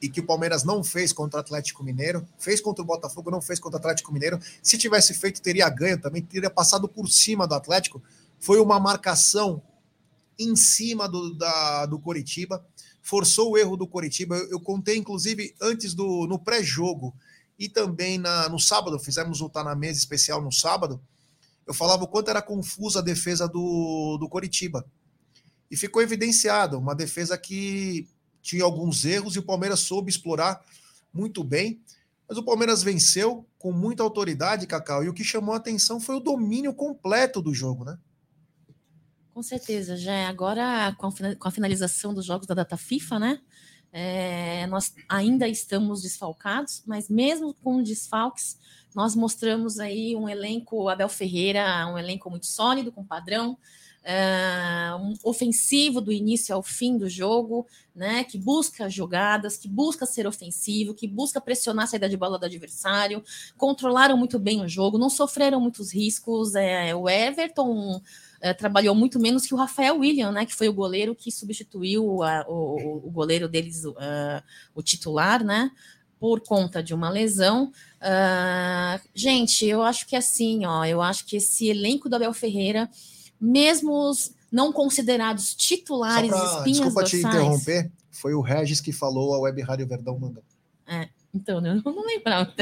e 0.00 0.08
que 0.08 0.20
o 0.20 0.26
Palmeiras 0.26 0.64
não 0.64 0.82
fez 0.82 1.12
contra 1.12 1.38
o 1.38 1.40
Atlético 1.40 1.84
Mineiro, 1.84 2.26
fez 2.38 2.60
contra 2.60 2.82
o 2.82 2.86
Botafogo, 2.86 3.30
não 3.30 3.40
fez 3.40 3.60
contra 3.60 3.76
o 3.76 3.80
Atlético 3.80 4.12
Mineiro. 4.12 4.40
Se 4.60 4.76
tivesse 4.76 5.14
feito, 5.14 5.40
teria 5.40 5.68
ganho 5.68 6.00
também, 6.00 6.22
teria 6.22 6.50
passado 6.50 6.88
por 6.88 7.08
cima 7.08 7.46
do 7.46 7.54
Atlético. 7.54 8.02
Foi 8.40 8.58
uma 8.58 8.80
marcação 8.80 9.62
em 10.36 10.56
cima 10.56 11.08
do, 11.08 11.34
da, 11.34 11.86
do 11.86 12.00
Coritiba, 12.00 12.66
forçou 13.00 13.52
o 13.52 13.58
erro 13.58 13.76
do 13.76 13.86
Coritiba. 13.86 14.36
Eu, 14.36 14.52
eu 14.52 14.60
contei, 14.60 14.96
inclusive, 14.96 15.54
antes 15.60 15.94
do 15.94 16.26
no 16.26 16.38
pré-jogo 16.38 17.14
e 17.56 17.68
também 17.68 18.18
na, 18.18 18.48
no 18.48 18.58
sábado, 18.58 18.98
fizemos 18.98 19.40
o 19.40 19.48
Tá 19.48 19.62
na 19.62 19.76
Mesa 19.76 19.98
especial 19.98 20.42
no 20.42 20.50
sábado. 20.50 21.00
Eu 21.64 21.74
falava 21.74 22.02
o 22.02 22.08
quanto 22.08 22.28
era 22.28 22.42
confusa 22.42 22.98
a 22.98 23.02
defesa 23.02 23.46
do, 23.46 24.18
do 24.18 24.28
Coritiba 24.28 24.84
e 25.72 25.76
ficou 25.76 26.02
evidenciado 26.02 26.78
uma 26.78 26.94
defesa 26.94 27.38
que 27.38 28.06
tinha 28.42 28.62
alguns 28.62 29.06
erros 29.06 29.34
e 29.34 29.38
o 29.38 29.42
Palmeiras 29.42 29.80
soube 29.80 30.10
explorar 30.10 30.62
muito 31.14 31.42
bem. 31.42 31.80
Mas 32.28 32.36
o 32.36 32.44
Palmeiras 32.44 32.82
venceu 32.82 33.46
com 33.58 33.72
muita 33.72 34.02
autoridade, 34.02 34.66
Cacau, 34.66 35.02
e 35.02 35.08
o 35.08 35.14
que 35.14 35.24
chamou 35.24 35.54
a 35.54 35.56
atenção 35.56 35.98
foi 35.98 36.16
o 36.16 36.20
domínio 36.20 36.74
completo 36.74 37.40
do 37.40 37.54
jogo, 37.54 37.86
né? 37.86 37.98
Com 39.32 39.42
certeza, 39.42 39.96
já 39.96 40.28
agora 40.28 40.94
com 40.98 41.48
a 41.48 41.50
finalização 41.50 42.12
dos 42.12 42.26
jogos 42.26 42.46
da 42.46 42.54
data 42.54 42.76
FIFA, 42.76 43.18
né? 43.18 43.40
É, 43.90 44.66
nós 44.66 44.94
ainda 45.08 45.48
estamos 45.48 46.02
desfalcados, 46.02 46.82
mas 46.86 47.08
mesmo 47.08 47.54
com 47.54 47.82
desfalques, 47.82 48.58
nós 48.94 49.16
mostramos 49.16 49.78
aí 49.78 50.14
um 50.14 50.28
elenco 50.28 50.86
Abel 50.90 51.08
Ferreira, 51.08 51.86
um 51.86 51.98
elenco 51.98 52.28
muito 52.28 52.44
sólido, 52.44 52.92
com 52.92 53.02
padrão, 53.02 53.56
um 55.00 55.14
ofensivo 55.22 56.00
do 56.00 56.10
início 56.10 56.54
ao 56.54 56.62
fim 56.62 56.98
do 56.98 57.08
jogo, 57.08 57.66
né? 57.94 58.24
Que 58.24 58.36
busca 58.36 58.88
jogadas, 58.88 59.56
que 59.56 59.68
busca 59.68 60.04
ser 60.06 60.26
ofensivo, 60.26 60.94
que 60.94 61.06
busca 61.06 61.40
pressionar 61.40 61.84
a 61.84 61.86
saída 61.86 62.08
de 62.08 62.16
bola 62.16 62.38
do 62.38 62.46
adversário, 62.46 63.22
controlaram 63.56 64.16
muito 64.16 64.38
bem 64.38 64.60
o 64.60 64.68
jogo, 64.68 64.98
não 64.98 65.08
sofreram 65.08 65.60
muitos 65.60 65.92
riscos. 65.92 66.54
É, 66.54 66.94
o 66.94 67.08
Everton 67.08 68.00
é, 68.40 68.52
trabalhou 68.52 68.94
muito 68.94 69.20
menos 69.20 69.46
que 69.46 69.54
o 69.54 69.56
Rafael 69.58 69.98
William, 69.98 70.32
né? 70.32 70.46
Que 70.46 70.54
foi 70.54 70.68
o 70.68 70.74
goleiro 70.74 71.14
que 71.14 71.30
substituiu 71.30 72.22
a, 72.22 72.44
o, 72.48 73.06
o, 73.06 73.10
goleiro 73.10 73.48
deles, 73.48 73.84
o 74.74 74.82
titular, 74.82 75.44
né? 75.44 75.70
Por 76.18 76.40
conta 76.40 76.82
de 76.82 76.92
uma 76.92 77.08
lesão. 77.08 77.72
Uh, 78.00 79.00
gente, 79.14 79.66
eu 79.66 79.82
acho 79.82 80.06
que 80.06 80.16
assim, 80.16 80.64
ó, 80.66 80.84
eu 80.84 81.02
acho 81.02 81.24
que 81.24 81.36
esse 81.36 81.68
elenco 81.68 82.08
do 82.08 82.16
Abel 82.16 82.32
Ferreira 82.32 82.88
mesmo 83.42 83.92
os 84.08 84.32
não 84.50 84.72
considerados 84.72 85.54
titulares 85.54 86.30
pra, 86.30 86.38
espinhas 86.38 86.64
Desculpa 86.64 87.00
dorsais. 87.00 87.22
te 87.22 87.26
interromper, 87.26 87.90
foi 88.10 88.34
o 88.34 88.40
Regis 88.40 88.80
que 88.80 88.92
falou 88.92 89.34
a 89.34 89.40
Web 89.40 89.60
Rádio 89.62 89.86
Verdão 89.86 90.18
mandou. 90.18 90.44
É, 90.86 91.08
então, 91.34 91.64
eu 91.66 91.82
não 91.82 92.06
lembrava. 92.06 92.52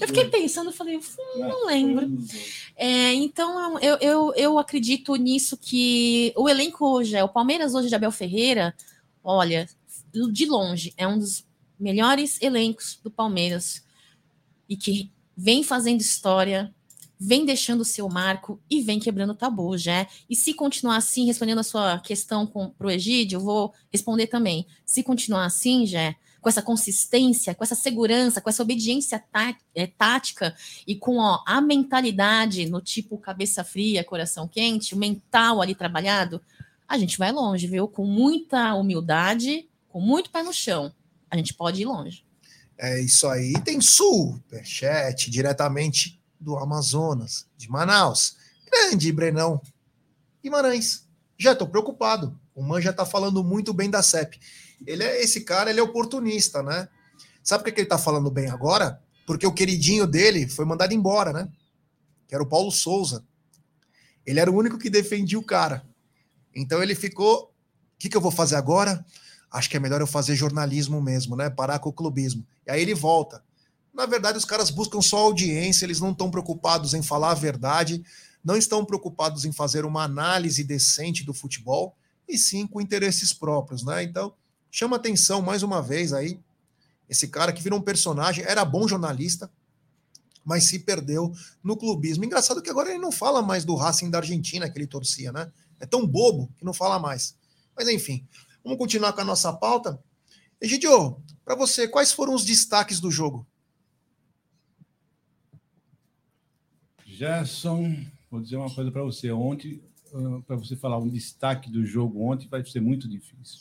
Eu 0.00 0.06
fiquei 0.06 0.26
pensando, 0.26 0.72
falei, 0.72 1.00
não 1.36 1.66
lembro. 1.66 2.10
É, 2.76 3.12
então, 3.12 3.78
eu, 3.80 3.96
eu, 4.00 4.32
eu 4.36 4.58
acredito 4.58 5.16
nisso 5.16 5.56
que 5.56 6.32
o 6.36 6.48
elenco 6.48 6.86
hoje, 6.86 7.16
é 7.16 7.24
o 7.24 7.28
Palmeiras 7.28 7.74
hoje 7.74 7.88
de 7.88 7.94
Abel 7.94 8.12
Ferreira, 8.12 8.74
olha, 9.22 9.68
de 10.32 10.46
longe, 10.46 10.94
é 10.96 11.08
um 11.08 11.18
dos 11.18 11.44
melhores 11.78 12.40
elencos 12.40 13.00
do 13.02 13.10
Palmeiras 13.10 13.82
e 14.68 14.76
que 14.76 15.10
vem 15.36 15.64
fazendo 15.64 16.00
história, 16.00 16.72
vem 17.24 17.46
deixando 17.46 17.80
o 17.80 17.84
seu 17.84 18.08
marco 18.08 18.60
e 18.68 18.82
vem 18.82 19.00
quebrando 19.00 19.34
tabu, 19.34 19.78
já. 19.78 20.06
E 20.28 20.36
se 20.36 20.52
continuar 20.52 20.96
assim, 20.96 21.24
respondendo 21.24 21.60
a 21.60 21.64
sua 21.64 21.98
questão 22.00 22.46
para 22.46 22.86
o 22.86 22.90
Egídio, 22.90 23.36
eu 23.36 23.40
vou 23.40 23.72
responder 23.90 24.26
também. 24.26 24.66
Se 24.84 25.02
continuar 25.02 25.46
assim, 25.46 25.86
já, 25.86 26.14
com 26.40 26.48
essa 26.50 26.60
consistência, 26.60 27.54
com 27.54 27.64
essa 27.64 27.74
segurança, 27.74 28.40
com 28.40 28.50
essa 28.50 28.62
obediência 28.62 29.18
tá, 29.32 29.56
é, 29.74 29.86
tática 29.86 30.54
e 30.86 30.94
com 30.94 31.16
ó, 31.16 31.42
a 31.46 31.60
mentalidade 31.60 32.66
no 32.66 32.82
tipo 32.82 33.16
cabeça 33.16 33.64
fria, 33.64 34.04
coração 34.04 34.46
quente, 34.46 34.94
o 34.94 34.98
mental 34.98 35.62
ali 35.62 35.74
trabalhado, 35.74 36.42
a 36.86 36.98
gente 36.98 37.16
vai 37.16 37.32
longe, 37.32 37.66
viu? 37.66 37.88
Com 37.88 38.04
muita 38.04 38.74
humildade, 38.74 39.66
com 39.88 40.00
muito 40.00 40.30
pé 40.30 40.42
no 40.42 40.52
chão, 40.52 40.92
a 41.30 41.36
gente 41.36 41.54
pode 41.54 41.80
ir 41.80 41.86
longe. 41.86 42.22
É 42.76 43.00
isso 43.00 43.26
aí. 43.28 43.54
Tem 43.64 43.80
superchat 43.80 45.30
diretamente 45.30 46.20
do 46.40 46.56
Amazonas, 46.56 47.46
de 47.56 47.70
Manaus. 47.70 48.36
Grande 48.66 49.12
Brenão. 49.12 49.60
Guimarães. 50.42 51.06
Já 51.38 51.52
estou 51.52 51.68
preocupado. 51.68 52.38
O 52.54 52.62
Man 52.62 52.80
já 52.80 52.90
está 52.90 53.04
falando 53.04 53.42
muito 53.42 53.72
bem 53.72 53.90
da 53.90 54.02
CEP. 54.02 54.38
Ele 54.86 55.02
é 55.02 55.22
esse 55.22 55.40
cara, 55.40 55.70
ele 55.70 55.80
é 55.80 55.82
oportunista, 55.82 56.62
né? 56.62 56.88
Sabe 57.42 57.64
por 57.64 57.72
que 57.72 57.80
ele 57.80 57.86
está 57.86 57.98
falando 57.98 58.30
bem 58.30 58.48
agora? 58.48 59.02
Porque 59.26 59.46
o 59.46 59.52
queridinho 59.52 60.06
dele 60.06 60.48
foi 60.48 60.64
mandado 60.64 60.92
embora, 60.92 61.32
né? 61.32 61.48
Que 62.28 62.34
era 62.34 62.42
o 62.42 62.48
Paulo 62.48 62.70
Souza. 62.70 63.24
Ele 64.26 64.40
era 64.40 64.50
o 64.50 64.56
único 64.56 64.78
que 64.78 64.88
defendia 64.88 65.38
o 65.38 65.44
cara. 65.44 65.84
Então 66.54 66.82
ele 66.82 66.94
ficou. 66.94 67.44
O 67.44 67.98
que, 67.98 68.08
que 68.08 68.16
eu 68.16 68.20
vou 68.20 68.30
fazer 68.30 68.56
agora? 68.56 69.04
Acho 69.50 69.70
que 69.70 69.76
é 69.76 69.80
melhor 69.80 70.00
eu 70.00 70.06
fazer 70.06 70.34
jornalismo 70.34 71.00
mesmo, 71.00 71.36
né? 71.36 71.48
Parar 71.48 71.78
com 71.78 71.88
o 71.88 71.92
clubismo. 71.92 72.46
E 72.66 72.70
aí 72.70 72.82
ele 72.82 72.94
volta. 72.94 73.42
Na 73.94 74.06
verdade, 74.06 74.36
os 74.36 74.44
caras 74.44 74.70
buscam 74.70 75.00
só 75.00 75.18
audiência, 75.18 75.84
eles 75.84 76.00
não 76.00 76.10
estão 76.10 76.30
preocupados 76.30 76.94
em 76.94 77.02
falar 77.02 77.30
a 77.30 77.34
verdade, 77.34 78.04
não 78.44 78.56
estão 78.56 78.84
preocupados 78.84 79.44
em 79.44 79.52
fazer 79.52 79.84
uma 79.84 80.02
análise 80.02 80.64
decente 80.64 81.22
do 81.22 81.32
futebol, 81.32 81.96
e 82.28 82.36
sim 82.36 82.66
com 82.66 82.80
interesses 82.80 83.32
próprios, 83.32 83.84
né? 83.84 84.02
Então, 84.02 84.34
chama 84.70 84.96
atenção 84.96 85.40
mais 85.40 85.62
uma 85.62 85.80
vez 85.80 86.12
aí, 86.12 86.40
esse 87.08 87.28
cara 87.28 87.52
que 87.52 87.62
virou 87.62 87.78
um 87.78 87.82
personagem, 87.82 88.44
era 88.44 88.64
bom 88.64 88.88
jornalista, 88.88 89.48
mas 90.44 90.64
se 90.64 90.80
perdeu 90.80 91.32
no 91.62 91.76
clubismo. 91.76 92.24
Engraçado 92.24 92.60
que 92.60 92.70
agora 92.70 92.90
ele 92.90 92.98
não 92.98 93.12
fala 93.12 93.40
mais 93.40 93.64
do 93.64 93.76
Racing 93.76 94.10
da 94.10 94.18
Argentina 94.18 94.68
que 94.68 94.76
ele 94.76 94.86
torcia, 94.86 95.32
né? 95.32 95.50
É 95.78 95.86
tão 95.86 96.06
bobo 96.06 96.50
que 96.58 96.64
não 96.64 96.72
fala 96.72 96.98
mais. 96.98 97.36
Mas 97.76 97.88
enfim, 97.88 98.26
vamos 98.62 98.78
continuar 98.78 99.12
com 99.12 99.20
a 99.20 99.24
nossa 99.24 99.52
pauta. 99.52 100.02
Egidio, 100.60 101.16
para 101.44 101.54
você, 101.54 101.86
quais 101.86 102.12
foram 102.12 102.34
os 102.34 102.44
destaques 102.44 103.00
do 103.00 103.10
jogo? 103.10 103.46
Gerson, 107.14 107.94
vou 108.28 108.40
dizer 108.40 108.56
uma 108.56 108.70
coisa 108.70 108.90
para 108.90 109.02
você. 109.02 109.30
Ontem, 109.30 109.80
uh, 110.12 110.42
para 110.42 110.56
você 110.56 110.74
falar 110.74 110.98
um 110.98 111.08
destaque 111.08 111.70
do 111.70 111.86
jogo 111.86 112.28
ontem, 112.28 112.48
vai 112.48 112.64
ser 112.64 112.80
muito 112.80 113.08
difícil. 113.08 113.60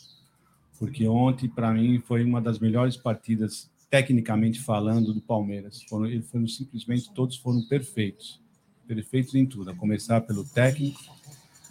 Porque 0.80 1.08
ontem, 1.08 1.48
para 1.48 1.72
mim, 1.72 2.00
foi 2.00 2.24
uma 2.24 2.42
das 2.42 2.58
melhores 2.58 2.98
partidas, 2.98 3.70
tecnicamente 3.92 4.60
falando, 4.60 5.14
do 5.14 5.22
Palmeiras. 5.22 5.84
Foram, 5.84 6.08
ele 6.08 6.24
foram 6.24 6.48
simplesmente, 6.48 7.14
todos 7.14 7.38
foram 7.38 7.62
perfeitos. 7.68 8.42
Perfeitos 8.88 9.36
em 9.36 9.46
tudo, 9.46 9.70
a 9.70 9.76
começar 9.76 10.20
pelo 10.22 10.44
técnico 10.44 11.00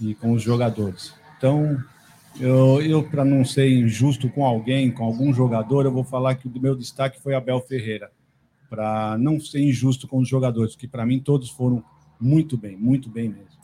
e 0.00 0.14
com 0.14 0.32
os 0.32 0.42
jogadores. 0.42 1.12
Então, 1.36 1.82
eu, 2.40 2.80
eu 2.80 3.02
para 3.02 3.24
não 3.24 3.44
ser 3.44 3.68
injusto 3.68 4.30
com 4.30 4.46
alguém, 4.46 4.90
com 4.90 5.04
algum 5.04 5.34
jogador, 5.34 5.84
eu 5.84 5.92
vou 5.92 6.04
falar 6.04 6.36
que 6.36 6.46
o 6.46 6.60
meu 6.60 6.76
destaque 6.76 7.20
foi 7.20 7.34
Abel 7.34 7.60
Ferreira 7.60 8.10
para 8.72 9.18
não 9.18 9.38
ser 9.38 9.60
injusto 9.60 10.08
com 10.08 10.20
os 10.20 10.26
jogadores, 10.26 10.74
que 10.74 10.88
para 10.88 11.04
mim 11.04 11.20
todos 11.20 11.50
foram 11.50 11.84
muito 12.18 12.56
bem, 12.56 12.74
muito 12.74 13.10
bem 13.10 13.28
mesmo. 13.28 13.60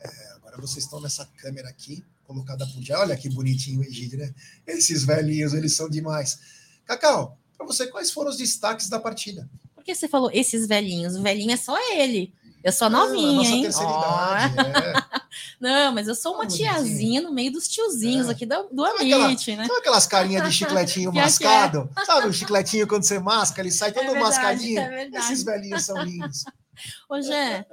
É, 0.00 0.32
agora 0.36 0.60
vocês 0.60 0.84
estão 0.84 1.00
nessa 1.00 1.26
câmera 1.38 1.68
aqui, 1.68 2.04
colocada 2.24 2.64
por 2.64 2.80
já. 2.80 3.00
Olha 3.00 3.16
que 3.16 3.28
bonitinho 3.28 3.80
o 3.80 3.82
Egídio, 3.82 4.16
né? 4.16 4.32
Esses 4.64 5.02
velhinhos, 5.02 5.54
eles 5.54 5.74
são 5.74 5.90
demais. 5.90 6.38
Cacau, 6.86 7.36
para 7.56 7.66
você, 7.66 7.88
quais 7.88 8.12
foram 8.12 8.30
os 8.30 8.36
destaques 8.36 8.88
da 8.88 9.00
partida? 9.00 9.50
Por 9.74 9.82
que 9.82 9.92
você 9.92 10.06
falou 10.06 10.30
esses 10.32 10.68
velhinhos? 10.68 11.16
O 11.16 11.22
velhinho 11.22 11.50
é 11.50 11.56
só 11.56 11.76
ele. 11.96 12.32
Eu 12.62 12.70
sou 12.70 12.88
novinha, 12.88 13.48
hein? 13.48 13.66
Oh. 13.66 14.36
É. 14.36 15.02
Não, 15.60 15.92
mas 15.92 16.06
eu 16.06 16.14
sou 16.14 16.34
uma 16.34 16.46
tiazinha 16.46 17.20
no 17.20 17.32
meio 17.32 17.50
dos 17.50 17.66
tiozinhos 17.66 18.28
é. 18.28 18.30
aqui 18.30 18.46
do, 18.46 18.68
do 18.70 18.84
ambiente, 18.84 19.50
aquela, 19.50 19.62
né? 19.62 19.68
Sabe 19.68 19.80
aquelas 19.80 20.06
carinhas 20.06 20.44
de 20.46 20.52
chicletinho 20.52 21.10
é. 21.16 21.22
mascado? 21.22 21.90
É. 21.96 22.04
Sabe 22.04 22.28
o 22.28 22.32
chicletinho 22.34 22.86
quando 22.86 23.02
você 23.02 23.18
masca, 23.18 23.60
ele 23.60 23.72
sai 23.72 23.92
todo 23.92 24.04
é 24.04 24.12
verdade, 24.12 24.24
mascadinho? 24.24 24.80
É 24.80 25.10
Esses 25.14 25.42
velhinhos 25.42 25.84
são 25.84 26.00
lindos. 26.02 26.44
Ô, 27.08 27.20
Gé, 27.20 27.66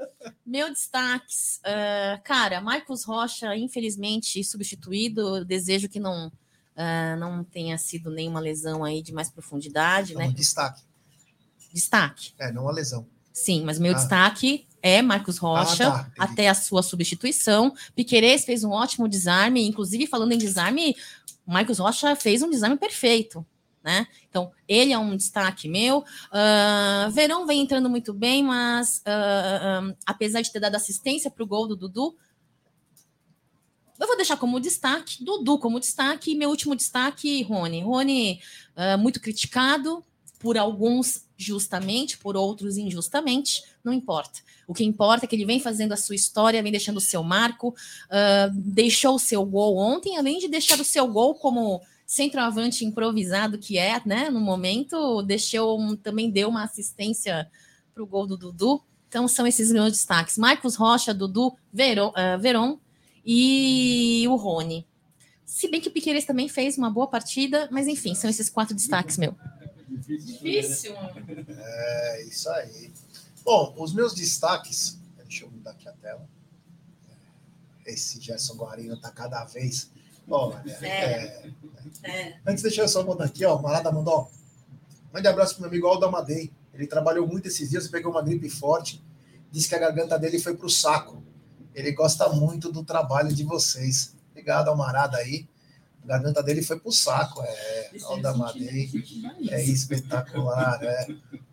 meu 0.43 0.69
destaques. 0.69 1.59
Uh, 1.59 2.21
cara, 2.23 2.59
Marcos 2.59 3.03
Rocha, 3.03 3.55
infelizmente, 3.55 4.43
substituído. 4.43 5.45
Desejo 5.45 5.87
que 5.87 5.99
não, 5.99 6.27
uh, 6.27 7.19
não 7.19 7.43
tenha 7.43 7.77
sido 7.77 8.09
nenhuma 8.09 8.39
lesão 8.39 8.83
aí 8.83 9.03
de 9.03 9.13
mais 9.13 9.29
profundidade, 9.29 10.13
então, 10.13 10.25
né? 10.25 10.33
Destaque. 10.33 10.81
Destaque. 11.71 12.33
É, 12.39 12.51
não 12.51 12.67
a 12.67 12.71
lesão. 12.71 13.05
Sim, 13.35 13.65
mas 13.65 13.77
meu 13.77 13.91
ah. 13.91 13.95
destaque 13.95 14.65
é 14.81 15.01
Marcos 15.01 15.37
Rocha, 15.37 15.89
ah, 15.89 16.03
tá. 16.03 16.11
até 16.17 16.47
a 16.47 16.53
sua 16.53 16.81
substituição. 16.81 17.75
Piquerez 17.93 18.45
fez 18.45 18.63
um 18.63 18.71
ótimo 18.71 19.09
desarme, 19.09 19.67
inclusive 19.67 20.07
falando 20.07 20.31
em 20.31 20.37
desarme, 20.37 20.95
Marcos 21.45 21.79
Rocha 21.79 22.15
fez 22.15 22.41
um 22.41 22.49
desarme 22.49 22.77
perfeito. 22.77 23.45
Né? 23.83 24.07
Então, 24.29 24.53
ele 24.65 24.93
é 24.93 24.97
um 24.97 25.17
destaque 25.17 25.67
meu. 25.67 25.99
Uh, 25.99 27.11
Verão 27.11 27.45
vem 27.45 27.61
entrando 27.61 27.89
muito 27.89 28.13
bem, 28.13 28.41
mas 28.41 29.03
uh, 29.05 29.89
uh, 29.89 29.97
apesar 30.05 30.41
de 30.41 30.51
ter 30.51 30.61
dado 30.61 30.75
assistência 30.75 31.29
para 31.29 31.43
o 31.43 31.47
gol 31.47 31.67
do 31.67 31.75
Dudu, 31.75 32.15
eu 33.99 34.07
vou 34.07 34.15
deixar 34.15 34.37
como 34.37 34.61
destaque, 34.61 35.23
Dudu 35.23 35.59
como 35.59 35.79
destaque, 35.79 36.31
e 36.31 36.35
meu 36.35 36.49
último 36.49 36.73
destaque, 36.73 37.43
Rony. 37.43 37.81
Rony, 37.81 38.39
muito 38.99 39.21
criticado 39.21 40.03
por 40.45 40.59
alguns 40.59 41.25
justamente, 41.35 42.19
por 42.19 42.37
outros 42.37 42.77
injustamente, 42.77 43.63
não 43.83 43.91
importa. 43.91 44.41
O 44.67 44.75
que 44.75 44.85
importa 44.85 45.25
é 45.25 45.27
que 45.27 45.35
ele 45.35 45.43
vem 45.43 45.59
fazendo 45.59 45.91
a 45.91 45.97
sua 45.97 46.13
história, 46.13 46.61
vem 46.61 46.71
deixando 46.71 46.97
o 46.97 47.01
seu 47.01 47.23
marco, 47.23 47.69
uh, 47.69 48.53
deixou 48.53 49.15
o 49.15 49.19
seu 49.19 49.43
gol 49.43 49.75
ontem, 49.75 50.19
além 50.19 50.37
de 50.37 50.47
deixar 50.47 50.79
o 50.79 50.83
seu 50.83 51.07
gol 51.07 51.33
como 51.33 51.81
centroavante 52.05 52.85
improvisado 52.85 53.57
que 53.57 53.79
é, 53.79 53.99
né? 54.05 54.29
No 54.29 54.39
momento, 54.39 55.23
deixou 55.23 55.97
também 55.97 56.29
deu 56.29 56.49
uma 56.49 56.63
assistência 56.63 57.49
para 57.91 58.03
o 58.03 58.05
gol 58.05 58.27
do 58.27 58.37
Dudu. 58.37 58.83
Então 59.09 59.27
são 59.27 59.47
esses 59.47 59.71
meus 59.71 59.93
destaques: 59.93 60.37
Marcos 60.37 60.75
Rocha, 60.75 61.11
Dudu, 61.11 61.55
Veron, 61.73 62.09
uh, 62.09 62.79
e 63.25 64.27
o 64.29 64.35
Rony. 64.35 64.85
Se 65.43 65.67
bem 65.67 65.81
que 65.81 65.87
o 65.87 65.91
Piqueires 65.91 66.25
também 66.25 66.47
fez 66.47 66.77
uma 66.77 66.91
boa 66.91 67.07
partida, 67.07 67.67
mas 67.71 67.87
enfim, 67.87 68.13
são 68.13 68.29
esses 68.29 68.47
quatro 68.47 68.75
destaques 68.75 69.17
meu. 69.17 69.35
Difícil. 69.89 70.95
É, 71.47 72.23
isso 72.23 72.49
aí. 72.49 72.91
Bom, 73.43 73.75
os 73.77 73.93
meus 73.93 74.13
destaques. 74.13 74.99
Deixa 75.17 75.45
eu 75.45 75.51
mudar 75.51 75.71
aqui 75.71 75.87
a 75.87 75.93
tela. 75.93 76.27
Esse 77.85 78.19
Gerson 78.19 78.55
Guarino 78.55 78.99
tá 78.99 79.11
cada 79.11 79.43
vez. 79.45 79.91
Olha, 80.27 80.63
é, 80.81 81.51
é. 82.03 82.39
Antes, 82.45 82.63
deixa 82.63 82.81
eu 82.81 82.87
só 82.87 83.03
botar 83.03 83.25
aqui, 83.25 83.45
ó. 83.45 83.55
O 83.55 83.61
Marada 83.61 83.91
mandou. 83.91 84.31
Mande 85.13 85.27
abraço 85.27 85.53
pro 85.53 85.61
meu 85.61 85.69
amigo 85.69 85.87
Aldo 85.87 86.05
Amadei. 86.05 86.51
Ele 86.73 86.87
trabalhou 86.87 87.27
muito 87.27 87.47
esses 87.47 87.69
dias, 87.69 87.87
pegou 87.87 88.11
uma 88.11 88.21
gripe 88.21 88.49
forte. 88.49 89.03
Disse 89.51 89.69
que 89.69 89.75
a 89.75 89.79
garganta 89.79 90.17
dele 90.17 90.39
foi 90.39 90.55
pro 90.55 90.69
saco. 90.69 91.23
Ele 91.73 91.91
gosta 91.91 92.27
muito 92.29 92.71
do 92.71 92.83
trabalho 92.83 93.33
de 93.33 93.43
vocês. 93.43 94.15
Obrigado, 94.31 94.69
Almarada 94.69 95.17
aí. 95.17 95.47
A 96.05 96.07
garganta 96.07 96.43
dele 96.43 96.61
foi 96.61 96.79
pro 96.79 96.91
saco, 96.91 97.41
é. 97.41 97.89
Alda 98.03 98.33
Madei. 98.35 98.89
É 99.49 99.63
espetacular, 99.63 100.79
é. 100.83 101.07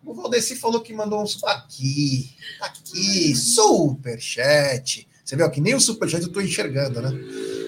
O 0.04 0.12
Valdeci 0.12 0.56
falou 0.56 0.82
que 0.82 0.92
mandou 0.92 1.22
uns 1.22 1.42
aqui, 1.42 2.36
aqui, 2.60 3.34
superchat. 3.34 5.08
Você 5.24 5.36
viu 5.36 5.50
que 5.50 5.60
nem 5.60 5.74
o 5.74 5.80
superchat 5.80 6.22
eu 6.22 6.30
tô 6.32 6.42
enxergando, 6.42 7.00
né? 7.00 7.10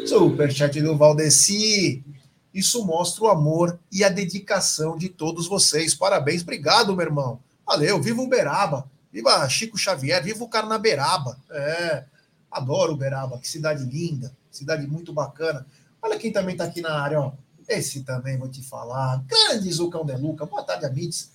Superchat 0.06 0.82
do 0.82 0.94
Valdeci. 0.94 2.04
Isso 2.52 2.84
mostra 2.84 3.24
o 3.24 3.28
amor 3.28 3.80
e 3.90 4.04
a 4.04 4.10
dedicação 4.10 4.98
de 4.98 5.08
todos 5.08 5.48
vocês. 5.48 5.94
Parabéns, 5.94 6.42
obrigado, 6.42 6.94
meu 6.94 7.06
irmão. 7.06 7.40
Valeu, 7.66 8.00
viva 8.00 8.20
Uberaba, 8.20 8.88
viva 9.10 9.48
Chico 9.48 9.78
Xavier, 9.78 10.22
viva 10.22 10.44
o 10.44 10.48
Carnaberaba. 10.48 11.38
É, 11.50 12.04
adoro 12.50 12.92
Uberaba, 12.92 13.38
que 13.38 13.48
cidade 13.48 13.84
linda, 13.84 14.30
cidade 14.50 14.86
muito 14.86 15.14
bacana. 15.14 15.66
Olha 16.04 16.18
quem 16.18 16.30
também 16.30 16.52
está 16.52 16.64
aqui 16.64 16.82
na 16.82 17.00
área, 17.00 17.18
ó. 17.18 17.32
Esse 17.66 18.02
também 18.02 18.36
vou 18.36 18.46
te 18.46 18.62
falar. 18.62 19.24
Grande 19.26 19.72
Zucão 19.72 20.04
de 20.04 20.14
Luca. 20.14 20.44
Boa 20.44 20.62
tarde, 20.62 20.84
amigos. 20.84 21.30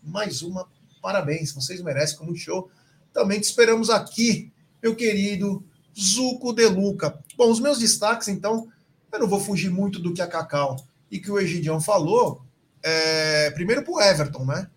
Mais 0.00 0.42
uma. 0.42 0.68
Parabéns. 1.02 1.52
Vocês 1.52 1.82
merecem 1.82 2.16
com 2.16 2.26
muito 2.26 2.38
show. 2.38 2.70
Também 3.12 3.40
te 3.40 3.46
esperamos 3.46 3.90
aqui, 3.90 4.52
meu 4.80 4.94
querido 4.94 5.64
Zuco 5.98 6.52
de 6.52 6.64
Luca. 6.66 7.18
Bom, 7.36 7.50
os 7.50 7.58
meus 7.58 7.80
destaques, 7.80 8.28
então, 8.28 8.68
eu 9.10 9.18
não 9.18 9.26
vou 9.26 9.40
fugir 9.40 9.70
muito 9.70 9.98
do 9.98 10.14
que 10.14 10.22
a 10.22 10.28
Cacau 10.28 10.76
e 11.10 11.18
que 11.18 11.28
o 11.28 11.40
Egidião 11.40 11.80
falou. 11.80 12.42
É, 12.80 13.50
primeiro 13.50 13.82
para 13.82 13.92
o 13.92 14.00
Everton, 14.00 14.44
né? 14.44 14.70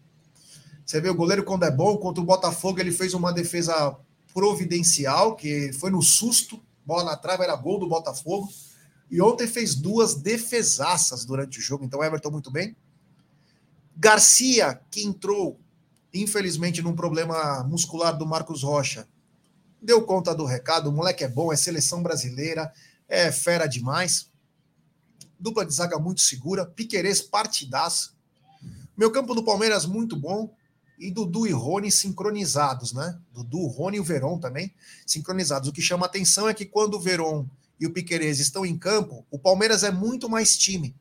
Você 0.83 0.99
vê 0.99 1.07
o 1.11 1.15
goleiro 1.15 1.43
quando 1.43 1.65
é 1.65 1.71
bom, 1.71 1.95
contra 1.97 2.19
o 2.19 2.25
Botafogo 2.25 2.79
ele 2.79 2.91
fez 2.91 3.13
uma 3.13 3.31
defesa 3.31 3.95
providencial, 4.33 5.35
que 5.35 5.71
foi 5.73 5.91
no 5.91 6.01
susto, 6.01 6.59
bola 6.83 7.03
na 7.03 7.15
trave, 7.15 7.43
era 7.43 7.55
gol 7.55 7.77
do 7.77 7.87
Botafogo. 7.87 8.49
E 9.15 9.21
ontem 9.21 9.47
fez 9.47 9.75
duas 9.75 10.13
defesaças 10.13 11.23
durante 11.23 11.57
o 11.57 11.61
jogo, 11.61 11.85
então 11.85 12.03
Everton 12.03 12.31
muito 12.31 12.51
bem. 12.51 12.75
Garcia, 13.95 14.81
que 14.91 15.05
entrou, 15.05 15.57
infelizmente, 16.13 16.81
num 16.81 16.93
problema 16.93 17.63
muscular 17.63 18.17
do 18.17 18.25
Marcos 18.25 18.61
Rocha, 18.61 19.07
deu 19.81 20.01
conta 20.01 20.35
do 20.35 20.43
recado. 20.43 20.89
O 20.89 20.91
moleque 20.91 21.23
é 21.23 21.29
bom, 21.29 21.53
é 21.53 21.55
seleção 21.55 22.03
brasileira, 22.03 22.73
é 23.07 23.31
fera 23.31 23.67
demais. 23.67 24.29
Dupla 25.39 25.65
de 25.65 25.73
zaga 25.73 25.97
muito 25.97 26.19
segura, 26.19 26.65
Piquerez 26.65 27.21
partidaço. 27.21 28.17
Meu 28.97 29.09
campo 29.13 29.33
do 29.33 29.45
Palmeiras 29.45 29.85
muito 29.85 30.17
bom. 30.17 30.53
E 30.99 31.09
Dudu 31.09 31.47
e 31.47 31.51
Rony 31.53 31.89
sincronizados, 31.89 32.91
né? 32.91 33.17
Dudu, 33.33 33.65
Rony 33.67 33.95
e 33.95 33.99
o 34.01 34.03
Veron 34.03 34.37
também 34.37 34.73
sincronizados. 35.07 35.69
O 35.69 35.71
que 35.71 35.81
chama 35.81 36.05
atenção 36.05 36.49
é 36.49 36.53
que 36.53 36.65
quando 36.65 36.95
o 36.95 36.99
Veron 36.99 37.47
e 37.79 37.85
o 37.85 37.93
Piquerez 37.93 38.39
estão 38.39 38.65
em 38.65 38.77
campo, 38.77 39.25
o 39.29 39.37
Palmeiras 39.37 39.83
é 39.83 39.91
muito 39.91 40.29
mais 40.29 40.57
time. 40.57 40.95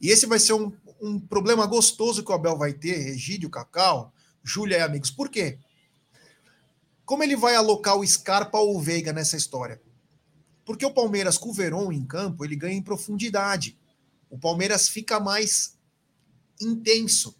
E 0.00 0.10
esse 0.10 0.26
vai 0.26 0.38
ser 0.38 0.52
um, 0.52 0.72
um 1.00 1.18
problema 1.18 1.66
gostoso 1.66 2.22
que 2.22 2.30
o 2.30 2.34
Abel 2.34 2.56
vai 2.56 2.72
ter, 2.72 3.08
Egídio, 3.08 3.50
Cacau, 3.50 4.12
Júlia 4.42 4.78
e 4.78 4.82
amigos. 4.82 5.10
Por 5.10 5.28
quê? 5.28 5.58
Como 7.04 7.22
ele 7.22 7.36
vai 7.36 7.54
alocar 7.54 7.96
o 7.96 8.06
Scarpa 8.06 8.58
ou 8.58 8.76
o 8.76 8.80
Veiga 8.80 9.12
nessa 9.12 9.36
história? 9.36 9.80
Porque 10.64 10.84
o 10.84 10.92
Palmeiras 10.92 11.38
com 11.38 11.48
o 11.48 11.54
Verón 11.54 11.90
em 11.90 12.04
campo, 12.04 12.44
ele 12.44 12.54
ganha 12.54 12.76
em 12.76 12.82
profundidade. 12.82 13.78
O 14.28 14.38
Palmeiras 14.38 14.88
fica 14.88 15.18
mais 15.18 15.78
intenso. 16.60 17.36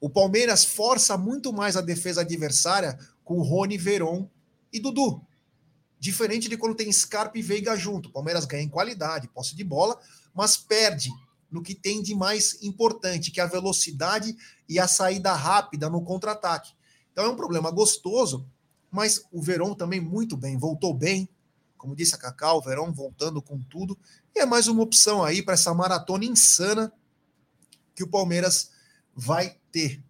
O 0.00 0.10
Palmeiras 0.10 0.64
força 0.64 1.16
muito 1.16 1.52
mais 1.52 1.76
a 1.76 1.80
defesa 1.80 2.20
adversária 2.20 2.98
com 3.24 3.38
o 3.38 3.42
Rony, 3.42 3.78
Verón 3.78 4.28
e 4.72 4.80
Dudu. 4.80 5.25
Diferente 5.98 6.48
de 6.48 6.56
quando 6.56 6.74
tem 6.74 6.92
Scarpa 6.92 7.38
e 7.38 7.42
Veiga 7.42 7.76
junto. 7.76 8.08
O 8.08 8.12
Palmeiras 8.12 8.44
ganha 8.44 8.62
em 8.62 8.68
qualidade, 8.68 9.28
posse 9.28 9.56
de 9.56 9.64
bola, 9.64 9.98
mas 10.34 10.56
perde 10.56 11.10
no 11.50 11.62
que 11.62 11.74
tem 11.74 12.02
de 12.02 12.14
mais 12.14 12.62
importante, 12.62 13.30
que 13.30 13.40
é 13.40 13.42
a 13.42 13.46
velocidade 13.46 14.36
e 14.68 14.78
a 14.78 14.88
saída 14.88 15.32
rápida 15.32 15.88
no 15.88 16.02
contra-ataque. 16.02 16.72
Então 17.12 17.24
é 17.24 17.28
um 17.28 17.36
problema 17.36 17.70
gostoso, 17.70 18.46
mas 18.90 19.22
o 19.32 19.40
Verón 19.40 19.74
também 19.74 20.00
muito 20.00 20.36
bem, 20.36 20.58
voltou 20.58 20.92
bem, 20.92 21.28
como 21.78 21.94
disse 21.94 22.14
a 22.14 22.18
Cacau, 22.18 22.58
o 22.58 22.62
Verón 22.62 22.92
voltando 22.92 23.40
com 23.40 23.58
tudo, 23.58 23.96
e 24.34 24.40
é 24.40 24.46
mais 24.46 24.68
uma 24.68 24.82
opção 24.82 25.24
aí 25.24 25.42
para 25.42 25.54
essa 25.54 25.72
maratona 25.72 26.24
insana 26.24 26.92
que 27.94 28.02
o 28.02 28.08
Palmeiras 28.08 28.70
vai 29.14 29.56
ter. 29.72 30.02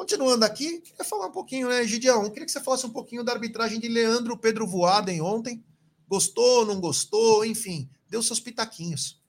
Continuando 0.00 0.46
aqui, 0.46 0.80
queria 0.80 1.04
falar 1.04 1.26
um 1.26 1.30
pouquinho, 1.30 1.68
né, 1.68 1.84
Gideão? 1.84 2.30
Queria 2.30 2.46
que 2.46 2.50
você 2.50 2.58
falasse 2.58 2.86
um 2.86 2.90
pouquinho 2.90 3.22
da 3.22 3.32
arbitragem 3.32 3.78
de 3.78 3.86
Leandro 3.86 4.34
Pedro 4.34 4.66
Voaden 4.66 5.20
ontem. 5.20 5.62
Gostou, 6.08 6.64
não 6.64 6.80
gostou, 6.80 7.44
enfim, 7.44 7.86
deu 8.08 8.22
seus 8.22 8.40
pitaquinhos. 8.40 9.22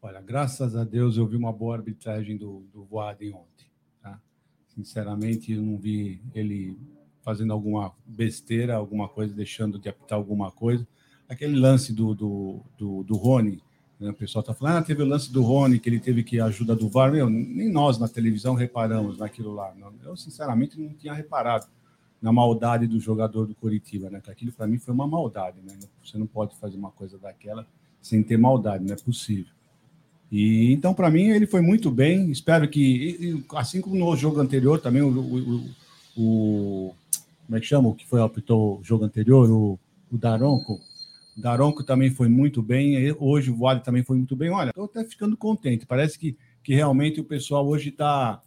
Olha, 0.00 0.18
graças 0.22 0.74
a 0.74 0.82
Deus 0.82 1.18
eu 1.18 1.26
vi 1.26 1.36
uma 1.36 1.52
boa 1.52 1.76
arbitragem 1.76 2.38
do, 2.38 2.60
do 2.72 2.84
Voaden 2.84 3.34
ontem. 3.34 3.66
Tá? 4.02 4.18
Sinceramente, 4.66 5.52
eu 5.52 5.60
não 5.60 5.76
vi 5.76 6.22
ele 6.34 6.78
fazendo 7.20 7.52
alguma 7.52 7.94
besteira, 8.06 8.76
alguma 8.76 9.10
coisa, 9.10 9.34
deixando 9.34 9.78
de 9.78 9.90
apitar 9.90 10.16
alguma 10.16 10.50
coisa. 10.50 10.88
Aquele 11.28 11.60
lance 11.60 11.92
do, 11.92 12.14
do, 12.14 12.62
do, 12.78 13.02
do 13.02 13.14
Rony, 13.14 13.62
né? 14.02 14.10
o 14.10 14.14
pessoal 14.14 14.40
está 14.40 14.52
falando, 14.52 14.78
ah, 14.78 14.82
teve 14.82 15.02
o 15.02 15.06
lance 15.06 15.32
do 15.32 15.42
Rony, 15.42 15.78
que 15.78 15.88
ele 15.88 16.00
teve 16.00 16.22
que 16.22 16.40
ajuda 16.40 16.74
do 16.74 16.88
VAR. 16.88 17.12
Meu, 17.12 17.30
nem 17.30 17.70
nós 17.70 17.98
na 17.98 18.08
televisão 18.08 18.54
reparamos 18.54 19.18
naquilo 19.18 19.54
lá. 19.54 19.72
Eu, 20.04 20.16
sinceramente, 20.16 20.80
não 20.80 20.92
tinha 20.94 21.14
reparado 21.14 21.66
na 22.20 22.32
maldade 22.32 22.86
do 22.86 23.00
jogador 23.00 23.46
do 23.46 23.54
Coritiba, 23.54 24.08
né? 24.08 24.20
Que 24.20 24.30
aquilo 24.30 24.52
para 24.52 24.66
mim 24.66 24.78
foi 24.78 24.94
uma 24.94 25.06
maldade, 25.06 25.58
né? 25.62 25.76
Você 26.04 26.16
não 26.16 26.26
pode 26.26 26.54
fazer 26.56 26.76
uma 26.76 26.90
coisa 26.90 27.18
daquela 27.18 27.66
sem 28.00 28.22
ter 28.22 28.36
maldade, 28.36 28.84
não 28.84 28.92
é 28.92 28.96
possível. 28.96 29.52
E 30.30 30.72
então 30.72 30.94
para 30.94 31.10
mim 31.10 31.30
ele 31.30 31.46
foi 31.46 31.60
muito 31.60 31.90
bem. 31.90 32.30
Espero 32.30 32.68
que 32.68 33.44
assim 33.54 33.80
como 33.80 33.96
no 33.96 34.16
jogo 34.16 34.40
anterior 34.40 34.80
também 34.80 35.02
o, 35.02 35.08
o, 35.08 35.70
o 36.16 36.94
como 37.46 37.56
é 37.56 37.60
que 37.60 37.66
chama 37.66 37.88
o 37.88 37.94
que 37.94 38.06
foi 38.06 38.22
apitou 38.22 38.78
o 38.78 38.84
jogo 38.84 39.04
anterior 39.04 39.50
o, 39.50 39.78
o 40.10 40.16
Daronco 40.16 40.80
Daronco 41.36 41.82
também 41.82 42.10
foi 42.10 42.28
muito 42.28 42.62
bem. 42.62 43.14
Hoje 43.18 43.50
o 43.50 43.56
Vale 43.56 43.80
também 43.80 44.02
foi 44.02 44.16
muito 44.16 44.36
bem. 44.36 44.50
Olha, 44.50 44.68
estou 44.68 44.84
até 44.84 45.04
ficando 45.04 45.36
contente. 45.36 45.86
Parece 45.86 46.18
que, 46.18 46.36
que 46.62 46.74
realmente 46.74 47.20
o 47.20 47.24
pessoal 47.24 47.66
hoje 47.66 47.88
está 47.88 48.42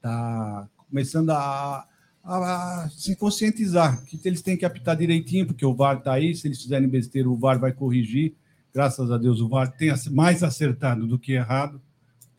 tá 0.00 0.68
começando 0.88 1.30
a, 1.30 1.86
a, 2.22 2.84
a, 2.84 2.88
se 2.90 3.16
conscientizar 3.16 4.04
que 4.04 4.20
eles 4.24 4.42
têm 4.42 4.56
que 4.56 4.64
apitar 4.64 4.96
direitinho, 4.96 5.46
porque 5.46 5.64
o 5.64 5.74
VAR 5.74 5.98
está 5.98 6.12
aí. 6.12 6.34
Se 6.34 6.46
eles 6.46 6.62
fizerem 6.62 6.88
besteira, 6.88 7.28
o 7.28 7.36
VAR 7.36 7.58
vai 7.58 7.72
corrigir. 7.72 8.34
Graças 8.72 9.10
a 9.10 9.18
Deus, 9.18 9.40
o 9.40 9.48
VAR 9.48 9.72
tem 9.72 9.92
mais 10.12 10.44
acertado 10.44 11.06
do 11.06 11.18
que 11.18 11.32
errado. 11.32 11.80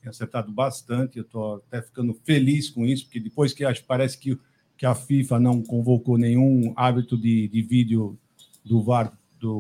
Tem 0.02 0.10
acertado 0.10 0.52
bastante. 0.54 1.18
Eu 1.18 1.24
estou 1.24 1.56
até 1.56 1.82
ficando 1.82 2.14
feliz 2.24 2.70
com 2.70 2.86
isso, 2.86 3.06
porque 3.06 3.20
depois 3.20 3.54
que 3.54 3.66
acho, 3.66 3.84
parece 3.84 4.18
que, 4.18 4.40
que 4.78 4.86
a 4.86 4.96
FIFA 4.96 5.38
não 5.38 5.62
convocou 5.62 6.18
nenhum 6.18 6.74
árbitro 6.78 7.18
de, 7.18 7.50
de 7.50 7.62
vídeo 7.62 8.18
do 8.64 8.82
VAR 8.82 9.18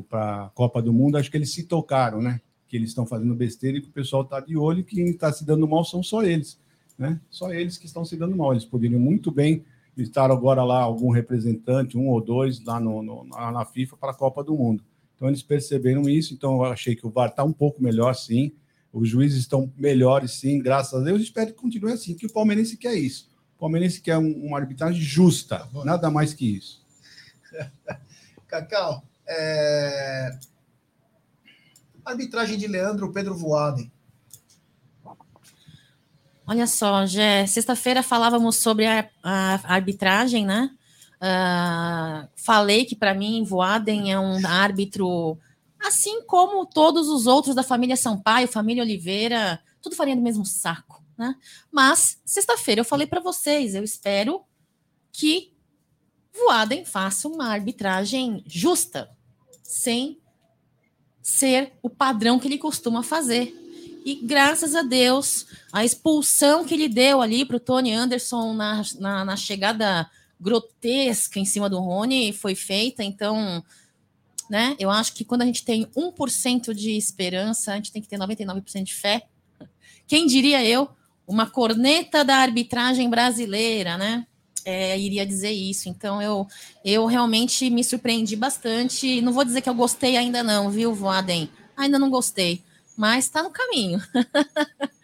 para 0.10 0.46
a 0.46 0.50
Copa 0.50 0.82
do 0.82 0.94
Mundo, 0.94 1.18
acho 1.18 1.32
que 1.32 1.38
eles 1.38 1.54
se 1.54 1.64
tocaram, 1.64 2.22
né? 2.22 2.40
Que 2.68 2.78
eles 2.78 2.90
estão 2.90 3.06
fazendo 3.06 3.34
besteira 3.34 3.78
e 3.78 3.82
que 3.82 3.90
o 3.90 3.92
pessoal 3.92 4.22
está 4.22 4.40
de 4.40 4.56
olho 4.56 4.82
e 4.82 4.84
quem 4.84 5.10
está 5.10 5.32
se 5.32 5.44
dando 5.44 5.68
mal 5.68 5.84
são 5.84 6.04
só 6.04 6.24
eles, 6.24 6.60
né? 6.98 7.20
Só 7.30 7.52
eles 7.52 7.78
que 7.78 7.86
estão 7.86 8.06
se 8.06 8.16
dando 8.16 8.36
mal. 8.36 8.54
Eles 8.54 8.66
poderiam 8.66 9.00
muito 9.00 9.32
bem 9.32 9.64
estar 9.98 10.30
agora 10.32 10.64
lá 10.64 10.82
algum 10.82 11.10
representante, 11.10 11.98
um 11.98 12.08
ou 12.08 12.22
dois, 12.22 12.64
lá 12.64 12.80
no, 12.80 13.02
no 13.02 13.24
na 13.26 13.66
FIFA 13.66 13.98
para 13.98 14.12
a 14.12 14.16
Copa 14.16 14.44
do 14.44 14.56
Mundo. 14.56 14.84
Então 15.16 15.28
eles 15.28 15.44
perceberam 15.44 16.10
isso, 16.10 16.34
então 16.34 16.56
eu 16.56 16.66
achei 16.66 16.96
que 16.96 17.06
o 17.06 17.10
VAR 17.10 17.30
está 17.30 17.44
um 17.44 17.54
pouco 17.54 17.82
melhor, 17.82 18.14
sim. 18.14 18.52
Os 18.94 19.08
juízes 19.08 19.40
estão 19.40 19.72
melhores, 19.78 20.32
sim, 20.32 20.60
graças 20.60 21.00
a 21.00 21.04
Deus. 21.04 21.22
Espero 21.22 21.48
que 21.48 21.62
continue 21.62 21.94
assim, 21.94 22.14
que 22.14 22.26
o 22.26 22.32
palmeirense 22.32 22.78
quer 22.78 22.96
isso. 22.96 23.30
O 23.56 23.60
palmeirense 23.60 24.02
quer 24.02 24.18
uma 24.18 24.58
arbitragem 24.58 25.02
justa, 25.02 25.60
tá 25.60 25.86
nada 25.86 26.10
mais 26.10 26.34
que 26.34 26.56
isso. 26.56 26.84
Cacau, 28.52 29.02
é... 29.26 30.38
arbitragem 32.04 32.58
de 32.58 32.68
Leandro 32.68 33.14
Pedro 33.14 33.34
Voaden. 33.34 33.90
Olha 36.46 36.68
só, 36.68 37.06
Gé, 37.06 37.48
sexta-feira 37.48 38.04
falávamos 38.04 38.58
sobre 38.58 38.86
a, 38.86 39.10
a 39.24 39.74
arbitragem, 39.74 40.46
né? 40.46 40.70
Uh, 41.16 42.28
falei 42.36 42.84
que 42.84 42.94
para 42.94 43.14
mim 43.14 43.46
Voaden 43.46 44.12
é 44.12 44.20
um 44.20 44.46
árbitro, 44.46 45.40
assim 45.80 46.22
como 46.24 46.66
todos 46.66 47.08
os 47.08 47.28
outros 47.28 47.56
da 47.56 47.64
família 47.64 47.96
Sampaio, 47.96 48.50
família 48.50 48.84
Oliveira, 48.84 49.62
tudo 49.82 49.96
farinha 49.96 50.18
do 50.18 50.22
mesmo 50.22 50.46
saco, 50.46 51.02
né? 51.18 51.36
Mas 51.72 52.20
sexta-feira 52.26 52.82
eu 52.82 52.86
falei 52.86 53.08
para 53.08 53.22
vocês, 53.22 53.76
eu 53.76 53.84
espero 53.84 54.44
que 55.10 55.54
Voaden 56.34 56.86
faça 56.86 57.28
uma 57.28 57.48
arbitragem 57.48 58.44
justa, 58.48 59.10
sem 59.64 60.18
ser 61.22 61.74
o 61.82 61.90
padrão 61.90 62.40
que 62.40 62.48
ele 62.48 62.58
costuma 62.58 63.04
fazer. 63.04 63.58
E 64.04 64.16
graças 64.16 64.74
a 64.74 64.82
Deus, 64.82 65.46
a 65.72 65.86
expulsão 65.86 66.66
que 66.66 66.74
ele 66.74 66.90
deu 66.90 67.22
ali 67.22 67.46
para 67.46 67.58
o 67.58 67.60
Tony 67.60 67.94
Anderson 67.94 68.54
na, 68.54 68.82
na, 69.00 69.26
na, 69.26 69.36
chegada 69.38 70.10
grotesca 70.40 71.40
em 71.40 71.46
cima 71.46 71.70
do 71.70 71.80
Rony 71.80 72.34
foi 72.34 72.56
feita. 72.56 73.04
Então, 73.04 73.64
né, 74.50 74.76
eu 74.80 74.90
acho 74.90 75.14
que 75.14 75.24
quando 75.24 75.44
a 75.44 75.46
gente 75.46 75.64
tem 75.64 75.86
1% 75.96 76.74
de 76.74 76.98
esperança, 76.98 77.74
a 77.74 77.76
gente 77.76 77.92
tem 77.92 78.02
que 78.02 78.08
ter 78.08 78.18
99% 78.18 78.84
de 78.84 78.96
fé. 78.96 79.28
Quem 80.08 80.26
diria 80.26 80.66
eu? 80.66 80.90
Uma 81.28 81.46
corneta 81.46 82.26
da 82.26 82.38
arbitragem 82.38 83.08
brasileira, 83.08 83.98
né? 84.00 84.26
É, 84.66 84.98
iria 84.98 85.26
dizer 85.26 85.52
isso. 85.52 85.90
Então 85.90 86.22
eu, 86.22 86.48
eu 86.84 87.06
realmente 87.06 87.70
me 87.70 87.84
surpreendi 87.84 88.36
bastante. 88.36 89.22
Não 89.22 89.34
vou 89.34 89.44
dizer 89.44 89.62
que 89.62 89.70
eu 89.70 89.76
gostei 89.76 90.18
ainda 90.18 90.44
não, 90.44 90.70
viu, 90.70 90.94
Voaden? 90.94 91.50
Ainda 91.76 91.98
não 91.98 92.10
gostei, 92.10 92.62
mas 92.96 93.26
está 93.26 93.44
no 93.44 93.50
caminho. 93.50 94.02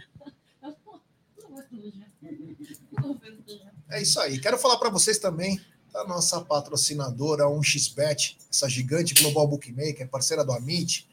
É 3.89 4.01
isso 4.01 4.19
aí. 4.19 4.37
Quero 4.37 4.57
falar 4.57 4.77
para 4.77 4.89
vocês 4.89 5.17
também 5.17 5.61
da 5.93 6.03
nossa 6.03 6.41
patrocinadora 6.41 7.45
1xBet, 7.45 8.35
essa 8.51 8.69
gigante 8.69 9.13
global 9.13 9.47
bookmaker, 9.47 10.07
parceira 10.09 10.43
do 10.43 10.51
Amit, 10.51 11.07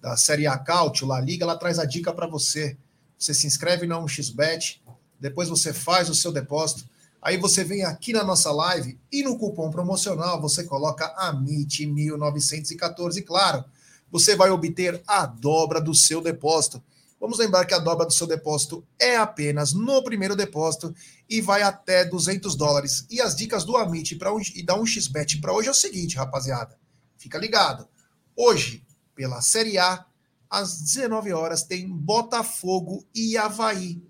da 0.00 0.16
Série 0.16 0.46
A 0.46 0.64
La 1.02 1.20
Liga, 1.20 1.44
ela 1.44 1.56
traz 1.56 1.78
a 1.78 1.84
dica 1.84 2.12
para 2.12 2.26
você. 2.26 2.76
Você 3.18 3.34
se 3.34 3.46
inscreve 3.46 3.86
na 3.86 3.96
1xBet, 3.96 4.80
depois 5.20 5.48
você 5.48 5.72
faz 5.72 6.08
o 6.08 6.14
seu 6.14 6.32
depósito 6.32 6.88
Aí 7.20 7.36
você 7.36 7.64
vem 7.64 7.84
aqui 7.84 8.12
na 8.12 8.22
nossa 8.22 8.52
live 8.52 8.98
e 9.10 9.22
no 9.22 9.36
cupom 9.36 9.70
promocional 9.70 10.40
você 10.40 10.64
coloca 10.64 11.14
AMIT1914. 11.32 13.24
Claro, 13.24 13.64
você 14.10 14.36
vai 14.36 14.50
obter 14.50 15.02
a 15.06 15.26
dobra 15.26 15.80
do 15.80 15.94
seu 15.94 16.20
depósito. 16.20 16.82
Vamos 17.20 17.38
lembrar 17.38 17.64
que 17.64 17.74
a 17.74 17.80
dobra 17.80 18.06
do 18.06 18.12
seu 18.12 18.28
depósito 18.28 18.86
é 18.98 19.16
apenas 19.16 19.72
no 19.72 20.02
primeiro 20.04 20.36
depósito 20.36 20.94
e 21.28 21.40
vai 21.40 21.62
até 21.62 22.04
200 22.04 22.54
dólares. 22.54 23.04
E 23.10 23.20
as 23.20 23.34
dicas 23.34 23.64
do 23.64 23.76
Amit 23.76 24.14
pra, 24.14 24.30
e 24.54 24.62
da 24.62 24.78
1xBet 24.78 25.40
para 25.40 25.52
hoje 25.52 25.66
é 25.66 25.72
o 25.72 25.74
seguinte, 25.74 26.16
rapaziada. 26.16 26.78
Fica 27.16 27.36
ligado. 27.36 27.88
Hoje, 28.36 28.84
pela 29.16 29.42
Série 29.42 29.78
A, 29.78 30.06
às 30.48 30.80
19 30.80 31.32
horas, 31.32 31.64
tem 31.64 31.88
Botafogo 31.88 33.04
e 33.12 33.36
Havaí. 33.36 34.00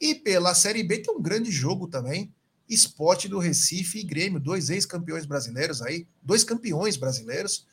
E 0.00 0.14
pela 0.14 0.54
Série 0.54 0.82
B 0.82 0.98
tem 0.98 1.14
um 1.14 1.20
grande 1.20 1.50
jogo 1.50 1.88
também. 1.88 2.32
Esporte 2.68 3.28
do 3.28 3.38
Recife 3.38 3.98
e 3.98 4.04
Grêmio, 4.04 4.38
dois 4.38 4.68
ex-campeões 4.68 5.24
brasileiros 5.24 5.80
aí, 5.80 6.06
dois 6.22 6.44
campeões 6.44 6.96
brasileiros. 6.96 7.66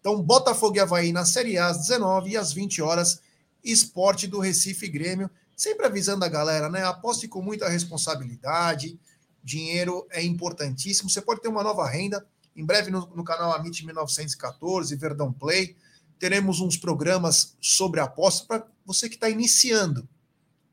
Então, 0.00 0.22
Botafogo 0.22 0.76
e 0.76 0.80
Havaí 0.80 1.12
na 1.12 1.24
Série 1.24 1.58
A 1.58 1.68
às 1.68 1.78
19 1.78 2.30
e 2.30 2.36
às 2.36 2.52
20 2.52 2.80
horas, 2.80 3.20
Esporte 3.62 4.26
do 4.26 4.38
Recife 4.38 4.86
e 4.86 4.88
Grêmio. 4.88 5.30
Sempre 5.56 5.86
avisando 5.86 6.24
a 6.24 6.28
galera, 6.28 6.70
né? 6.70 6.84
Aposte 6.84 7.28
com 7.28 7.42
muita 7.42 7.68
responsabilidade. 7.68 8.98
Dinheiro 9.42 10.06
é 10.10 10.22
importantíssimo. 10.22 11.10
Você 11.10 11.20
pode 11.20 11.42
ter 11.42 11.48
uma 11.48 11.62
nova 11.62 11.88
renda. 11.88 12.24
Em 12.56 12.64
breve 12.64 12.90
no, 12.90 13.06
no 13.14 13.24
canal 13.24 13.52
Amit 13.52 13.84
1914, 13.84 14.94
Verdão 14.96 15.32
Play, 15.32 15.76
teremos 16.18 16.60
uns 16.60 16.76
programas 16.76 17.56
sobre 17.60 18.00
apostas 18.00 18.46
para 18.46 18.66
você 18.84 19.08
que 19.08 19.14
está 19.14 19.28
iniciando. 19.28 20.08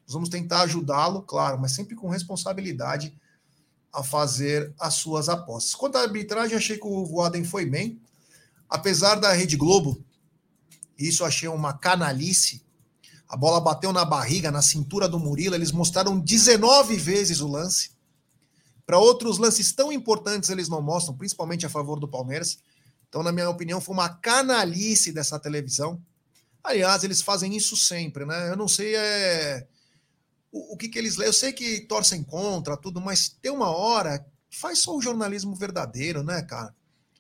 Nós 0.06 0.14
vamos 0.14 0.30
tentar 0.30 0.62
ajudá-lo, 0.62 1.22
claro, 1.24 1.60
mas 1.60 1.74
sempre 1.74 1.96
com 1.96 2.10
responsabilidade 2.10 3.18
a 3.92 4.04
fazer 4.04 4.74
as 4.80 4.96
suas 4.96 5.30
apostas. 5.30 5.74
Quanto 5.74 5.98
à 5.98 6.02
arbitragem, 6.02 6.56
achei 6.56 6.78
que 6.78 6.86
o 6.86 7.06
Voaden 7.06 7.44
foi 7.44 7.66
bem. 7.66 8.00
Apesar 8.70 9.16
da 9.16 9.32
Rede 9.32 9.56
Globo, 9.56 10.04
isso 10.98 11.24
achei 11.24 11.48
uma 11.48 11.74
canalice. 11.74 12.64
A 13.28 13.36
bola 13.36 13.60
bateu 13.60 13.92
na 13.92 14.06
barriga, 14.06 14.52
na 14.52 14.62
cintura 14.62 15.08
do 15.08 15.20
Murilo. 15.20 15.56
Eles 15.56 15.72
mostraram 15.72 16.20
19 16.20 16.96
vezes 16.98 17.40
o 17.40 17.48
lance. 17.48 17.92
Para 18.86 19.00
outros 19.00 19.38
lances 19.40 19.72
tão 19.72 19.92
importantes, 19.92 20.50
eles 20.50 20.70
não 20.70 20.82
mostram, 20.82 21.18
principalmente 21.18 21.66
a 21.66 21.70
favor 21.70 22.00
do 22.00 22.08
Palmeiras. 22.08 22.60
Então, 23.10 23.24
na 23.24 23.32
minha 23.32 23.50
opinião, 23.50 23.82
foi 23.82 23.94
uma 23.94 24.10
canalice 24.10 25.12
dessa 25.12 25.40
televisão. 25.40 26.00
Aliás, 26.64 27.04
eles 27.04 27.22
fazem 27.22 27.56
isso 27.56 27.76
sempre, 27.76 28.26
né? 28.26 28.50
Eu 28.50 28.58
não 28.58 28.68
sei 28.68 28.96
é, 28.96 29.68
o, 30.56 30.74
o 30.74 30.78
que, 30.78 30.88
que 30.88 30.98
eles 30.98 31.18
leem. 31.18 31.28
Eu 31.28 31.34
sei 31.34 31.52
que 31.52 31.82
torcem 31.82 32.24
contra 32.24 32.78
tudo, 32.78 33.02
mas 33.02 33.28
tem 33.42 33.52
uma 33.52 33.70
hora 33.70 34.26
faz 34.50 34.80
só 34.80 34.96
o 34.96 35.02
jornalismo 35.02 35.54
verdadeiro, 35.54 36.24
né, 36.24 36.42
cara? 36.42 36.74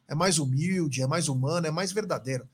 É 0.07 0.15
mais 0.15 0.39
humilde, 0.39 1.01
é 1.01 1.07
mais 1.07 1.27
humano, 1.27 1.67
é 1.67 1.71
mais 1.71 1.91
verdadeiro. 1.91 2.47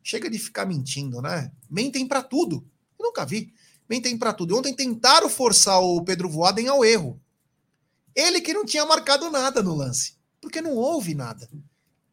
Chega 0.00 0.30
de 0.30 0.38
ficar 0.38 0.64
mentindo, 0.64 1.20
né? 1.20 1.50
Mentem 1.68 2.06
para 2.06 2.22
tudo. 2.22 2.64
Eu 2.96 3.06
nunca 3.06 3.26
vi. 3.26 3.52
Mentem 3.88 4.16
para 4.16 4.32
tudo. 4.32 4.56
Ontem 4.56 4.72
tentaram 4.74 5.28
forçar 5.28 5.80
o 5.80 6.04
Pedro 6.04 6.28
Voaden 6.28 6.68
ao 6.68 6.84
erro. 6.84 7.20
Ele 8.14 8.40
que 8.40 8.52
não 8.52 8.64
tinha 8.64 8.86
marcado 8.86 9.28
nada 9.30 9.60
no 9.62 9.74
lance, 9.74 10.16
porque 10.40 10.60
não 10.60 10.76
houve 10.76 11.14
nada. 11.14 11.48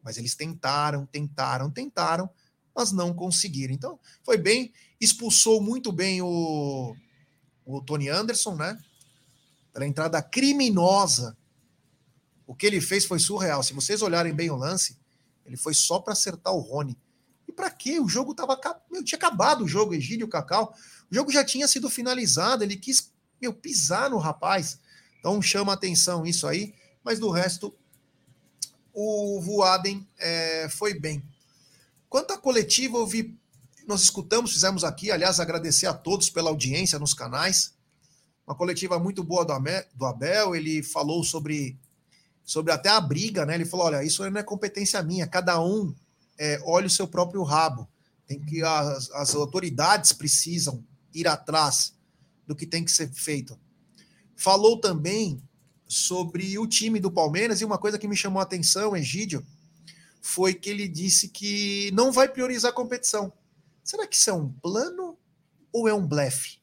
Mas 0.02 0.16
eles 0.16 0.34
tentaram, 0.34 1.06
tentaram, 1.06 1.70
tentaram, 1.70 2.28
mas 2.74 2.90
não 2.90 3.14
conseguiram. 3.14 3.74
Então, 3.74 4.00
foi 4.24 4.36
bem, 4.36 4.72
expulsou 5.00 5.60
muito 5.60 5.92
bem 5.92 6.22
o, 6.22 6.96
o 7.66 7.80
Tony 7.80 8.08
Anderson, 8.08 8.54
né? 8.54 8.78
Pela 9.72 9.86
entrada 9.86 10.22
criminosa. 10.22 11.36
O 12.46 12.54
que 12.54 12.64
ele 12.64 12.80
fez 12.80 13.04
foi 13.04 13.18
surreal. 13.18 13.62
Se 13.62 13.74
vocês 13.74 14.00
olharem 14.00 14.32
bem 14.32 14.48
o 14.50 14.56
lance, 14.56 14.96
ele 15.44 15.56
foi 15.56 15.74
só 15.74 15.98
para 15.98 16.12
acertar 16.12 16.54
o 16.54 16.60
Rony. 16.60 16.96
E 17.46 17.52
para 17.52 17.68
quê? 17.70 17.98
O 17.98 18.08
jogo 18.08 18.34
tava. 18.34 18.58
Meu, 18.90 19.04
tinha 19.04 19.18
acabado 19.18 19.64
o 19.64 19.68
jogo, 19.68 19.94
Egílio 19.94 20.28
Cacau. 20.28 20.72
O 21.10 21.14
jogo 21.14 21.32
já 21.32 21.44
tinha 21.44 21.66
sido 21.66 21.90
finalizado. 21.90 22.62
Ele 22.62 22.76
quis 22.76 23.12
meu, 23.40 23.52
pisar 23.52 24.08
no 24.08 24.18
rapaz. 24.18 24.80
Então 25.18 25.42
chama 25.42 25.72
atenção 25.72 26.24
isso 26.24 26.46
aí. 26.46 26.72
Mas 27.02 27.18
do 27.18 27.30
resto, 27.30 27.74
o 28.92 29.40
Voaden 29.40 30.06
é, 30.18 30.68
foi 30.68 30.94
bem. 30.98 31.22
Quanto 32.08 32.32
à 32.32 32.38
coletiva, 32.38 32.96
eu 32.96 33.06
vi, 33.06 33.36
nós 33.86 34.02
escutamos, 34.02 34.52
fizemos 34.52 34.84
aqui, 34.84 35.10
aliás, 35.10 35.38
agradecer 35.38 35.86
a 35.86 35.94
todos 35.94 36.28
pela 36.28 36.50
audiência 36.50 36.98
nos 36.98 37.14
canais. 37.14 37.74
Uma 38.46 38.56
coletiva 38.56 38.98
muito 38.98 39.22
boa 39.22 39.44
do, 39.44 40.06
Abel, 40.06 40.54
ele 40.54 40.82
falou 40.82 41.22
sobre, 41.22 41.78
sobre 42.44 42.72
até 42.72 42.88
a 42.88 43.00
briga, 43.00 43.46
né? 43.46 43.54
Ele 43.54 43.64
falou: 43.64 43.86
olha, 43.86 44.04
isso 44.04 44.28
não 44.28 44.40
é 44.40 44.42
competência 44.42 45.02
minha, 45.02 45.26
cada 45.26 45.60
um 45.62 45.94
é, 46.38 46.60
olha 46.64 46.86
o 46.86 46.90
seu 46.90 47.06
próprio 47.06 47.42
rabo. 47.42 47.88
Tem 48.26 48.40
que 48.40 48.62
as, 48.62 49.10
as 49.12 49.34
autoridades 49.34 50.12
precisam 50.12 50.84
ir 51.14 51.28
atrás 51.28 51.94
do 52.46 52.54
que 52.54 52.66
tem 52.66 52.84
que 52.84 52.90
ser 52.90 53.08
feito. 53.12 53.58
Falou 54.36 54.80
também 54.80 55.42
sobre 55.86 56.58
o 56.58 56.66
time 56.66 56.98
do 56.98 57.10
Palmeiras 57.10 57.60
e 57.60 57.64
uma 57.64 57.78
coisa 57.78 57.98
que 57.98 58.08
me 58.08 58.16
chamou 58.16 58.40
a 58.40 58.42
atenção, 58.42 58.96
Egídio, 58.96 59.46
foi 60.20 60.52
que 60.54 60.68
ele 60.68 60.88
disse 60.88 61.28
que 61.28 61.90
não 61.92 62.10
vai 62.10 62.28
priorizar 62.28 62.72
a 62.72 62.74
competição. 62.74 63.32
Será 63.86 64.04
que 64.04 64.16
isso 64.16 64.28
é 64.28 64.32
um 64.32 64.50
plano 64.50 65.16
ou 65.72 65.86
é 65.86 65.94
um 65.94 66.04
blefe? 66.04 66.58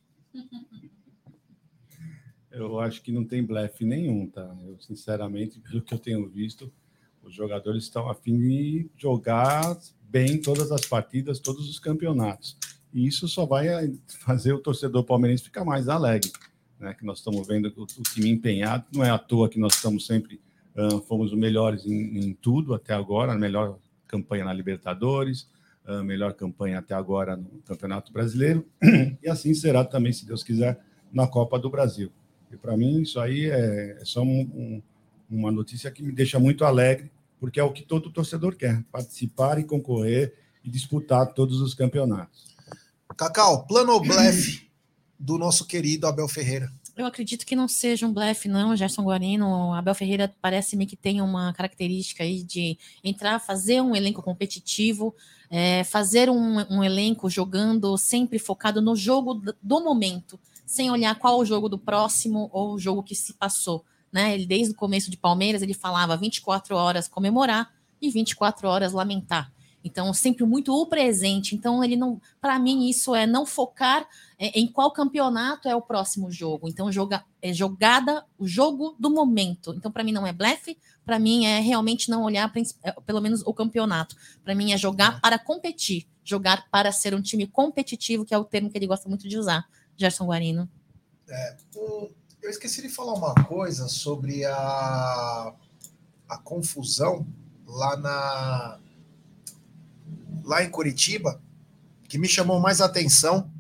Eu 2.52 2.82
acho 2.82 3.02
que 3.02 3.14
não 3.14 3.24
tem 3.24 3.42
blefe 3.42 3.86
nenhum, 3.86 4.28
tá? 4.28 4.54
Eu, 4.66 4.78
sinceramente, 4.82 5.58
pelo 5.62 5.82
que 5.82 5.94
eu 5.94 6.00
tenho 6.00 6.28
visto, 6.28 6.70
os 7.24 7.34
jogadores 7.34 7.84
estão 7.84 8.10
a 8.10 8.14
fim 8.14 8.38
de 8.38 8.90
jogar 8.98 9.80
bem 10.02 10.42
todas 10.42 10.70
as 10.70 10.86
partidas, 10.86 11.40
todos 11.40 11.70
os 11.70 11.80
campeonatos. 11.80 12.58
E 12.94 13.08
isso 13.08 13.26
só 13.30 13.46
vai 13.46 13.98
fazer 14.08 14.52
o 14.52 14.60
torcedor 14.60 15.06
palmeirense 15.06 15.46
ficar 15.46 15.64
mais 15.64 15.88
alegre, 15.88 16.30
né? 16.78 16.94
Que 16.94 17.06
nós 17.06 17.20
estamos 17.20 17.48
vendo 17.48 17.74
o, 17.78 17.84
o 17.84 18.04
time 18.04 18.30
empenhado. 18.30 18.86
Não 18.94 19.02
é 19.02 19.10
à 19.10 19.18
toa 19.18 19.48
que 19.48 19.58
nós 19.58 19.76
estamos 19.76 20.06
sempre 20.06 20.42
Uh, 20.76 21.00
fomos 21.02 21.32
os 21.32 21.38
melhores 21.38 21.86
em, 21.86 22.18
em, 22.18 22.34
tudo 22.34 22.74
até 22.74 22.96
agora, 22.96 23.32
a 23.32 23.38
melhor 23.38 23.78
campanha 24.08 24.44
na 24.44 24.52
Libertadores, 24.52 25.48
a 25.86 26.04
melhor 26.04 26.34
campanha 26.34 26.80
até 26.80 26.94
agora 26.94 27.36
no 27.36 27.62
Campeonato 27.66 28.12
Brasileiro, 28.12 28.66
e 29.22 29.30
assim 29.30 29.54
será 29.54 29.84
também, 29.84 30.14
se 30.14 30.26
Deus 30.26 30.44
quiser, 30.44 30.80
na 31.12 31.28
Copa 31.28 31.60
do 31.60 31.70
Brasil. 31.70 32.12
E 32.52 32.58
para 32.58 32.78
mim, 32.78 33.02
isso 33.02 33.20
aí 33.20 33.50
é, 33.50 33.98
é 34.00 34.06
só 34.06 34.22
um, 34.22 34.42
um, 34.42 34.82
uma 35.30 35.52
notícia 35.52 35.92
que 35.92 36.04
me 36.04 36.12
deixa 36.12 36.40
muito 36.40 36.64
alegre, 36.64 37.12
porque 37.40 37.60
é 37.60 37.64
o 37.64 37.74
que 37.74 37.84
todo 37.84 38.12
torcedor 38.12 38.56
quer: 38.56 38.84
participar 38.92 39.60
e 39.60 39.64
concorrer 39.64 40.34
e 40.64 40.70
disputar 40.70 41.34
todos 41.34 41.62
os 41.62 41.74
campeonatos. 41.74 42.56
Cacau, 43.18 43.68
plano 43.68 44.00
blefe 44.00 44.70
do 45.20 45.38
nosso 45.38 45.68
querido 45.68 46.08
Abel 46.08 46.28
Ferreira? 46.28 46.72
Eu 46.96 47.08
acredito 47.08 47.44
que 47.44 47.56
não 47.56 47.68
seja 47.68 48.06
um 48.06 48.14
blefe, 48.14 48.48
não, 48.48 48.76
Gerson 48.76 49.04
Guarino. 49.04 49.74
Abel 49.74 49.96
Ferreira 49.96 50.34
parece-me 50.39 50.86
que 50.86 50.96
tem 50.96 51.22
uma 51.22 51.52
característica 51.54 52.24
aí 52.24 52.44
de 52.44 52.78
entrar, 53.04 53.39
fazer 53.39 53.82
um 53.82 53.96
elenco 53.96 54.22
competitivo, 54.22 55.16
é, 55.50 55.84
fazer 55.84 56.30
um, 56.30 56.60
um, 56.72 56.84
elenco 56.84 57.28
jogando 57.32 57.98
sempre 57.98 58.38
focado 58.38 58.80
no 58.80 58.96
jogo 58.96 59.41
do 59.62 59.84
momento, 59.84 60.39
sem 60.68 60.91
olhar 60.91 61.16
qual 61.16 61.39
o 61.39 61.46
jogo 61.46 61.68
do 61.68 61.80
próximo 61.80 62.48
ou 62.54 62.74
o 62.74 62.80
jogo 62.80 63.02
que 63.02 63.16
se 63.16 63.34
passou. 63.34 63.84
Né? 64.12 64.36
Ele, 64.36 64.46
desde 64.46 64.74
o 64.74 64.78
começo 64.78 65.10
de 65.10 65.18
Palmeiras, 65.18 65.64
ele 65.64 65.74
falava 65.74 66.16
24 66.16 66.76
horas 66.76 67.08
comemorar 67.08 67.74
e 68.00 68.12
24 68.12 68.68
horas 68.68 68.94
lamentar. 68.94 69.52
Então, 69.84 70.14
sempre 70.14 70.46
muito 70.46 70.74
o 70.74 70.86
presente. 70.86 71.56
Então, 71.56 71.84
ele 71.84 71.96
não. 71.96 72.22
Para 72.40 72.58
mim, 72.58 72.90
isso 72.90 73.14
é 73.14 73.28
não 73.28 73.46
focar 73.46 74.08
é, 74.40 74.58
em 74.60 74.66
qual 74.66 74.92
campeonato 74.92 75.68
é 75.68 75.76
o 75.76 75.82
próximo 75.82 76.32
jogo. 76.32 76.70
Então, 76.70 76.92
joga, 76.92 77.26
é 77.42 77.52
jogada, 77.52 78.26
o 78.38 78.48
jogo 78.48 78.96
do 78.98 79.10
momento. 79.10 79.74
Então, 79.76 79.92
para 79.92 80.04
mim, 80.04 80.14
não 80.14 80.26
é 80.26 80.32
blefe, 80.32 80.78
para 81.06 81.20
mim, 81.20 81.46
é 81.46 81.60
realmente 81.60 82.10
não 82.10 82.24
olhar, 82.24 82.52
é, 82.84 82.92
pelo 83.02 83.20
menos, 83.20 83.42
o 83.46 83.54
campeonato. 83.54 84.16
Para 84.44 84.56
mim, 84.56 84.72
é 84.72 84.78
jogar 84.78 85.20
para 85.20 85.38
competir, 85.38 86.08
jogar 86.24 86.70
para 86.72 86.92
ser 86.92 87.14
um 87.14 87.22
time 87.22 87.46
competitivo, 87.46 88.26
que 88.26 88.34
é 88.34 88.38
o 88.38 88.46
termo 88.46 88.70
que 88.70 88.78
ele 88.78 88.88
gosta 88.88 89.10
muito 89.10 89.28
de 89.28 89.38
usar, 89.38 89.68
Gerson 89.98 90.26
Guarino. 90.26 90.70
É, 91.28 91.58
eu 92.42 92.50
esqueci 92.50 92.82
de 92.82 92.90
falar 92.90 93.14
uma 93.14 93.34
coisa 93.34 93.88
sobre 93.88 94.46
a, 94.46 95.54
a 96.30 96.38
confusão 96.38 97.26
lá 97.66 97.98
na 97.98 98.80
lá 100.44 100.64
em 100.64 100.70
Curitiba 100.70 101.41
que 102.08 102.18
me 102.18 102.28
chamou 102.28 102.60
mais 102.60 102.82
atenção. 102.82 103.52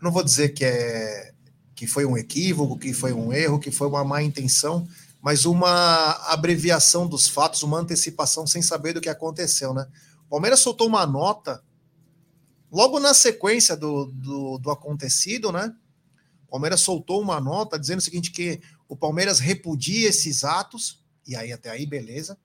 Não 0.00 0.10
vou 0.10 0.22
dizer 0.22 0.50
que 0.50 0.64
é 0.64 1.32
que 1.74 1.86
foi 1.86 2.06
um 2.06 2.16
equívoco, 2.16 2.78
que 2.78 2.94
foi 2.94 3.12
um 3.12 3.30
erro, 3.30 3.60
que 3.60 3.70
foi 3.70 3.86
uma 3.86 4.02
má 4.02 4.22
intenção, 4.22 4.88
mas 5.20 5.44
uma 5.44 6.12
abreviação 6.32 7.06
dos 7.06 7.28
fatos, 7.28 7.62
uma 7.62 7.78
antecipação 7.78 8.46
sem 8.46 8.62
saber 8.62 8.94
do 8.94 9.00
que 9.02 9.10
aconteceu, 9.10 9.74
né? 9.74 9.86
O 10.24 10.30
Palmeiras 10.30 10.60
soltou 10.60 10.86
uma 10.86 11.06
nota 11.06 11.62
logo 12.72 12.98
na 12.98 13.12
sequência 13.12 13.76
do, 13.76 14.06
do, 14.06 14.56
do 14.56 14.70
acontecido, 14.70 15.52
né? 15.52 15.74
O 16.46 16.52
Palmeiras 16.52 16.80
soltou 16.80 17.20
uma 17.20 17.38
nota 17.38 17.78
dizendo 17.78 17.98
o 17.98 18.02
seguinte: 18.02 18.30
que 18.30 18.60
o 18.88 18.96
Palmeiras 18.96 19.38
repudia 19.38 20.08
esses 20.08 20.44
atos, 20.44 21.04
e 21.26 21.36
aí 21.36 21.52
até 21.52 21.68
aí, 21.68 21.84
beleza, 21.84 22.38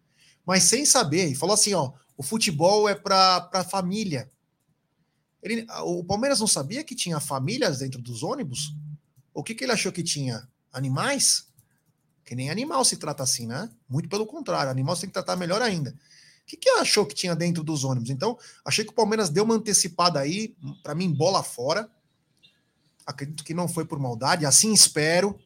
mas 0.45 0.63
sem 0.63 0.85
saber, 0.85 1.27
e 1.27 1.35
falou 1.35 1.53
assim: 1.53 1.73
ó, 1.73 1.93
o 2.17 2.23
futebol 2.23 2.87
é 2.87 2.95
para 2.95 3.49
a 3.53 3.63
família. 3.63 4.31
Ele, 5.41 5.65
o 5.83 6.03
Palmeiras 6.03 6.39
não 6.39 6.47
sabia 6.47 6.83
que 6.83 6.95
tinha 6.95 7.19
famílias 7.19 7.79
dentro 7.79 8.01
dos 8.01 8.21
ônibus? 8.21 8.75
O 9.33 9.43
que, 9.43 9.55
que 9.55 9.63
ele 9.63 9.71
achou 9.71 9.91
que 9.91 10.03
tinha? 10.03 10.47
Animais? 10.71 11.47
Que 12.23 12.35
nem 12.35 12.49
animal 12.49 12.85
se 12.85 12.97
trata 12.97 13.23
assim, 13.23 13.47
né? 13.47 13.69
Muito 13.89 14.07
pelo 14.07 14.25
contrário, 14.25 14.69
animal 14.69 14.95
você 14.95 15.01
tem 15.01 15.09
que 15.09 15.13
tratar 15.13 15.35
melhor 15.35 15.61
ainda. 15.61 15.91
O 15.91 16.45
que, 16.45 16.57
que 16.57 16.69
achou 16.69 17.05
que 17.05 17.15
tinha 17.15 17.35
dentro 17.35 17.63
dos 17.63 17.83
ônibus? 17.83 18.09
Então, 18.09 18.37
achei 18.65 18.83
que 18.83 18.91
o 18.91 18.95
Palmeiras 18.95 19.29
deu 19.29 19.43
uma 19.43 19.55
antecipada 19.55 20.19
aí, 20.19 20.55
para 20.83 20.93
mim, 20.93 21.11
bola 21.11 21.41
fora. 21.41 21.89
Acredito 23.05 23.43
que 23.43 23.53
não 23.53 23.67
foi 23.67 23.85
por 23.85 23.99
maldade, 23.99 24.45
assim 24.45 24.73
espero. 24.73 25.39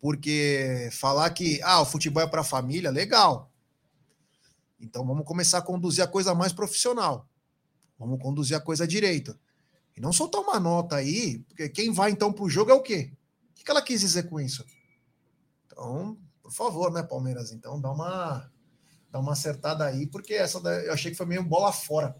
Porque 0.00 0.90
falar 0.92 1.30
que 1.30 1.62
ah, 1.62 1.80
o 1.80 1.86
futebol 1.86 2.22
é 2.22 2.26
para 2.26 2.44
família, 2.44 2.90
legal. 2.90 3.50
Então 4.84 5.06
vamos 5.06 5.24
começar 5.24 5.58
a 5.58 5.62
conduzir 5.62 6.04
a 6.04 6.06
coisa 6.06 6.34
mais 6.34 6.52
profissional. 6.52 7.26
Vamos 7.98 8.20
conduzir 8.20 8.56
a 8.56 8.60
coisa 8.60 8.86
direito. 8.86 9.38
E 9.96 10.00
não 10.00 10.12
soltar 10.12 10.40
uma 10.40 10.60
nota 10.60 10.96
aí, 10.96 11.38
porque 11.48 11.68
quem 11.68 11.92
vai 11.92 12.10
então 12.10 12.32
para 12.32 12.44
o 12.44 12.50
jogo 12.50 12.70
é 12.70 12.74
o 12.74 12.82
quê? 12.82 13.12
O 13.50 13.64
que 13.64 13.70
ela 13.70 13.80
quis 13.80 14.00
dizer 14.00 14.24
com 14.28 14.40
isso? 14.40 14.64
Então, 15.66 16.18
por 16.42 16.52
favor, 16.52 16.92
né, 16.92 17.02
Palmeiras? 17.02 17.52
Então 17.52 17.80
dá 17.80 17.90
uma, 17.90 18.50
dá 19.10 19.18
uma 19.20 19.32
acertada 19.32 19.84
aí, 19.86 20.06
porque 20.06 20.34
essa 20.34 20.58
eu 20.58 20.92
achei 20.92 21.10
que 21.10 21.16
foi 21.16 21.26
meio 21.26 21.42
bola 21.42 21.72
fora. 21.72 22.14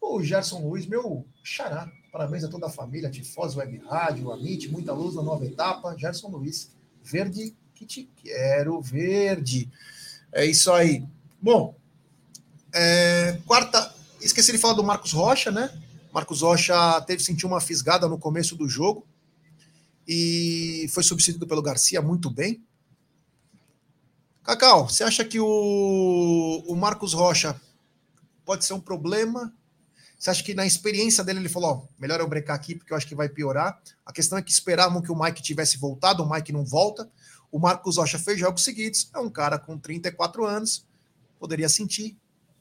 O 0.00 0.22
Gerson 0.22 0.60
Luiz, 0.60 0.86
meu 0.86 1.26
xará. 1.42 1.90
Parabéns 2.12 2.44
a 2.44 2.48
toda 2.48 2.66
a 2.66 2.70
família, 2.70 3.10
Tifós, 3.10 3.54
Web 3.56 3.78
Rádio, 3.78 4.32
Amit, 4.32 4.68
muita 4.70 4.92
luz 4.92 5.14
na 5.14 5.22
nova 5.22 5.44
etapa. 5.44 5.96
Gerson 5.98 6.28
Luiz, 6.28 6.74
verde 7.02 7.54
que 7.74 7.84
te 7.84 8.10
quero, 8.16 8.80
verde. 8.80 9.70
É 10.32 10.46
isso 10.46 10.72
aí. 10.72 11.06
Bom, 11.40 11.76
é, 12.72 13.40
quarta, 13.46 13.94
esqueci 14.20 14.52
de 14.52 14.58
falar 14.58 14.74
do 14.74 14.84
Marcos 14.84 15.12
Rocha, 15.12 15.50
né? 15.50 15.70
Marcos 16.12 16.40
Rocha 16.40 17.00
teve 17.02 17.22
sentir 17.22 17.46
uma 17.46 17.60
fisgada 17.60 18.08
no 18.08 18.18
começo 18.18 18.56
do 18.56 18.68
jogo 18.68 19.06
e 20.08 20.86
foi 20.90 21.02
substituído 21.02 21.46
pelo 21.46 21.62
Garcia 21.62 22.00
muito 22.00 22.30
bem. 22.30 22.64
Cacau, 24.42 24.88
você 24.88 25.04
acha 25.04 25.24
que 25.24 25.40
o, 25.40 26.64
o 26.66 26.74
Marcos 26.76 27.12
Rocha 27.12 27.60
pode 28.44 28.64
ser 28.64 28.74
um 28.74 28.80
problema? 28.80 29.52
Você 30.18 30.30
acha 30.30 30.42
que 30.42 30.54
na 30.54 30.64
experiência 30.64 31.22
dele 31.22 31.40
ele 31.40 31.48
falou, 31.48 31.70
ó, 31.70 32.00
melhor 32.00 32.20
eu 32.20 32.28
brecar 32.28 32.56
aqui 32.56 32.74
porque 32.74 32.92
eu 32.92 32.96
acho 32.96 33.06
que 33.06 33.14
vai 33.14 33.28
piorar? 33.28 33.78
A 34.04 34.12
questão 34.12 34.38
é 34.38 34.42
que 34.42 34.50
esperavam 34.50 35.02
que 35.02 35.12
o 35.12 35.20
Mike 35.20 35.42
tivesse 35.42 35.76
voltado, 35.76 36.22
o 36.22 36.30
Mike 36.30 36.52
não 36.52 36.64
volta. 36.64 37.10
O 37.50 37.58
Marcos 37.58 37.96
Rocha 37.96 38.18
fez 38.18 38.38
jogos 38.38 38.64
seguidos, 38.64 39.10
é 39.14 39.18
um 39.18 39.28
cara 39.28 39.58
com 39.58 39.76
34 39.76 40.46
anos, 40.46 40.85
poderia 41.38 41.68
sentir 41.68 42.16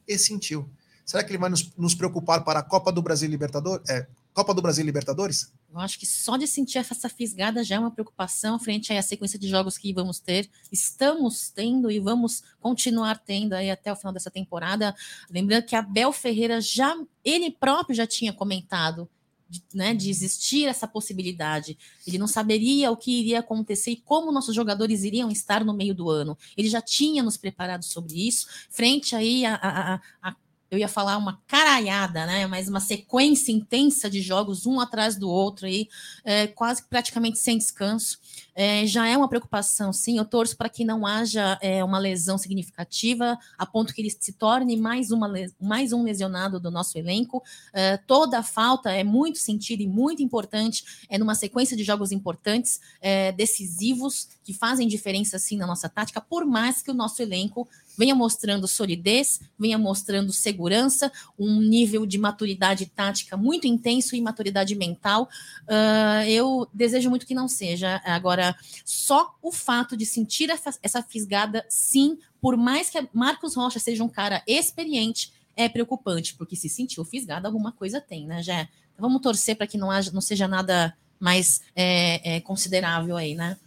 e 0.08 0.18
sentiu. 0.18 0.70
Será 1.06 1.24
que 1.24 1.32
ele 1.32 1.38
vai 1.38 1.50
nos, 1.50 1.72
nos 1.78 1.94
preocupar 1.94 2.44
para 2.44 2.60
a 2.60 2.64
Copa 2.64 2.92
do 2.92 3.02
Brasil 3.02 3.30
Libertadores? 3.30 3.88
É, 3.90 4.08
Copa 4.34 4.54
do 4.54 4.62
Brasil 4.62 4.84
Libertadores? 4.84 5.54
Eu 5.72 5.80
acho 5.80 6.00
que 6.00 6.06
só 6.06 6.36
de 6.36 6.48
sentir 6.48 6.78
essa 6.80 7.08
fisgada 7.08 7.64
já 7.64 7.76
é 7.76 7.80
uma 7.80 7.92
preocupação 7.92 8.60
frente 8.60 8.92
à 8.92 9.02
sequência 9.02 9.38
de 9.38 9.48
jogos 9.48 9.78
que 9.78 9.94
vamos 9.94 10.20
ter, 10.20 10.50
estamos 10.72 11.50
tendo 11.50 11.92
e 11.92 12.00
vamos 12.00 12.44
continuar 12.60 13.20
tendo 13.20 13.54
aí 13.54 13.70
até 13.70 13.92
o 13.92 13.96
final 13.96 14.12
dessa 14.12 14.32
temporada. 14.32 14.96
Lembrando 15.30 15.66
que 15.66 15.76
Abel 15.76 16.12
Ferreira 16.12 16.60
já, 16.60 16.96
ele 17.24 17.52
próprio 17.52 17.96
já 17.96 18.08
tinha 18.08 18.34
comentado 18.34 19.08
de, 19.50 19.64
né, 19.74 19.94
de 19.94 20.10
existir 20.10 20.66
essa 20.66 20.88
possibilidade. 20.88 21.78
Ele 22.06 22.18
não 22.18 22.28
saberia 22.28 22.92
o 22.92 22.98
que 22.98 23.12
iria 23.12 23.40
acontecer 23.40 23.92
e 23.92 23.98
como 23.98 24.32
nossos 24.32 24.56
jogadores 24.56 25.04
iriam 25.04 25.30
estar 25.30 25.64
no 25.64 25.74
meio 25.74 25.94
do 25.94 26.10
ano. 26.10 26.38
Ele 26.58 26.68
já 26.68 26.82
tinha 26.82 27.24
nos 27.24 27.38
preparado 27.38 27.84
sobre 27.84 28.28
isso, 28.28 28.48
frente 28.70 29.16
aí 29.16 29.46
a, 29.46 29.56
a, 29.56 30.02
a 30.22 30.36
eu 30.70 30.80
ia 30.80 30.88
falar 30.88 31.18
uma 31.18 31.42
caralhada, 31.48 32.26
né? 32.26 32.48
Mas 32.48 32.68
uma 32.68 32.80
sequência 32.80 33.52
intensa 33.52 34.10
de 34.10 34.20
jogos, 34.22 34.66
um 34.66 34.80
atrás 34.80 35.16
do 35.16 35.30
outro 35.30 35.68
aí, 35.68 35.88
é, 36.24 36.48
quase 36.48 36.84
praticamente 36.90 37.38
sem 37.40 37.58
descanso. 37.58 38.20
É, 38.56 38.88
já 38.88 39.06
é 39.06 39.18
uma 39.18 39.28
preocupação, 39.28 39.92
sim. 39.92 40.18
Eu 40.18 40.24
torço 40.24 40.56
para 40.56 40.70
que 40.70 40.86
não 40.86 41.06
haja 41.06 41.60
é, 41.62 41.84
uma 41.84 42.00
lesão 42.00 42.38
significativa, 42.38 43.38
a 43.58 43.66
ponto 43.66 43.94
que 43.94 44.02
ele 44.02 44.10
se 44.10 44.32
torne 44.32 44.78
mais, 44.78 45.12
uma, 45.12 45.32
mais 45.60 45.92
um 45.92 46.04
lesionado 46.04 46.58
do 46.58 46.72
nosso 46.72 46.98
elenco. 46.98 47.44
É, 47.74 47.98
toda 47.98 48.40
a 48.40 48.44
falta 48.44 48.92
é 48.92 49.04
muito 49.04 49.40
sentida 49.40 49.84
e 49.84 49.88
muito 49.88 50.24
importante, 50.24 50.86
é 51.10 51.18
numa 51.18 51.36
sequência 51.36 51.76
de 51.76 51.84
jogos 51.84 52.14
importantes, 52.14 52.80
é, 53.02 53.34
decisivos, 53.34 54.30
que 54.46 54.54
fazem 54.54 54.88
diferença, 54.88 55.38
sim, 55.40 55.58
na 55.58 55.68
nossa 55.68 55.90
tática, 55.90 56.22
por 56.22 56.46
mais 56.46 56.82
que 56.82 56.92
o 56.92 56.94
nosso 56.94 57.22
elenco 57.22 57.68
venha 57.98 58.14
mostrando 58.14 58.68
solidez, 58.68 59.40
venha 59.58 59.78
mostrando 59.78 60.32
segurança, 60.32 61.12
um 61.40 61.60
nível 61.62 62.06
de 62.06 62.18
maturidade 62.18 62.86
tática 62.86 63.38
muito 63.38 63.68
intenso 63.68 64.16
e 64.16 64.22
maturidade 64.22 64.76
mental. 64.76 65.30
Uh, 65.64 66.28
eu 66.28 66.68
desejo 66.74 67.10
muito 67.10 67.26
que 67.26 67.34
não 67.34 67.48
seja. 67.48 68.02
Agora, 68.06 68.45
só 68.84 69.36
o 69.42 69.52
fato 69.52 69.96
de 69.96 70.06
sentir 70.06 70.50
essa, 70.50 70.78
essa 70.84 71.02
fisgada, 71.02 71.66
sim, 71.70 72.20
por 72.42 72.58
mais 72.58 72.90
que 72.90 73.08
Marcos 73.14 73.56
Rocha 73.56 73.80
seja 73.80 74.04
um 74.04 74.10
cara 74.10 74.44
experiente, 74.46 75.32
é 75.56 75.70
preocupante, 75.70 76.36
porque 76.36 76.56
se 76.56 76.68
sentiu 76.68 77.06
fisgado, 77.06 77.48
alguma 77.48 77.72
coisa 77.72 78.02
tem, 78.02 78.28
né, 78.28 78.44
Jé? 78.44 78.68
Então, 78.94 79.08
vamos 79.08 79.22
torcer 79.22 79.56
para 79.56 79.68
que 79.68 79.78
não, 79.78 79.90
haja, 79.90 80.12
não 80.12 80.22
seja 80.22 80.48
nada 80.48 80.96
mais 81.20 81.62
é, 81.76 82.36
é, 82.36 82.42
considerável 82.42 83.16
aí, 83.16 83.36
né? 83.36 83.58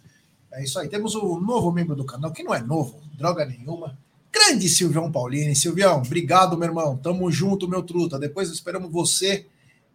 É 0.52 0.64
isso 0.64 0.78
aí. 0.78 0.88
Temos 0.88 1.14
o 1.14 1.40
novo 1.40 1.72
membro 1.72 1.96
do 1.96 2.04
canal, 2.04 2.32
que 2.32 2.42
não 2.42 2.54
é 2.54 2.60
novo, 2.60 3.00
droga 3.16 3.44
nenhuma. 3.44 3.98
Grande 4.32 4.68
Silvião 4.68 5.10
Paulini. 5.10 5.56
Silvião, 5.56 5.98
obrigado, 5.98 6.56
meu 6.56 6.68
irmão. 6.68 6.96
Tamo 6.96 7.30
junto, 7.30 7.68
meu 7.68 7.82
truta. 7.82 8.18
Depois 8.18 8.50
esperamos 8.50 8.90
você 8.90 9.46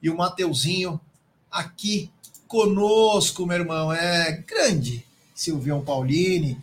e 0.02 0.10
o 0.10 0.18
Mateuzinho 0.18 1.00
aqui 1.50 2.12
conosco, 2.54 3.48
meu 3.48 3.58
irmão. 3.58 3.92
É 3.92 4.32
grande 4.48 5.04
Silvião 5.34 5.84
Paulini. 5.84 6.62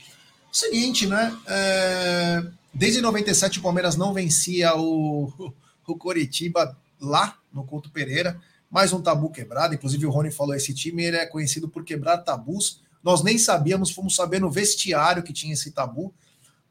Seguinte, 0.53 1.09
né? 1.09 1.37
É... 1.49 2.45
Desde 2.73 3.01
97 3.01 3.59
o 3.59 3.63
Palmeiras 3.63 3.97
não 3.97 4.15
vencia 4.15 4.77
o, 4.77 5.53
o 5.85 5.97
Coritiba 5.97 6.79
lá 7.01 7.37
no 7.53 7.65
Couto 7.65 7.91
Pereira. 7.91 8.41
Mais 8.71 8.93
um 8.93 9.03
tabu 9.03 9.31
quebrado. 9.31 9.75
Inclusive 9.75 10.07
o 10.07 10.11
Rony 10.11 10.31
falou: 10.31 10.55
esse 10.55 10.73
time 10.73 11.03
ele 11.03 11.17
é 11.17 11.27
conhecido 11.27 11.69
por 11.69 11.83
quebrar 11.83 12.19
tabus. 12.19 12.81
Nós 13.03 13.25
nem 13.25 13.37
sabíamos, 13.37 13.91
fomos 13.91 14.15
saber 14.15 14.41
no 14.41 14.49
vestiário 14.49 15.25
que 15.25 15.33
tinha 15.33 15.55
esse 15.55 15.73
tabu. 15.73 16.15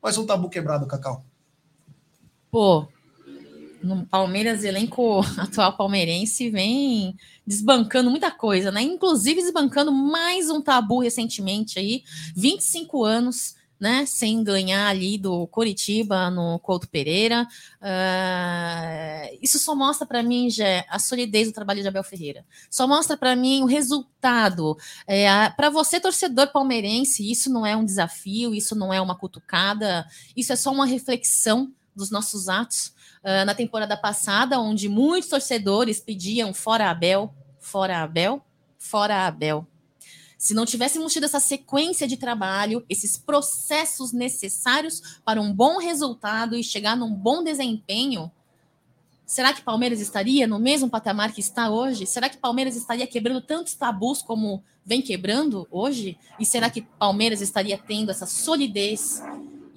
Mais 0.02 0.18
um 0.18 0.26
tabu 0.26 0.50
quebrado, 0.50 0.88
Cacau. 0.88 1.26
Pô, 2.50 2.88
no 3.82 4.06
Palmeiras, 4.06 4.64
elenco 4.64 5.22
atual 5.38 5.76
palmeirense 5.76 6.50
vem 6.50 7.16
desbancando 7.46 8.10
muita 8.10 8.32
coisa, 8.32 8.72
né? 8.72 8.82
Inclusive 8.82 9.42
desbancando 9.42 9.92
mais 9.92 10.50
um 10.50 10.62
tabu 10.62 11.00
recentemente 11.00 11.80
aí, 11.80 12.04
25 12.36 13.04
anos 13.04 13.60
né, 13.80 14.06
sem 14.06 14.44
ganhar 14.44 14.88
ali 14.88 15.18
do 15.18 15.48
Coritiba 15.48 16.30
no 16.30 16.60
Couto 16.60 16.88
Pereira. 16.90 17.48
Uh, 17.82 19.38
isso 19.42 19.58
só 19.58 19.74
mostra 19.74 20.06
para 20.06 20.22
mim, 20.22 20.50
já 20.50 20.84
a 20.90 21.00
solidez 21.00 21.48
do 21.48 21.54
trabalho 21.54 21.82
de 21.82 21.88
Abel 21.88 22.04
Ferreira. 22.04 22.46
Só 22.70 22.86
mostra 22.86 23.16
para 23.16 23.36
mim 23.36 23.64
o 23.64 23.66
resultado. 23.66 24.78
É, 25.08 25.50
para 25.52 25.70
você, 25.70 26.00
torcedor 26.00 26.52
palmeirense, 26.52 27.30
isso 27.30 27.50
não 27.50 27.66
é 27.66 27.76
um 27.76 27.86
desafio, 27.86 28.54
isso 28.54 28.76
não 28.76 28.94
é 28.94 29.00
uma 29.00 29.16
cutucada, 29.16 30.06
isso 30.36 30.52
é 30.52 30.58
só 30.58 30.72
uma 30.72 30.86
reflexão 30.86 31.72
dos 31.96 32.10
nossos 32.10 32.50
atos. 32.50 32.94
Uh, 33.24 33.46
na 33.46 33.54
temporada 33.54 33.98
passada, 33.98 34.60
onde 34.60 34.88
muitos 34.88 35.30
torcedores 35.30 36.00
pediam 36.00 36.54
fora 36.54 36.90
Abel, 36.90 37.34
fora 37.60 38.02
Abel, 38.02 38.42
fora 38.78 39.28
Abel. 39.28 39.68
Se 40.40 40.54
não 40.54 40.66
tivéssemos 40.66 41.12
tido 41.12 41.26
essa 41.26 41.42
sequência 41.42 42.08
de 42.08 42.16
trabalho, 42.16 42.86
esses 42.88 43.18
processos 43.18 44.14
necessários 44.14 45.20
para 45.26 45.42
um 45.42 45.54
bom 45.54 45.80
resultado 45.80 46.56
e 46.56 46.64
chegar 46.64 46.96
num 46.96 47.14
bom 47.14 47.44
desempenho, 47.44 48.32
será 49.26 49.52
que 49.52 49.62
Palmeiras 49.62 50.00
estaria 50.00 50.48
no 50.48 50.58
mesmo 50.58 50.90
patamar 50.90 51.34
que 51.34 51.42
está 51.42 51.70
hoje? 51.70 52.06
Será 52.06 52.30
que 52.30 52.38
Palmeiras 52.38 52.78
estaria 52.78 53.06
quebrando 53.06 53.42
tantos 53.42 53.74
tabus 53.74 54.22
como 54.22 54.64
vem 54.86 55.02
quebrando 55.02 55.68
hoje? 55.70 56.18
E 56.40 56.46
será 56.46 56.70
que 56.70 56.84
Palmeiras 56.84 57.42
estaria 57.42 57.78
tendo 57.78 58.10
essa 58.10 58.26
solidez 58.26 59.22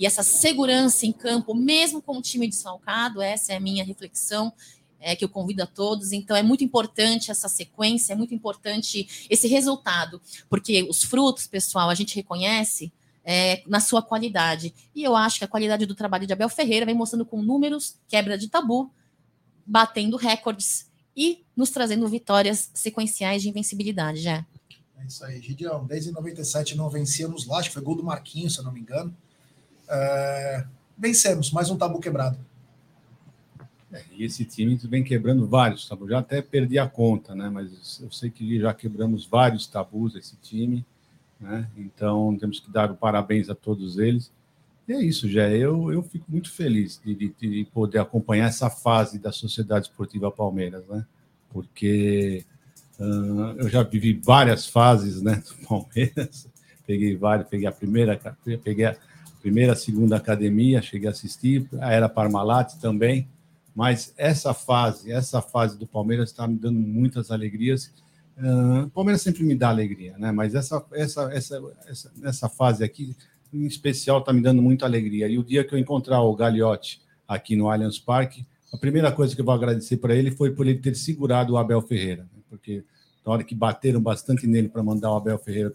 e 0.02 0.06
essa 0.06 0.24
segurança 0.24 1.06
em 1.06 1.12
campo, 1.12 1.54
mesmo 1.54 2.02
com 2.02 2.18
o 2.18 2.20
time 2.20 2.48
desfalcado? 2.48 3.22
Essa 3.22 3.52
é 3.52 3.56
a 3.56 3.60
minha 3.60 3.84
reflexão 3.84 4.52
é, 4.98 5.14
que 5.14 5.24
eu 5.24 5.28
convido 5.28 5.62
a 5.62 5.66
todos. 5.66 6.10
Então, 6.10 6.36
é 6.36 6.42
muito 6.42 6.64
importante 6.64 7.30
essa 7.30 7.48
sequência, 7.48 8.12
é 8.12 8.16
muito 8.16 8.34
importante 8.34 9.26
esse 9.30 9.46
resultado, 9.46 10.20
porque 10.50 10.82
os 10.90 11.04
frutos, 11.04 11.46
pessoal, 11.46 11.88
a 11.88 11.94
gente 11.94 12.16
reconhece 12.16 12.92
é, 13.24 13.62
na 13.64 13.78
sua 13.78 14.02
qualidade. 14.02 14.74
E 14.92 15.04
eu 15.04 15.14
acho 15.14 15.38
que 15.38 15.44
a 15.44 15.48
qualidade 15.48 15.86
do 15.86 15.94
trabalho 15.94 16.26
de 16.26 16.32
Abel 16.32 16.48
Ferreira 16.48 16.84
vem 16.84 16.96
mostrando 16.96 17.24
com 17.24 17.40
números, 17.40 17.94
quebra 18.08 18.36
de 18.36 18.48
tabu, 18.48 18.90
batendo 19.64 20.16
recordes 20.16 20.90
e 21.16 21.44
nos 21.54 21.70
trazendo 21.70 22.08
vitórias 22.08 22.72
sequenciais 22.74 23.40
de 23.40 23.50
invencibilidade, 23.50 24.20
já. 24.20 24.44
É 24.98 25.06
isso 25.06 25.24
aí, 25.24 25.40
Gideão. 25.40 25.86
Desde 25.86 26.10
97 26.10 26.76
não 26.76 26.90
vencíamos 26.90 27.46
lá, 27.46 27.58
acho 27.58 27.68
que 27.68 27.74
foi 27.74 27.84
gol 27.84 27.94
do 27.94 28.02
Marquinhos, 28.02 28.54
se 28.54 28.58
eu 28.58 28.64
não 28.64 28.72
me 28.72 28.80
engano. 28.80 29.16
É... 29.92 30.64
Vencemos, 30.96 31.50
mais 31.50 31.68
um 31.68 31.76
tabu 31.76 32.00
quebrado. 32.00 32.38
É, 33.92 34.02
e 34.12 34.24
esse 34.24 34.44
time 34.44 34.76
vem 34.76 35.04
quebrando 35.04 35.46
vários 35.46 35.86
tabus. 35.86 36.08
Já 36.08 36.20
até 36.20 36.40
perdi 36.40 36.78
a 36.78 36.88
conta, 36.88 37.34
né? 37.34 37.50
Mas 37.50 38.00
eu 38.02 38.10
sei 38.10 38.30
que 38.30 38.58
já 38.58 38.72
quebramos 38.72 39.26
vários 39.26 39.66
tabus 39.66 40.14
esse 40.16 40.36
time, 40.36 40.84
né? 41.38 41.68
Então 41.76 42.34
temos 42.38 42.58
que 42.58 42.70
dar 42.70 42.90
o 42.90 42.96
parabéns 42.96 43.50
a 43.50 43.54
todos 43.54 43.98
eles. 43.98 44.32
E 44.88 44.94
é 44.94 45.02
isso, 45.02 45.28
já. 45.28 45.48
Eu, 45.50 45.92
eu 45.92 46.02
fico 46.02 46.24
muito 46.28 46.50
feliz 46.50 47.00
de, 47.04 47.14
de, 47.14 47.34
de 47.38 47.68
poder 47.72 47.98
acompanhar 47.98 48.48
essa 48.48 48.70
fase 48.70 49.18
da 49.18 49.30
Sociedade 49.30 49.86
Esportiva 49.86 50.30
Palmeiras, 50.30 50.86
né? 50.86 51.04
Porque 51.50 52.44
uh, 52.98 53.58
eu 53.58 53.68
já 53.68 53.82
vivi 53.82 54.14
várias 54.14 54.66
fases, 54.66 55.20
né, 55.20 55.36
do 55.36 55.54
Palmeiras. 55.68 56.48
Peguei 56.86 57.14
várias, 57.14 57.48
peguei 57.48 57.66
a 57.66 57.72
primeira, 57.72 58.18
peguei 58.64 58.86
a 58.86 58.96
primeira, 59.42 59.74
segunda 59.74 60.16
academia, 60.16 60.80
cheguei 60.80 61.08
a 61.08 61.10
assistir, 61.10 61.68
era 61.80 62.08
Parmalat 62.08 62.76
também 62.80 63.28
mas 63.74 64.12
essa 64.16 64.52
fase, 64.52 65.10
essa 65.10 65.40
fase 65.40 65.78
do 65.78 65.86
Palmeiras 65.86 66.30
está 66.30 66.46
me 66.46 66.56
dando 66.56 66.78
muitas 66.78 67.30
alegrias. 67.30 67.90
Uh, 68.36 68.88
Palmeiras 68.90 69.22
sempre 69.22 69.42
me 69.44 69.54
dá 69.54 69.70
alegria, 69.70 70.16
né? 70.18 70.30
Mas 70.30 70.54
essa, 70.54 70.84
essa, 70.92 71.32
essa, 71.32 71.62
essa, 71.86 72.12
essa 72.22 72.48
fase 72.48 72.84
aqui, 72.84 73.16
em 73.52 73.64
especial, 73.66 74.18
está 74.18 74.32
me 74.32 74.42
dando 74.42 74.60
muita 74.60 74.84
alegria. 74.84 75.26
E 75.28 75.38
o 75.38 75.44
dia 75.44 75.64
que 75.64 75.74
eu 75.74 75.78
encontrar 75.78 76.20
o 76.20 76.34
Gagliotti 76.34 77.00
aqui 77.26 77.56
no 77.56 77.70
Allianz 77.70 77.98
Parque, 77.98 78.44
a 78.72 78.76
primeira 78.76 79.10
coisa 79.10 79.34
que 79.34 79.40
eu 79.40 79.44
vou 79.44 79.54
agradecer 79.54 79.96
para 79.96 80.14
ele 80.14 80.30
foi 80.30 80.50
por 80.50 80.66
ele 80.66 80.78
ter 80.78 80.94
segurado 80.94 81.54
o 81.54 81.56
Abel 81.56 81.80
Ferreira, 81.80 82.22
né? 82.22 82.42
porque 82.48 82.84
na 83.24 83.32
hora 83.32 83.44
que 83.44 83.54
bateram 83.54 84.00
bastante 84.00 84.46
nele 84.46 84.68
para 84.68 84.82
mandar 84.82 85.12
o 85.12 85.16
Abel 85.16 85.38
Ferreira 85.38 85.72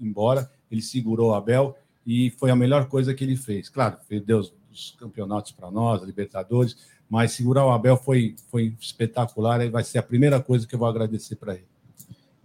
embora, 0.00 0.50
ele 0.70 0.82
segurou 0.82 1.30
o 1.30 1.34
Abel 1.34 1.76
e 2.06 2.30
foi 2.30 2.50
a 2.50 2.56
melhor 2.56 2.86
coisa 2.86 3.14
que 3.14 3.24
ele 3.24 3.36
fez. 3.36 3.68
Claro, 3.68 3.96
deu 4.24 4.40
os 4.70 4.96
campeonatos 4.98 5.52
para 5.52 5.70
nós, 5.70 6.02
a 6.02 6.06
Libertadores, 6.06 6.76
mas 7.08 7.32
segurar 7.32 7.64
o 7.64 7.70
Abel 7.70 7.96
foi, 7.96 8.34
foi 8.50 8.74
espetacular 8.80 9.64
e 9.64 9.70
vai 9.70 9.84
ser 9.84 9.98
a 9.98 10.02
primeira 10.02 10.40
coisa 10.40 10.66
que 10.66 10.74
eu 10.74 10.78
vou 10.78 10.88
agradecer 10.88 11.36
para 11.36 11.54
ele. 11.54 11.68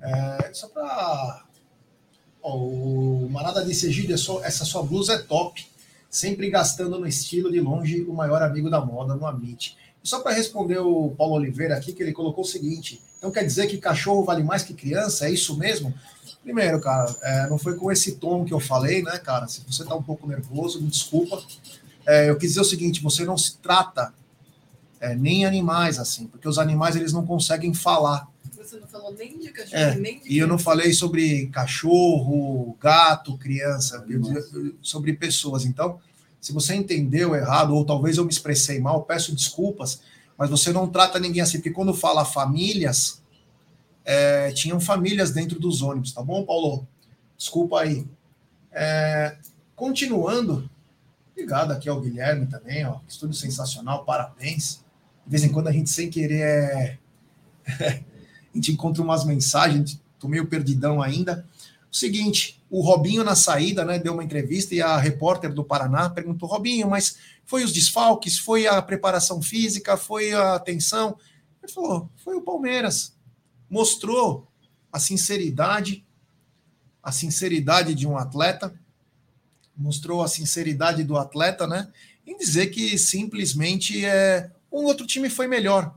É, 0.02 0.54
só 0.54 0.68
para. 0.68 1.46
O 2.42 3.28
Manada 3.30 3.66
disse, 3.66 3.88
Egídio, 3.88 4.16
essa 4.16 4.64
sua 4.64 4.82
blusa 4.82 5.14
é 5.14 5.18
top, 5.18 5.68
sempre 6.10 6.50
gastando 6.50 6.98
no 6.98 7.06
estilo 7.06 7.52
de 7.52 7.60
longe 7.60 8.04
o 8.04 8.14
maior 8.14 8.42
amigo 8.42 8.70
da 8.70 8.84
moda 8.84 9.14
no 9.14 9.26
Amit. 9.26 9.78
Só 10.04 10.22
para 10.22 10.34
responder 10.34 10.80
o 10.80 11.14
Paulo 11.18 11.36
Oliveira 11.36 11.76
aqui, 11.76 11.94
que 11.94 12.02
ele 12.02 12.14
colocou 12.14 12.44
o 12.44 12.48
seguinte: 12.48 13.02
então 13.18 13.32
quer 13.32 13.44
dizer 13.44 13.68
que 13.68 13.78
cachorro 13.78 14.24
vale 14.24 14.44
mais 14.44 14.64
que 14.64 14.74
criança? 14.74 15.28
É 15.28 15.32
isso 15.32 15.58
mesmo? 15.58 15.94
Primeiro, 16.42 16.80
cara, 16.80 17.14
é, 17.22 17.50
não 17.50 17.58
foi 17.58 17.76
com 17.76 17.92
esse 17.92 18.16
tom 18.16 18.46
que 18.46 18.54
eu 18.54 18.60
falei, 18.60 19.04
né, 19.04 19.18
cara? 19.20 19.48
Se 19.48 19.62
você 19.68 19.84
tá 19.84 19.96
um 19.96 20.04
pouco 20.04 20.28
nervoso, 20.28 20.82
me 20.82 20.88
desculpa. 20.88 21.42
É, 22.08 22.30
eu 22.30 22.38
quis 22.38 22.50
dizer 22.52 22.62
o 22.62 22.66
seguinte: 22.66 23.02
você 23.02 23.26
não 23.26 23.38
se 23.38 23.58
trata 23.58 24.14
é, 25.00 25.16
nem 25.16 25.46
animais, 25.46 26.00
assim, 26.00 26.28
porque 26.28 26.48
os 26.48 26.58
animais 26.58 26.96
eles 26.96 27.14
não 27.14 27.26
conseguem 27.26 27.74
falar. 27.74 28.28
Você 28.58 28.78
não 28.80 28.88
falou 28.88 29.14
nem 29.14 29.38
de 29.38 29.50
cachorro, 29.50 29.82
É, 29.82 29.96
nem 29.96 30.20
de 30.20 30.32
E 30.32 30.38
eu 30.38 30.48
não 30.48 30.60
falei 30.60 30.94
sobre 30.94 31.48
cachorro, 31.48 32.78
gato, 32.80 33.38
criança, 33.38 34.04
eu 34.08 34.20
dizia 34.20 34.44
sobre 34.82 35.14
pessoas. 35.14 35.66
Então, 35.66 36.00
se 36.40 36.54
você 36.54 36.76
entendeu 36.76 37.36
errado, 37.36 37.76
ou 37.76 37.86
talvez 37.86 38.18
eu 38.18 38.24
me 38.24 38.32
expressei 38.32 38.80
mal, 38.80 39.04
peço 39.04 39.36
desculpas, 39.36 40.02
mas 40.38 40.50
você 40.50 40.72
não 40.72 40.88
trata 40.88 41.20
ninguém 41.20 41.42
assim, 41.42 41.58
porque 41.58 41.72
quando 41.72 41.94
fala 41.94 42.24
famílias, 42.24 43.22
é, 44.06 44.52
tinham 44.52 44.80
famílias 44.80 45.32
dentro 45.32 45.60
dos 45.60 45.82
ônibus, 45.82 46.14
tá 46.14 46.22
bom, 46.22 46.46
Paulo? 46.46 46.88
Desculpa 47.38 47.82
aí. 47.82 48.08
É, 48.72 49.38
continuando, 49.76 50.70
obrigado 51.32 51.72
aqui 51.72 51.90
ao 51.90 52.00
Guilherme 52.00 52.48
também, 52.48 52.86
ó, 52.86 53.00
estúdio 53.08 53.36
sensacional, 53.36 54.06
parabéns. 54.06 54.84
De 55.26 55.32
vez 55.32 55.44
em 55.44 55.50
quando 55.50 55.68
a 55.68 55.72
gente, 55.72 55.90
sem 55.90 56.10
querer, 56.10 56.42
é 56.42 56.98
a 58.52 58.58
gente 58.58 58.72
encontra 58.72 59.04
umas 59.04 59.26
mensagens, 59.26 60.02
tô 60.20 60.28
meio 60.28 60.48
perdidão 60.48 61.02
ainda. 61.02 61.46
O 61.92 61.96
seguinte, 61.96 62.59
o 62.70 62.82
Robinho 62.82 63.24
na 63.24 63.36
saída, 63.36 63.84
né, 63.84 63.98
deu 63.98 64.14
uma 64.14 64.24
entrevista 64.24 64.76
e 64.76 64.82
a 64.82 64.98
repórter 64.98 65.52
do 65.52 65.64
Paraná 65.64 66.10
perguntou: 66.10 66.48
Robinho, 66.48 66.90
mas 66.90 67.18
foi 67.46 67.64
os 67.64 67.74
desfalques, 67.74 68.38
foi 68.38 68.68
a 68.68 68.82
preparação 68.82 69.42
física, 69.42 69.98
foi 69.98 70.34
a 70.34 70.56
atenção? 70.56 71.18
Ele 71.64 71.72
falou: 71.72 72.10
foi 72.18 72.36
o 72.36 72.42
Palmeiras. 72.42 73.18
Mostrou 73.70 74.48
a 74.92 75.00
sinceridade, 75.00 76.06
a 77.02 77.12
sinceridade 77.12 77.96
de 77.96 78.08
um 78.08 78.18
atleta, 78.18 78.74
mostrou 79.76 80.22
a 80.22 80.28
sinceridade 80.28 81.04
do 81.04 81.18
atleta, 81.18 81.66
né, 81.66 81.92
em 82.26 82.38
dizer 82.38 82.68
que 82.68 82.98
simplesmente 82.98 84.06
é, 84.06 84.52
um 84.72 84.84
outro 84.84 85.08
time 85.08 85.30
foi 85.30 85.48
melhor. 85.48 85.96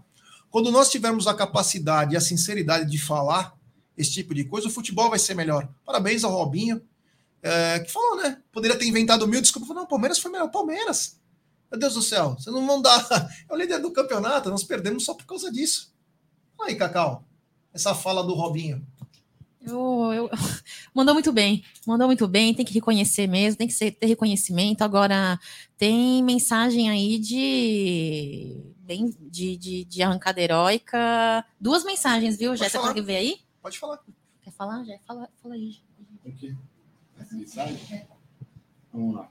Quando 0.51 0.71
nós 0.71 0.91
tivermos 0.91 1.27
a 1.27 1.35
capacidade 1.35 2.15
e 2.15 2.17
a 2.17 2.21
sinceridade 2.21 2.91
de 2.91 2.99
falar 2.99 3.57
esse 4.03 4.13
tipo 4.13 4.35
de 4.35 4.45
coisa, 4.45 4.69
o 4.69 4.71
futebol 4.71 5.09
vai 5.11 5.19
ser 5.19 5.35
melhor. 5.35 5.69
Parabéns 5.85 6.23
ao 6.25 6.33
Robinho, 6.33 6.83
é, 7.43 7.81
que 7.81 7.91
falou, 7.91 8.17
né? 8.23 8.41
Poderia 8.53 8.79
ter 8.79 8.87
inventado 8.87 9.27
mil 9.27 9.41
desculpas. 9.41 9.67
Falou, 9.69 9.83
não, 9.83 9.87
o 9.87 9.91
Palmeiras 9.91 10.19
foi 10.19 10.31
melhor. 10.31 10.51
Palmeiras. 10.51 11.19
Meu 11.71 11.81
Deus 11.81 11.95
do 11.95 12.03
céu, 12.03 12.35
vocês 12.39 12.55
não 12.55 12.67
vão 12.67 12.83
dar. 12.83 13.03
É 13.49 13.53
o 13.53 13.57
líder 13.57 13.79
do 13.81 13.91
campeonato, 13.91 14.51
nós 14.51 14.63
perdemos 14.63 15.05
só 15.05 15.15
por 15.15 15.25
causa 15.25 15.51
disso. 15.51 15.93
Aí, 16.61 16.77
Cacau, 16.77 17.25
essa 17.73 17.95
fala 17.95 18.23
do 18.23 18.35
Robinho. 18.35 18.87
Eu, 19.65 20.11
eu- 20.13 20.31
Mandou 20.95 21.15
muito 21.15 21.33
bem, 21.33 21.65
mandou 21.87 22.07
muito 22.07 22.29
bem, 22.29 22.53
tem 22.53 22.65
que 22.67 22.75
reconhecer 22.75 23.27
mesmo, 23.27 23.57
tem 23.57 23.67
que 23.69 23.73
ser- 23.73 23.93
ter 23.93 24.07
reconhecimento. 24.07 24.83
Agora, 24.83 25.39
tem 25.79 26.23
mensagem 26.23 26.91
aí 26.91 27.19
de, 27.19 28.57
bem, 28.79 29.15
de, 29.21 29.57
de, 29.57 29.85
de 29.85 30.03
arrancada 30.03 30.41
heróica. 30.41 31.45
Duas 31.61 31.85
mensagens, 31.85 32.37
viu? 32.37 32.57
Falar. 32.57 32.71
consegue 32.71 33.01
ver 33.01 33.17
aí? 33.17 33.37
Pode 33.63 33.79
falar. 33.79 34.01
Quer 34.43 34.51
falar? 34.51 34.85
Já 34.85 34.99
fala, 35.07 35.29
fala 35.41 35.55
aí. 35.55 35.77
O 36.25 36.33
quê? 36.33 36.55
Essa 37.19 37.35
mensagem? 37.37 38.07
Vamos 38.93 39.15
lá. 39.15 39.29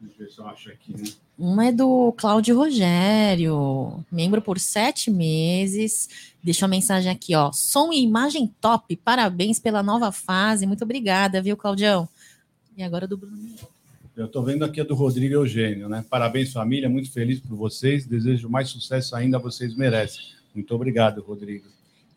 Deixa 0.00 0.22
eu 0.22 0.26
ver 0.26 0.32
se 0.32 0.38
eu 0.38 0.46
acho 0.46 0.70
aqui, 0.70 0.96
né? 0.96 1.10
Uma 1.36 1.66
é 1.66 1.72
do 1.72 2.12
Cláudio 2.12 2.56
Rogério, 2.56 4.04
membro 4.10 4.40
por 4.40 4.58
sete 4.58 5.10
meses. 5.10 6.34
Deixa 6.42 6.64
uma 6.64 6.70
mensagem 6.70 7.10
aqui, 7.10 7.34
ó. 7.34 7.52
Som 7.52 7.92
e 7.92 8.02
imagem 8.02 8.46
top, 8.60 8.96
parabéns 8.96 9.58
pela 9.58 9.82
nova 9.82 10.10
fase. 10.12 10.66
Muito 10.66 10.84
obrigada, 10.84 11.42
viu, 11.42 11.56
Claudião? 11.56 12.08
E 12.76 12.82
agora 12.82 13.06
do 13.06 13.16
Bruno. 13.16 13.54
Eu 14.16 14.26
estou 14.26 14.42
vendo 14.42 14.64
aqui 14.64 14.80
a 14.80 14.84
do 14.84 14.94
Rodrigo 14.94 15.34
Eugênio, 15.34 15.88
né? 15.88 16.04
Parabéns, 16.08 16.52
família, 16.52 16.88
muito 16.88 17.10
feliz 17.10 17.40
por 17.40 17.56
vocês. 17.56 18.06
Desejo 18.06 18.48
mais 18.48 18.68
sucesso 18.68 19.14
ainda, 19.14 19.38
vocês 19.38 19.76
merecem. 19.76 20.22
Muito 20.54 20.74
obrigado, 20.74 21.20
Rodrigo. 21.22 21.66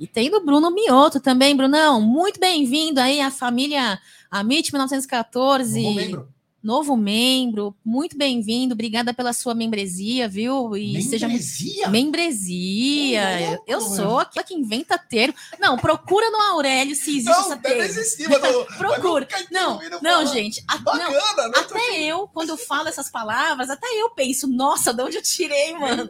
E 0.02 0.08
tem 0.08 0.32
do 0.32 0.44
Bruno 0.44 0.72
Mioto 0.72 1.20
também, 1.20 1.56
Brunão. 1.56 2.02
Muito 2.02 2.40
bem-vindo 2.40 3.00
aí 3.00 3.22
à 3.22 3.30
família 3.30 4.00
Amit 4.32 4.74
1914. 4.74 5.80
Novo 5.80 5.96
membro. 5.96 6.28
Novo 6.64 6.96
membro, 6.96 7.76
muito 7.84 8.16
bem-vindo. 8.16 8.74
Obrigada 8.74 9.14
pela 9.16 9.34
sua 9.34 9.56
membresia, 9.56 10.28
viu? 10.30 10.78
E 10.78 11.02
seja 11.02 11.28
muito 11.28 11.42
Membresia? 11.44 11.90
Membresia. 11.90 13.60
Eu 13.66 13.82
sou 13.82 14.20
aquela 14.20 14.44
que 14.46 14.54
inventa 14.54 14.96
termo. 14.96 15.34
Não, 15.60 15.76
procura 15.76 16.30
no 16.30 16.38
Aurélio 16.54 16.96
se 16.96 17.18
existe 17.18 17.26
Não, 17.32 17.40
essa 17.46 17.58
termo. 17.58 17.82
existir, 17.82 18.30
mas 18.30 18.44
eu- 18.44 18.68
mas 18.70 18.78
Procura. 18.78 19.28
Não, 19.50 19.80
não, 20.04 20.26
gente. 20.28 20.64
a- 20.68 20.78
não, 20.78 20.84
Bacana, 20.84 21.48
né? 21.48 21.54
até 21.58 22.00
eu, 22.04 22.28
quando 22.28 22.50
eu 22.50 22.58
falo 22.58 22.88
essas 22.88 23.10
palavras, 23.10 23.70
até 23.72 23.88
eu 24.00 24.12
penso, 24.12 24.48
nossa, 24.48 24.94
de 24.94 25.02
onde 25.02 25.18
eu 25.18 25.24
tirei, 25.24 25.74
mano? 25.74 26.10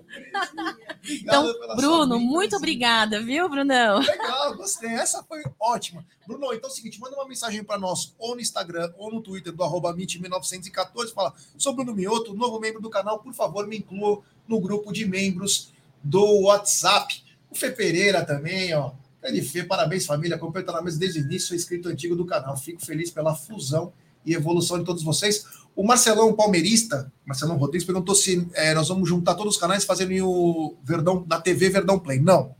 Então, 1.09 1.43
Bruno, 1.77 2.07
membresia. 2.15 2.29
muito 2.29 2.55
obrigada, 2.57 3.21
viu, 3.21 3.47
Brunão? 3.47 3.99
Legal, 3.99 4.55
gostei. 4.57 4.89
Essa 4.89 5.23
foi 5.23 5.41
ótima. 5.59 6.05
Bruno, 6.27 6.53
então 6.53 6.69
é 6.69 6.71
o 6.71 6.75
seguinte, 6.75 6.99
manda 6.99 7.15
uma 7.15 7.27
mensagem 7.27 7.63
para 7.63 7.79
nós, 7.79 8.13
ou 8.17 8.35
no 8.35 8.41
Instagram, 8.41 8.93
ou 8.97 9.11
no 9.11 9.21
Twitter, 9.21 9.51
do 9.51 9.63
arroba 9.63 9.93
MIT1914, 9.93 11.13
fala, 11.13 11.33
sou 11.57 11.75
Bruno 11.75 11.93
Mioto, 11.93 12.33
novo 12.33 12.59
membro 12.59 12.81
do 12.81 12.89
canal, 12.89 13.19
por 13.19 13.33
favor, 13.33 13.67
me 13.67 13.77
inclua 13.77 14.21
no 14.47 14.59
grupo 14.59 14.91
de 14.91 15.05
membros 15.05 15.71
do 16.03 16.41
WhatsApp. 16.41 17.23
O 17.49 17.55
Fê 17.55 17.71
Pereira 17.71 18.23
também, 18.25 18.73
ó. 18.73 18.91
Grande 19.21 19.41
Fê, 19.41 19.63
parabéns, 19.63 20.05
família. 20.05 20.35
Acompanho 20.35 20.65
na 20.65 20.81
mesa 20.81 20.97
desde 20.97 21.19
o 21.19 21.21
início, 21.23 21.49
sou 21.49 21.55
inscrito 21.55 21.89
antigo 21.89 22.15
do 22.15 22.25
canal. 22.25 22.57
Fico 22.57 22.83
feliz 22.83 23.11
pela 23.11 23.35
fusão 23.35 23.93
e 24.25 24.33
evolução 24.33 24.79
de 24.79 24.85
todos 24.85 25.03
vocês. 25.03 25.45
O 25.75 25.83
Marcelão 25.83 26.33
Palmeirista, 26.33 27.11
Marcelão 27.25 27.57
Rodrigues, 27.57 27.85
perguntou 27.85 28.15
se 28.15 28.47
eh, 28.53 28.73
nós 28.73 28.89
vamos 28.89 29.07
juntar 29.07 29.35
todos 29.35 29.55
os 29.55 29.59
canais 29.59 29.85
fazendo 29.85 30.27
o 30.27 30.75
Verdão, 30.83 31.25
na 31.27 31.39
TV 31.39 31.69
Verdão 31.69 31.99
Play. 31.99 32.19
Não. 32.19 32.55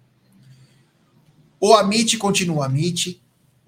O 1.60 1.74
Amit 1.74 2.18
continua 2.18 2.66
Amit. 2.66 3.21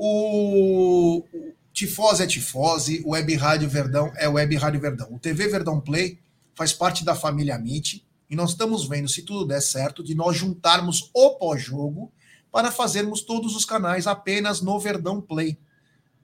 O 0.06 1.24
Tifose 1.72 2.24
é 2.24 2.28
Tifose. 2.28 3.02
O 3.06 3.12
Web 3.12 3.36
Rádio 3.36 3.70
Verdão 3.70 4.12
é 4.18 4.28
Web 4.28 4.54
Rádio 4.58 4.82
Verdão. 4.82 5.08
O 5.14 5.18
TV 5.18 5.48
Verdão 5.48 5.80
Play 5.80 6.20
faz 6.54 6.74
parte 6.74 7.06
da 7.06 7.16
família 7.16 7.56
Amit. 7.56 8.06
E 8.30 8.36
nós 8.36 8.50
estamos 8.50 8.86
vendo, 8.86 9.08
se 9.08 9.22
tudo 9.22 9.48
der 9.48 9.62
certo, 9.62 10.04
de 10.04 10.14
nós 10.14 10.36
juntarmos 10.36 11.10
o 11.14 11.36
pós-jogo 11.38 12.12
para 12.52 12.70
fazermos 12.70 13.22
todos 13.22 13.56
os 13.56 13.64
canais 13.64 14.06
apenas 14.06 14.60
no 14.60 14.78
Verdão 14.78 15.22
Play. 15.22 15.58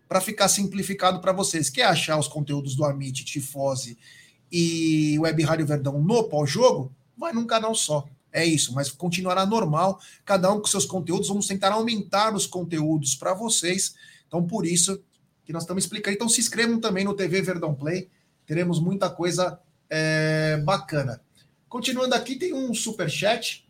Para 0.10 0.20
ficar 0.20 0.50
simplificado 0.50 1.22
para 1.22 1.32
vocês. 1.32 1.70
Quer 1.70 1.86
achar 1.86 2.20
os 2.20 2.28
conteúdos 2.28 2.76
do 2.76 2.84
Amit, 2.84 3.24
Tifose 3.24 3.98
e 4.52 5.18
Web 5.20 5.42
Rádio 5.44 5.66
Verdão 5.66 6.02
no 6.02 6.26
pós-jogo? 6.26 6.92
Vai 7.18 7.32
num 7.32 7.48
canal 7.48 7.74
só. 7.74 8.06
É 8.32 8.46
isso, 8.46 8.74
mas 8.74 8.92
continuará 8.92 9.46
normal, 9.46 10.00
cada 10.24 10.52
um 10.54 10.60
com 10.60 10.68
seus 10.68 10.86
conteúdos. 10.86 11.28
Vamos 11.28 11.48
tentar 11.48 11.72
aumentar 11.72 12.34
os 12.36 12.46
conteúdos 12.46 13.16
para 13.16 13.34
vocês. 13.34 13.96
Então, 14.28 14.46
por 14.46 14.66
isso 14.66 15.02
que 15.46 15.52
nós 15.52 15.64
estamos 15.64 15.84
explicando. 15.84 16.16
Então, 16.16 16.30
se 16.30 16.40
inscrevam 16.40 16.80
também 16.80 17.04
no 17.04 17.16
TV 17.16 17.42
Verdão 17.42 17.74
Play. 17.74 18.08
Teremos 18.46 18.80
muita 18.80 19.10
coisa 19.10 19.60
é, 19.90 20.58
bacana. 20.64 21.22
Continuando 21.68 22.14
aqui, 22.14 22.36
tem 22.36 22.54
um 22.54 22.74
super 22.74 23.10
chat. 23.10 23.66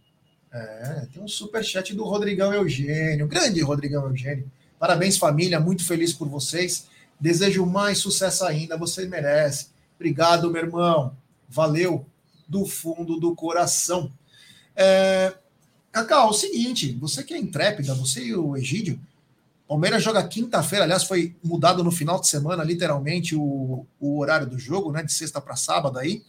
É, 0.51 1.07
tem 1.14 1.24
um 1.24 1.28
super 1.28 1.64
chat 1.64 1.95
do 1.95 2.03
Rodrigão 2.03 2.53
Eugênio. 2.53 3.28
Grande 3.28 3.62
Rodrigão 3.62 4.07
Eugênio. 4.07 4.51
Parabéns, 4.78 5.18
família. 5.18 5.60
Muito 5.60 5.86
feliz 5.86 6.14
por 6.14 6.28
vocês. 6.28 6.88
Desejo 7.20 7.66
mais 7.66 7.99
sucesso 7.99 8.43
ainda. 8.43 8.78
Você 8.78 9.05
merece. 9.05 9.68
Obrigado, 9.95 10.51
meu 10.51 10.64
irmão. 10.64 11.16
Valeu 11.47 12.05
do 12.47 12.66
fundo 12.66 13.20
do 13.20 13.36
coração. 13.36 14.12
É, 14.82 15.36
Cacau, 15.91 16.27
é 16.27 16.30
o 16.30 16.34
seguinte, 16.34 16.93
você 16.93 17.21
que 17.21 17.34
é 17.34 17.38
intrépida, 17.38 17.93
você 17.93 18.23
e 18.23 18.34
o 18.34 18.55
Egídio, 18.55 18.97
Palmeiras 19.67 20.01
joga 20.01 20.25
quinta-feira, 20.25 20.86
aliás, 20.86 21.03
foi 21.03 21.36
mudado 21.43 21.84
no 21.84 21.91
final 21.91 22.19
de 22.19 22.27
semana, 22.27 22.63
literalmente, 22.63 23.36
o, 23.36 23.86
o 23.99 24.19
horário 24.19 24.47
do 24.47 24.57
jogo, 24.57 24.91
né? 24.91 25.03
De 25.03 25.11
sexta 25.11 25.41
para 25.41 25.55
sábado 25.55 25.99
aí. 25.99 26.23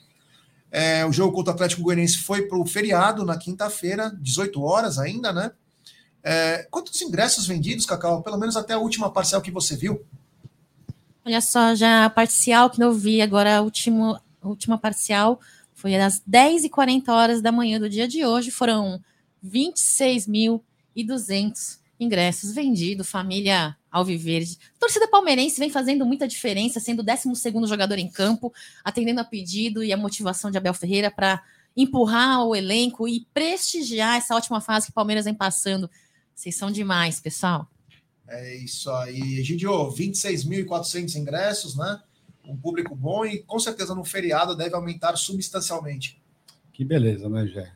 É, 0.71 1.07
o 1.07 1.13
jogo 1.13 1.33
contra 1.33 1.53
o 1.53 1.55
Atlético 1.55 1.83
Goianiense 1.83 2.19
foi 2.19 2.43
para 2.43 2.59
o 2.59 2.67
feriado 2.67 3.25
na 3.25 3.39
quinta-feira, 3.39 4.15
18 4.21 4.63
horas 4.63 4.99
ainda, 4.99 5.33
né? 5.33 5.53
É, 6.23 6.67
quantos 6.71 7.01
ingressos 7.01 7.47
vendidos, 7.47 7.87
Cacau? 7.87 8.23
Pelo 8.23 8.37
menos 8.37 8.57
até 8.57 8.75
a 8.75 8.79
última 8.79 9.11
parcial 9.11 9.41
que 9.41 9.51
você 9.51 9.75
viu? 9.77 10.05
Olha 11.25 11.41
só, 11.41 11.75
já 11.75 12.05
a 12.05 12.11
parcial 12.11 12.69
que 12.69 12.83
eu 12.83 12.93
vi 12.93 13.23
agora, 13.23 13.59
a 13.59 13.63
a 14.43 14.49
última 14.49 14.77
parcial 14.77 15.41
foi 15.81 15.97
às 15.97 16.21
10h40 16.21 17.09
horas 17.09 17.41
da 17.41 17.51
manhã 17.51 17.81
do 17.81 17.89
dia 17.89 18.07
de 18.07 18.23
hoje. 18.25 18.51
Foram 18.51 19.03
26.200 19.43 21.81
ingressos 21.99 22.55
vendidos, 22.55 23.09
família 23.09 23.75
Alviverde. 23.91 24.59
Torcida 24.79 25.09
palmeirense 25.09 25.59
vem 25.59 25.71
fazendo 25.71 26.05
muita 26.05 26.29
diferença, 26.29 26.79
sendo 26.81 27.01
o 27.01 27.05
12º 27.05 27.67
jogador 27.67 27.99
em 27.99 28.11
campo, 28.11 28.53
atendendo 28.85 29.21
a 29.21 29.25
pedido 29.25 29.83
e 29.83 29.91
a 29.91 29.97
motivação 29.97 30.51
de 30.51 30.59
Abel 30.59 30.75
Ferreira 30.75 31.11
para 31.11 31.43
empurrar 31.75 32.45
o 32.45 32.55
elenco 32.55 33.09
e 33.09 33.27
prestigiar 33.33 34.19
essa 34.19 34.37
ótima 34.37 34.61
fase 34.61 34.85
que 34.87 34.91
o 34.91 34.95
Palmeiras 34.95 35.25
vem 35.25 35.35
passando. 35.35 35.91
Vocês 36.35 36.57
são 36.57 36.71
demais, 36.71 37.21
pessoal. 37.21 37.67
É 38.29 38.55
isso 38.55 38.91
aí, 38.91 39.39
Egidio, 39.39 39.73
26.400 39.93 41.15
ingressos, 41.17 41.75
né? 41.75 42.03
Um 42.45 42.57
público 42.57 42.95
bom 42.95 43.25
e 43.25 43.43
com 43.43 43.59
certeza 43.59 43.95
no 43.95 44.05
feriado 44.05 44.57
deve 44.57 44.75
aumentar 44.75 45.17
substancialmente. 45.17 46.21
Que 46.73 46.85
beleza, 46.85 47.29
né, 47.29 47.47
Jé? 47.47 47.73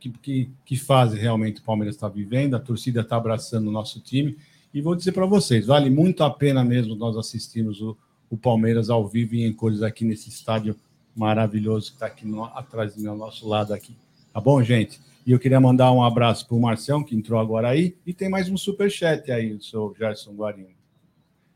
que, 0.00 0.10
que, 0.20 0.50
que, 0.64 0.76
fase 0.76 1.16
realmente 1.16 1.60
o 1.60 1.64
Palmeiras 1.64 1.94
está 1.94 2.08
vivendo, 2.08 2.56
a 2.56 2.58
torcida 2.58 3.02
está 3.02 3.16
abraçando 3.16 3.68
o 3.68 3.70
nosso 3.70 4.00
time. 4.00 4.36
E 4.74 4.80
vou 4.80 4.96
dizer 4.96 5.12
para 5.12 5.26
vocês, 5.26 5.66
vale 5.66 5.88
muito 5.88 6.24
a 6.24 6.30
pena 6.30 6.64
mesmo 6.64 6.96
nós 6.96 7.16
assistirmos 7.16 7.80
o, 7.80 7.96
o 8.28 8.36
Palmeiras 8.36 8.90
ao 8.90 9.06
vivo 9.06 9.36
e 9.36 9.44
em 9.44 9.52
cores 9.52 9.82
aqui 9.82 10.04
nesse 10.04 10.28
estádio 10.28 10.74
maravilhoso 11.14 11.90
que 11.90 11.96
está 11.96 12.06
aqui 12.06 12.26
no, 12.26 12.44
atrás 12.44 12.96
do 12.96 13.02
meu 13.02 13.14
nosso 13.14 13.48
lado 13.48 13.72
aqui. 13.72 13.96
Tá 14.32 14.40
bom, 14.40 14.60
gente? 14.62 15.00
E 15.24 15.30
eu 15.30 15.38
queria 15.38 15.60
mandar 15.60 15.92
um 15.92 16.02
abraço 16.02 16.46
para 16.48 16.56
o 16.56 16.60
Marcão, 16.60 17.04
que 17.04 17.14
entrou 17.14 17.38
agora 17.38 17.68
aí, 17.68 17.96
e 18.04 18.12
tem 18.12 18.28
mais 18.28 18.48
um 18.48 18.56
super 18.56 18.90
chat 18.90 19.30
aí, 19.30 19.54
do 19.54 19.62
seu 19.62 19.94
Gerson 19.96 20.32
Guarino. 20.32 20.70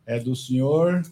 É 0.07 0.21
do 0.21 0.37
senhor 0.37 1.03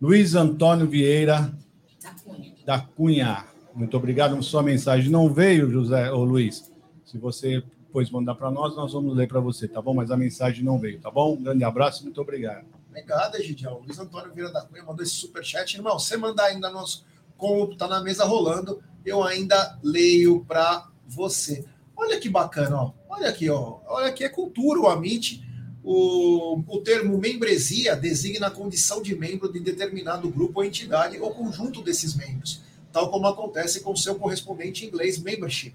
Luiz 0.00 0.36
Antônio 0.36 0.86
Vieira 0.86 1.52
da 2.00 2.10
Cunha. 2.10 2.54
da 2.64 2.80
Cunha. 2.80 3.44
Muito 3.74 3.96
obrigado. 3.96 4.40
Sua 4.44 4.62
mensagem 4.62 5.10
não 5.10 5.28
veio, 5.28 5.68
José 5.68 6.12
ou 6.12 6.24
Luiz. 6.24 6.70
Se 7.04 7.18
você 7.18 7.64
depois 7.80 8.08
mandar 8.08 8.36
para 8.36 8.48
nós, 8.48 8.76
nós 8.76 8.92
vamos 8.92 9.16
ler 9.16 9.26
para 9.26 9.40
você, 9.40 9.66
tá 9.66 9.82
bom? 9.82 9.94
Mas 9.94 10.12
a 10.12 10.16
mensagem 10.16 10.62
não 10.62 10.78
veio, 10.78 11.00
tá 11.00 11.10
bom? 11.10 11.34
Um 11.34 11.42
grande 11.42 11.64
abraço, 11.64 12.04
muito 12.04 12.20
obrigado. 12.20 12.64
Obrigado, 12.88 13.36
Egidião. 13.36 13.80
Luiz 13.84 13.98
Antônio 13.98 14.32
Vieira 14.32 14.52
da 14.52 14.62
Cunha 14.62 14.84
mandou 14.84 15.02
esse 15.02 15.14
super 15.14 15.44
chat. 15.44 15.74
Irmão, 15.74 15.98
você 15.98 16.16
mandar 16.16 16.44
ainda 16.44 16.70
nos 16.70 17.04
como 17.36 17.76
tá 17.76 17.88
na 17.88 18.00
mesa 18.00 18.24
rolando, 18.24 18.80
eu 19.04 19.24
ainda 19.24 19.78
leio 19.82 20.44
para 20.44 20.88
você. 21.08 21.64
Olha 21.96 22.20
que 22.20 22.28
bacana, 22.28 22.82
ó. 22.82 22.92
Olha 23.08 23.28
aqui, 23.28 23.50
ó. 23.50 23.78
Olha 23.88 24.08
aqui 24.08 24.22
é 24.22 24.28
cultura, 24.28 24.78
o 24.78 24.86
Amit. 24.86 25.47
O, 25.90 26.62
o 26.68 26.80
termo 26.82 27.16
membresia 27.16 27.96
designa 27.96 28.48
a 28.48 28.50
condição 28.50 29.00
de 29.00 29.14
membro 29.14 29.50
de 29.50 29.58
determinado 29.58 30.28
grupo 30.28 30.60
ou 30.60 30.66
entidade 30.66 31.18
ou 31.18 31.30
conjunto 31.30 31.80
desses 31.80 32.14
membros, 32.14 32.60
tal 32.92 33.10
como 33.10 33.26
acontece 33.26 33.80
com 33.80 33.96
seu 33.96 34.14
correspondente 34.16 34.84
em 34.84 34.88
inglês 34.88 35.16
membership. 35.16 35.72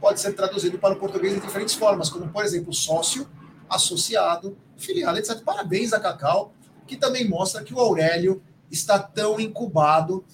Pode 0.00 0.18
ser 0.18 0.32
traduzido 0.32 0.78
para 0.78 0.94
o 0.94 0.98
português 0.98 1.34
de 1.34 1.40
diferentes 1.40 1.74
formas, 1.74 2.08
como, 2.08 2.26
por 2.30 2.42
exemplo, 2.42 2.72
sócio, 2.72 3.28
associado, 3.68 4.56
filiado, 4.78 5.18
etc. 5.18 5.42
Parabéns 5.42 5.92
a 5.92 6.00
Cacau, 6.00 6.54
que 6.86 6.96
também 6.96 7.28
mostra 7.28 7.62
que 7.62 7.74
o 7.74 7.78
Aurélio 7.78 8.42
está 8.70 8.98
tão 8.98 9.40
incubado 9.40 10.24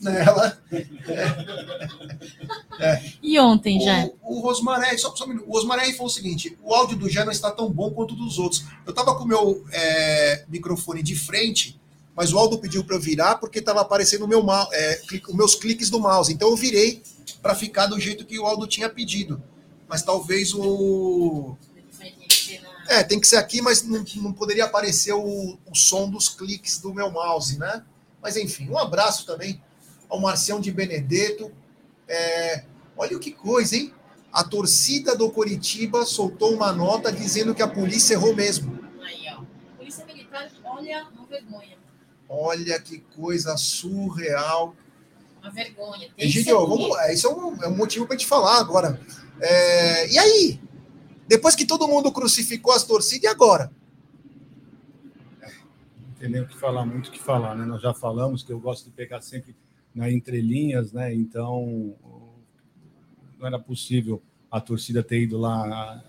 nela. 0.00 0.58
É. 0.70 0.84
É. 2.78 3.02
E 3.22 3.38
ontem, 3.38 3.80
já? 3.80 4.10
O, 4.22 4.38
o 4.38 4.40
Rosmaré, 4.40 4.96
só, 4.96 5.14
só 5.14 5.24
um 5.24 5.28
minuto, 5.28 5.48
o 5.48 5.52
Rosmaré 5.52 5.92
falou 5.92 6.06
o 6.06 6.10
seguinte: 6.10 6.56
o 6.62 6.74
áudio 6.74 6.96
do 6.96 7.08
Jé 7.08 7.24
não 7.24 7.32
está 7.32 7.50
tão 7.50 7.70
bom 7.70 7.90
quanto 7.90 8.14
o 8.14 8.16
dos 8.16 8.38
outros. 8.38 8.64
Eu 8.84 8.90
estava 8.90 9.14
com 9.16 9.24
o 9.24 9.28
meu 9.28 9.64
é, 9.70 10.44
microfone 10.48 11.02
de 11.02 11.14
frente, 11.14 11.80
mas 12.16 12.32
o 12.32 12.38
Aldo 12.38 12.58
pediu 12.58 12.84
para 12.84 12.96
eu 12.96 13.00
virar 13.00 13.36
porque 13.36 13.58
estava 13.58 13.80
aparecendo 13.80 14.24
o 14.24 14.28
meu, 14.28 14.44
é, 14.72 15.00
os 15.28 15.34
meus 15.34 15.54
cliques 15.54 15.90
do 15.90 16.00
mouse. 16.00 16.32
Então 16.32 16.50
eu 16.50 16.56
virei 16.56 17.02
para 17.40 17.54
ficar 17.54 17.86
do 17.86 17.98
jeito 18.00 18.24
que 18.24 18.38
o 18.38 18.46
Aldo 18.46 18.66
tinha 18.66 18.88
pedido. 18.88 19.42
Mas 19.88 20.02
talvez 20.02 20.54
o. 20.54 21.56
É, 22.88 23.02
tem 23.02 23.20
que 23.20 23.26
ser 23.26 23.36
aqui, 23.36 23.62
mas 23.62 23.82
não, 23.82 24.04
não 24.16 24.32
poderia 24.32 24.64
aparecer 24.64 25.12
o, 25.12 25.58
o 25.66 25.74
som 25.74 26.08
dos 26.08 26.28
cliques 26.28 26.78
do 26.78 26.92
meu 26.92 27.10
mouse, 27.10 27.58
né? 27.58 27.82
Mas 28.22 28.36
enfim, 28.36 28.68
um 28.68 28.78
abraço 28.78 29.26
também 29.26 29.62
ao 30.08 30.20
Marcião 30.20 30.60
de 30.60 30.70
Benedetto. 30.70 31.52
É, 32.08 32.64
olha 32.96 33.18
que 33.18 33.32
coisa, 33.32 33.76
hein? 33.76 33.92
A 34.32 34.42
torcida 34.42 35.16
do 35.16 35.30
Coritiba 35.30 36.04
soltou 36.04 36.54
uma 36.54 36.72
nota 36.72 37.12
dizendo 37.12 37.54
que 37.54 37.62
a 37.62 37.68
polícia 37.68 38.14
errou 38.14 38.34
mesmo. 38.34 38.78
Aí, 39.02 39.26
ó. 39.30 39.42
Polícia 39.76 40.04
Militar, 40.04 40.50
olha, 40.64 41.06
uma 41.14 41.26
vergonha. 41.26 41.78
Olha 42.28 42.80
que 42.80 42.98
coisa 42.98 43.56
surreal. 43.56 44.74
Uma 45.40 45.50
vergonha. 45.50 46.10
Egidio, 46.18 46.66
vamos. 46.66 46.96
Isso 47.10 47.28
é 47.28 47.30
um, 47.30 47.62
é 47.62 47.68
um 47.68 47.76
motivo 47.76 48.06
para 48.06 48.16
te 48.16 48.26
falar 48.26 48.58
agora. 48.58 49.00
É, 49.40 50.08
e 50.10 50.18
aí? 50.18 50.60
Depois 51.26 51.54
que 51.54 51.66
todo 51.66 51.88
mundo 51.88 52.12
crucificou 52.12 52.72
as 52.72 52.84
torcidas, 52.84 53.24
e 53.24 53.26
agora? 53.26 53.70
Não 55.40 56.14
tem 56.18 56.28
nem 56.28 56.42
o 56.42 56.46
que 56.46 56.56
falar, 56.56 56.84
muito 56.84 57.08
o 57.08 57.10
que 57.10 57.20
falar, 57.20 57.54
né? 57.54 57.64
Nós 57.64 57.80
já 57.80 57.94
falamos 57.94 58.42
que 58.42 58.52
eu 58.52 58.60
gosto 58.60 58.84
de 58.84 58.90
pegar 58.90 59.20
sempre 59.20 59.54
na 59.94 60.10
entrelinhas, 60.10 60.92
né? 60.92 61.14
Então, 61.14 61.94
não 63.38 63.46
era 63.46 63.58
possível 63.58 64.22
a 64.50 64.60
torcida 64.60 65.02
ter 65.02 65.22
ido 65.22 65.38
lá 65.38 66.02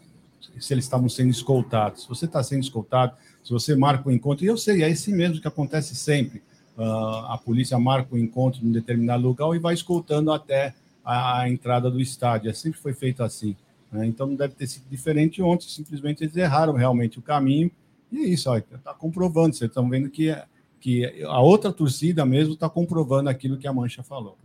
se 0.60 0.74
eles 0.74 0.86
estavam 0.86 1.10
sendo 1.10 1.30
escoltados. 1.30 2.04
Se 2.04 2.10
você 2.10 2.26
está 2.26 2.42
sendo 2.44 2.64
escoltado, 2.64 3.16
se 3.44 3.52
você 3.52 3.76
marca 3.76 4.08
o 4.08 4.12
um 4.12 4.16
encontro, 4.16 4.46
e 4.46 4.48
eu 4.48 4.58
sei, 4.58 4.84
é 4.84 4.90
esse 4.90 5.12
mesmo 5.12 5.42
que 5.42 5.48
acontece 5.48 5.96
sempre. 5.96 6.42
Uh, 6.78 7.26
a 7.30 7.38
polícia 7.44 7.78
marca 7.80 8.14
o 8.14 8.18
um 8.18 8.20
encontro 8.20 8.66
em 8.66 8.72
determinado 8.72 9.24
lugar 9.24 9.56
e 9.56 9.60
vai 9.60 9.74
escoltando 9.74 10.32
até 10.32 10.74
a, 11.04 11.42
a 11.42 11.50
entrada 11.50 11.90
do 11.90 12.02
estádio. 12.02 12.50
É, 12.50 12.54
sempre 12.54 12.80
foi 12.80 12.94
feito 12.94 13.24
assim. 13.24 13.56
Né? 13.92 14.06
Então 14.08 14.28
não 14.28 14.36
deve 14.36 14.56
ter 14.56 14.68
sido 14.68 14.86
diferente 14.90 15.42
ontem, 15.42 15.68
simplesmente 15.68 16.24
eles 16.24 16.36
erraram 16.36 16.74
realmente 16.74 17.20
o 17.20 17.22
caminho. 17.22 17.72
E 18.12 18.20
é 18.20 18.28
isso, 18.28 18.54
está 18.56 18.94
comprovando. 18.94 19.56
Vocês 19.56 19.70
estão 19.70 19.90
vendo 19.90 20.10
que, 20.10 20.36
que 20.80 21.24
a 21.24 21.42
outra 21.42 21.72
torcida 21.72 22.26
mesmo 22.26 22.54
está 22.54 22.70
comprovando 22.70 23.30
aquilo 23.30 23.58
que 23.58 23.68
a 23.68 23.74
Mancha 23.74 24.04
falou. 24.04 24.38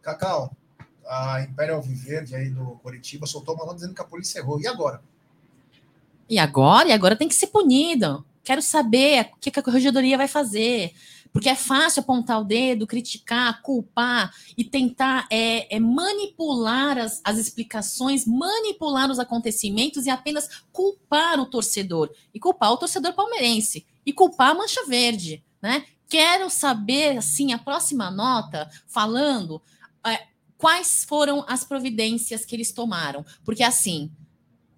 Cacau, 0.00 0.56
a 1.06 1.42
Imperial 1.42 1.80
Viverde 1.82 2.34
aí 2.34 2.50
do 2.50 2.78
Coritiba 2.82 3.26
soltou 3.26 3.54
uma 3.54 3.64
nota 3.64 3.76
dizendo 3.76 3.94
que 3.94 4.00
a 4.00 4.04
polícia 4.04 4.38
errou. 4.38 4.60
E 4.60 4.66
agora? 4.66 5.02
E 6.28 6.38
agora? 6.38 6.88
E 6.88 6.92
agora 6.92 7.16
tem 7.16 7.28
que 7.28 7.34
ser 7.34 7.48
punido. 7.48 8.24
Quero 8.42 8.62
saber 8.62 9.30
o 9.36 9.38
que 9.38 9.58
a 9.58 9.62
corregedoria 9.62 10.16
vai 10.16 10.26
fazer. 10.26 10.92
Porque 11.32 11.48
é 11.48 11.56
fácil 11.56 12.00
apontar 12.00 12.40
o 12.40 12.44
dedo, 12.44 12.86
criticar, 12.86 13.62
culpar 13.62 14.32
e 14.56 14.62
tentar 14.62 15.26
é, 15.30 15.74
é 15.74 15.80
manipular 15.80 16.98
as, 16.98 17.22
as 17.24 17.38
explicações, 17.38 18.26
manipular 18.26 19.10
os 19.10 19.18
acontecimentos 19.18 20.04
e 20.04 20.10
apenas 20.10 20.62
culpar 20.70 21.40
o 21.40 21.46
torcedor. 21.46 22.10
E 22.34 22.38
culpar 22.38 22.72
o 22.72 22.76
torcedor 22.76 23.14
palmeirense. 23.14 23.86
E 24.04 24.12
culpar 24.12 24.50
a 24.50 24.54
Mancha 24.54 24.84
Verde. 24.86 25.42
Né? 25.62 25.86
Quero 26.06 26.50
saber, 26.50 27.16
assim, 27.16 27.54
a 27.54 27.58
próxima 27.58 28.10
nota 28.10 28.70
falando 28.86 29.62
é, 30.06 30.26
quais 30.58 31.04
foram 31.08 31.44
as 31.48 31.64
providências 31.64 32.44
que 32.44 32.54
eles 32.54 32.72
tomaram. 32.72 33.24
Porque, 33.42 33.62
assim, 33.62 34.10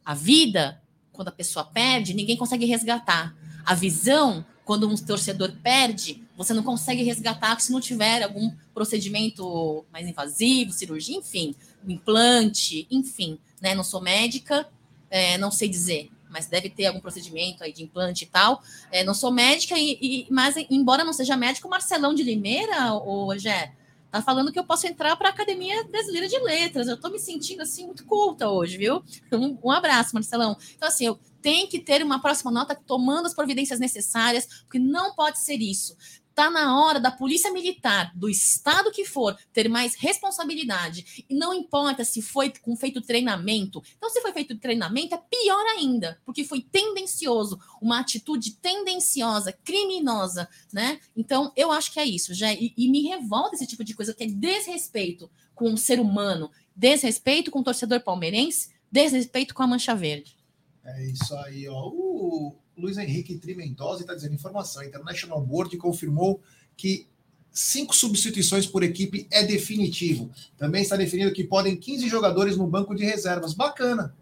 a 0.05 0.15
vida, 0.15 0.81
quando 1.11 1.29
a 1.29 1.33
pessoa 1.33 1.65
perde, 1.65 2.15
ninguém 2.15 2.37
consegue 2.37 2.65
resgatar. 2.65 3.35
A 3.67 3.75
visão, 3.75 4.47
quando 4.65 4.89
um 4.89 4.95
torcedor 4.95 5.53
perde, 5.63 6.24
você 6.37 6.53
não 6.53 6.63
consegue 6.63 7.03
resgatar 7.03 7.61
se 7.61 7.71
não 7.73 7.81
tiver 7.81 8.23
algum 8.23 8.51
procedimento 8.73 9.85
mais 9.93 10.07
invasivo, 10.07 10.73
cirurgia, 10.73 11.17
enfim, 11.17 11.55
implante, 11.87 12.87
enfim, 12.91 13.39
né? 13.61 13.75
Não 13.75 13.85
sou 13.85 14.01
médica, 14.01 14.69
é, 15.11 15.39
não 15.39 15.51
sei 15.51 15.69
dizer, 15.69 16.11
mas 16.29 16.47
deve 16.47 16.69
ter 16.69 16.87
algum 16.87 17.01
procedimento 17.01 17.63
aí 17.63 17.73
de 17.73 17.85
implante 17.85 18.25
e 18.25 18.27
tal. 18.27 18.63
É, 18.91 19.05
não 19.05 19.15
sou 19.15 19.31
médica, 19.31 19.79
e, 19.79 19.99
e, 20.01 20.27
mas 20.31 20.57
embora 20.69 21.05
não 21.05 21.13
seja 21.13 21.37
médico, 21.37 21.69
o 21.69 21.71
Marcelão 21.71 22.13
de 22.13 22.25
Limeira, 22.25 22.93
o 22.93 23.37
Gé, 23.39 23.73
tá 24.11 24.23
falando 24.23 24.53
que 24.53 24.59
eu 24.59 24.65
posso 24.65 24.87
entrar 24.87 25.17
para 25.17 25.29
a 25.29 25.33
Academia 25.33 25.85
Brasileira 25.85 26.29
de 26.29 26.39
Letras. 26.39 26.89
Eu 26.89 26.95
estou 26.95 27.11
me 27.11 27.19
sentindo 27.19 27.63
assim 27.63 27.87
muito 27.87 28.05
culta 28.05 28.49
hoje, 28.49 28.77
viu? 28.77 29.03
Um, 29.33 29.59
um 29.65 29.71
abraço, 29.71 30.15
Marcelão. 30.15 30.57
Então, 30.77 30.89
assim, 30.89 31.07
eu 31.07 31.19
tenho 31.43 31.69
que 31.69 31.81
ter 31.81 32.03
uma 32.03 32.21
próxima 32.21 32.51
nota 32.51 32.75
tomando 32.75 33.27
as 33.27 33.35
providências 33.35 33.81
necessárias, 33.81 34.47
porque 34.63 34.79
não 34.79 35.15
pode 35.15 35.41
ser 35.41 35.57
isso. 35.57 35.97
Está 36.35 36.51
na 36.51 36.81
hora 36.81 36.99
da 36.99 37.13
polícia 37.13 37.53
militar, 37.53 38.11
do 38.13 38.29
estado 38.29 38.91
que 38.91 39.05
for, 39.05 39.39
ter 39.53 39.69
mais 39.69 39.95
responsabilidade. 39.95 41.25
E 41.31 41.33
não 41.33 41.55
importa 41.55 42.05
se 42.05 42.21
foi 42.21 42.53
com 42.61 42.75
feito 42.75 43.01
treinamento. 43.01 43.81
Então, 43.97 44.11
se 44.11 44.21
foi 44.21 44.33
feito 44.33 44.59
treinamento, 44.59 45.15
é 45.15 45.19
pior 45.19 45.65
ainda, 45.77 46.21
porque 46.25 46.43
foi 46.43 46.61
tendencioso, 46.61 47.61
uma 47.81 48.01
atitude 48.01 48.55
tendenciosa, 48.55 49.53
criminosa, 49.53 50.49
né? 50.73 50.99
Então, 51.17 51.53
eu 51.55 51.71
acho 51.71 51.93
que 51.93 52.01
é 52.01 52.05
isso, 52.05 52.35
já. 52.35 52.53
E, 52.53 52.75
e 52.77 52.91
me 52.91 53.03
revolta 53.03 53.55
esse 53.55 53.69
tipo 53.69 53.85
de 53.85 53.95
coisa, 53.95 54.13
que 54.13 54.25
é 54.25 54.27
desrespeito 54.27 55.31
com 55.55 55.73
o 55.73 55.79
ser 55.79 56.01
humano, 56.01 56.51
desrespeito 56.75 57.49
com 57.49 57.61
o 57.61 57.65
torcedor 57.65 58.01
palmeirense, 58.01 58.71
desrespeito 58.91 59.55
com 59.55 59.63
a 59.63 59.69
Mancha 59.69 59.95
Verde. 59.95 60.37
É 60.85 61.07
isso 61.07 61.33
aí, 61.37 61.69
ó. 61.69 61.91
O 61.91 62.57
Luiz 62.77 62.99
Henrique 62.99 63.37
Trimentosi 63.37 64.03
está 64.03 64.15
dizendo 64.15 64.35
informação. 64.35 64.83
A 64.83 64.87
International 64.87 65.41
Board 65.41 65.77
confirmou 65.77 66.41
que 66.77 67.07
cinco 67.53 67.95
substituições 67.95 68.67
por 68.67 68.83
equipe 68.83 69.27
é 69.31 69.45
definitivo. 69.45 70.31
Também 70.59 70.83
está 70.83 70.97
definido 70.97 71.33
que 71.33 71.45
podem 71.45 71.77
15 71.77 72.09
jogadores 72.09 72.57
no 72.57 72.67
banco 72.67 72.95
de 72.95 73.05
reservas. 73.05 73.55
Bacana. 73.55 74.15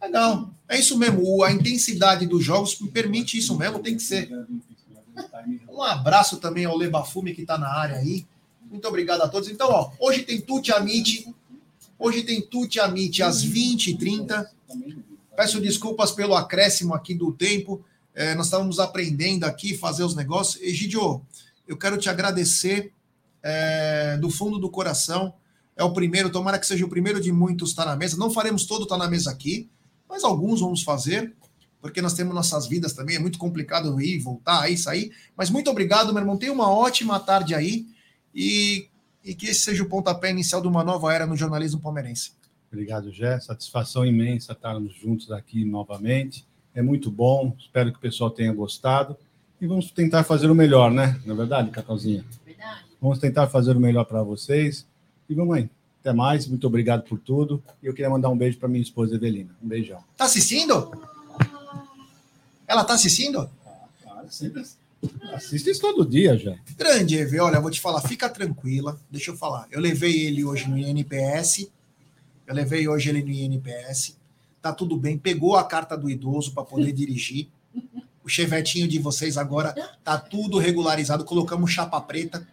Legal. 0.00 0.50
É 0.68 0.78
isso 0.78 0.98
mesmo. 0.98 1.42
A 1.42 1.50
intensidade 1.50 2.26
dos 2.26 2.44
jogos 2.44 2.74
permite 2.92 3.38
isso 3.38 3.56
mesmo, 3.56 3.78
tem 3.78 3.96
que 3.96 4.02
ser. 4.02 4.30
Um 5.68 5.82
abraço 5.82 6.36
também 6.36 6.66
ao 6.66 6.76
Lebafume 6.76 7.34
que 7.34 7.40
está 7.42 7.56
na 7.56 7.68
área 7.68 7.96
aí. 7.96 8.26
Muito 8.70 8.86
obrigado 8.86 9.22
a 9.22 9.28
todos. 9.28 9.48
Então, 9.48 9.68
ó, 9.70 9.92
hoje 9.98 10.22
tem 10.22 10.40
Tuti 10.40 10.72
Amit. 10.72 11.32
Hoje 11.98 12.22
tem 12.22 12.42
Tuti 12.42 12.78
Amit 12.78 13.22
às 13.22 13.44
20h30. 13.44 14.46
Peço 15.36 15.60
desculpas 15.60 16.10
pelo 16.10 16.34
acréscimo 16.34 16.94
aqui 16.94 17.14
do 17.14 17.32
tempo. 17.32 17.84
É, 18.14 18.34
nós 18.34 18.46
estávamos 18.46 18.80
aprendendo 18.80 19.44
aqui, 19.44 19.76
fazer 19.76 20.02
os 20.02 20.14
negócios. 20.14 20.62
Egidio, 20.62 21.22
eu 21.68 21.76
quero 21.76 21.98
te 21.98 22.08
agradecer 22.08 22.92
é, 23.42 24.16
do 24.16 24.30
fundo 24.30 24.58
do 24.58 24.70
coração. 24.70 25.34
É 25.76 25.84
o 25.84 25.92
primeiro, 25.92 26.30
tomara 26.30 26.58
que 26.58 26.66
seja 26.66 26.86
o 26.86 26.88
primeiro 26.88 27.20
de 27.20 27.30
muitos 27.30 27.74
Tá 27.74 27.84
na 27.84 27.94
Mesa. 27.94 28.16
Não 28.16 28.30
faremos 28.30 28.64
todo 28.64 28.86
Tá 28.86 28.96
na 28.96 29.08
Mesa 29.08 29.30
aqui, 29.30 29.68
mas 30.08 30.24
alguns 30.24 30.60
vamos 30.60 30.82
fazer, 30.82 31.34
porque 31.80 32.00
nós 32.00 32.14
temos 32.14 32.34
nossas 32.34 32.66
vidas 32.66 32.94
também. 32.94 33.16
É 33.16 33.18
muito 33.18 33.38
complicado 33.38 34.00
ir, 34.00 34.18
voltar, 34.18 34.70
ir, 34.70 34.78
sair. 34.78 35.12
Mas 35.36 35.50
muito 35.50 35.70
obrigado, 35.70 36.12
meu 36.14 36.22
irmão. 36.22 36.38
Tenha 36.38 36.52
uma 36.52 36.70
ótima 36.70 37.20
tarde 37.20 37.54
aí 37.54 37.86
e, 38.34 38.88
e 39.22 39.34
que 39.34 39.48
esse 39.48 39.60
seja 39.60 39.82
o 39.82 39.88
pontapé 39.88 40.30
inicial 40.30 40.62
de 40.62 40.68
uma 40.68 40.82
nova 40.82 41.12
era 41.12 41.26
no 41.26 41.36
jornalismo 41.36 41.80
palmeirense. 41.80 42.32
Obrigado, 42.70 43.10
Jé. 43.10 43.38
Satisfação 43.40 44.04
imensa 44.04 44.52
estarmos 44.52 44.94
juntos 44.94 45.30
aqui 45.30 45.64
novamente. 45.64 46.46
É 46.74 46.82
muito 46.82 47.10
bom. 47.10 47.54
Espero 47.58 47.90
que 47.90 47.98
o 47.98 48.00
pessoal 48.00 48.30
tenha 48.30 48.52
gostado. 48.52 49.16
E 49.60 49.66
vamos 49.66 49.90
tentar 49.90 50.24
fazer 50.24 50.50
o 50.50 50.54
melhor, 50.54 50.90
né? 50.90 51.18
Na 51.24 51.32
é 51.32 51.36
verdade, 51.36 51.70
Cacauzinha? 51.70 52.24
Verdade. 52.44 52.84
Vamos 53.00 53.18
tentar 53.18 53.46
fazer 53.46 53.76
o 53.76 53.80
melhor 53.80 54.04
para 54.04 54.22
vocês. 54.22 54.86
E 55.28 55.34
vamos 55.34 55.56
aí. 55.56 55.70
Até 56.00 56.12
mais. 56.12 56.46
Muito 56.46 56.66
obrigado 56.66 57.04
por 57.04 57.18
tudo. 57.18 57.62
E 57.82 57.86
eu 57.86 57.94
queria 57.94 58.10
mandar 58.10 58.28
um 58.28 58.36
beijo 58.36 58.58
para 58.58 58.68
minha 58.68 58.82
esposa 58.82 59.14
Evelina. 59.14 59.56
Um 59.62 59.68
beijão. 59.68 60.02
Tá 60.16 60.26
assistindo? 60.26 60.90
Ela 62.66 62.84
tá 62.84 62.94
assistindo? 62.94 63.48
Ah, 64.06 64.24
sempre 64.28 64.62
Assiste 65.32 65.70
isso 65.70 65.80
todo 65.80 66.08
dia 66.08 66.36
já. 66.36 66.56
Grande, 66.76 67.18
Eve. 67.18 67.38
Olha, 67.38 67.56
eu 67.56 67.62
vou 67.62 67.70
te 67.70 67.80
falar, 67.80 68.00
fica 68.02 68.28
tranquila. 68.28 68.98
Deixa 69.10 69.30
eu 69.30 69.36
falar. 69.36 69.66
Eu 69.70 69.80
levei 69.80 70.26
ele 70.26 70.44
hoje 70.44 70.68
no 70.68 70.76
INPS 70.78 71.70
eu 72.46 72.54
levei 72.54 72.88
hoje 72.88 73.08
ele 73.08 73.22
no 73.22 73.30
INPS. 73.30 74.16
Tá 74.62 74.72
tudo 74.72 74.96
bem. 74.96 75.18
Pegou 75.18 75.56
a 75.56 75.64
carta 75.64 75.96
do 75.96 76.08
idoso 76.08 76.52
para 76.52 76.64
poder 76.64 76.92
dirigir. 76.92 77.48
O 78.24 78.28
chevetinho 78.28 78.88
de 78.88 78.98
vocês 78.98 79.36
agora 79.36 79.72
tá 80.02 80.18
tudo 80.18 80.58
regularizado. 80.58 81.24
Colocamos 81.24 81.70
chapa 81.70 82.00
preta, 82.00 82.46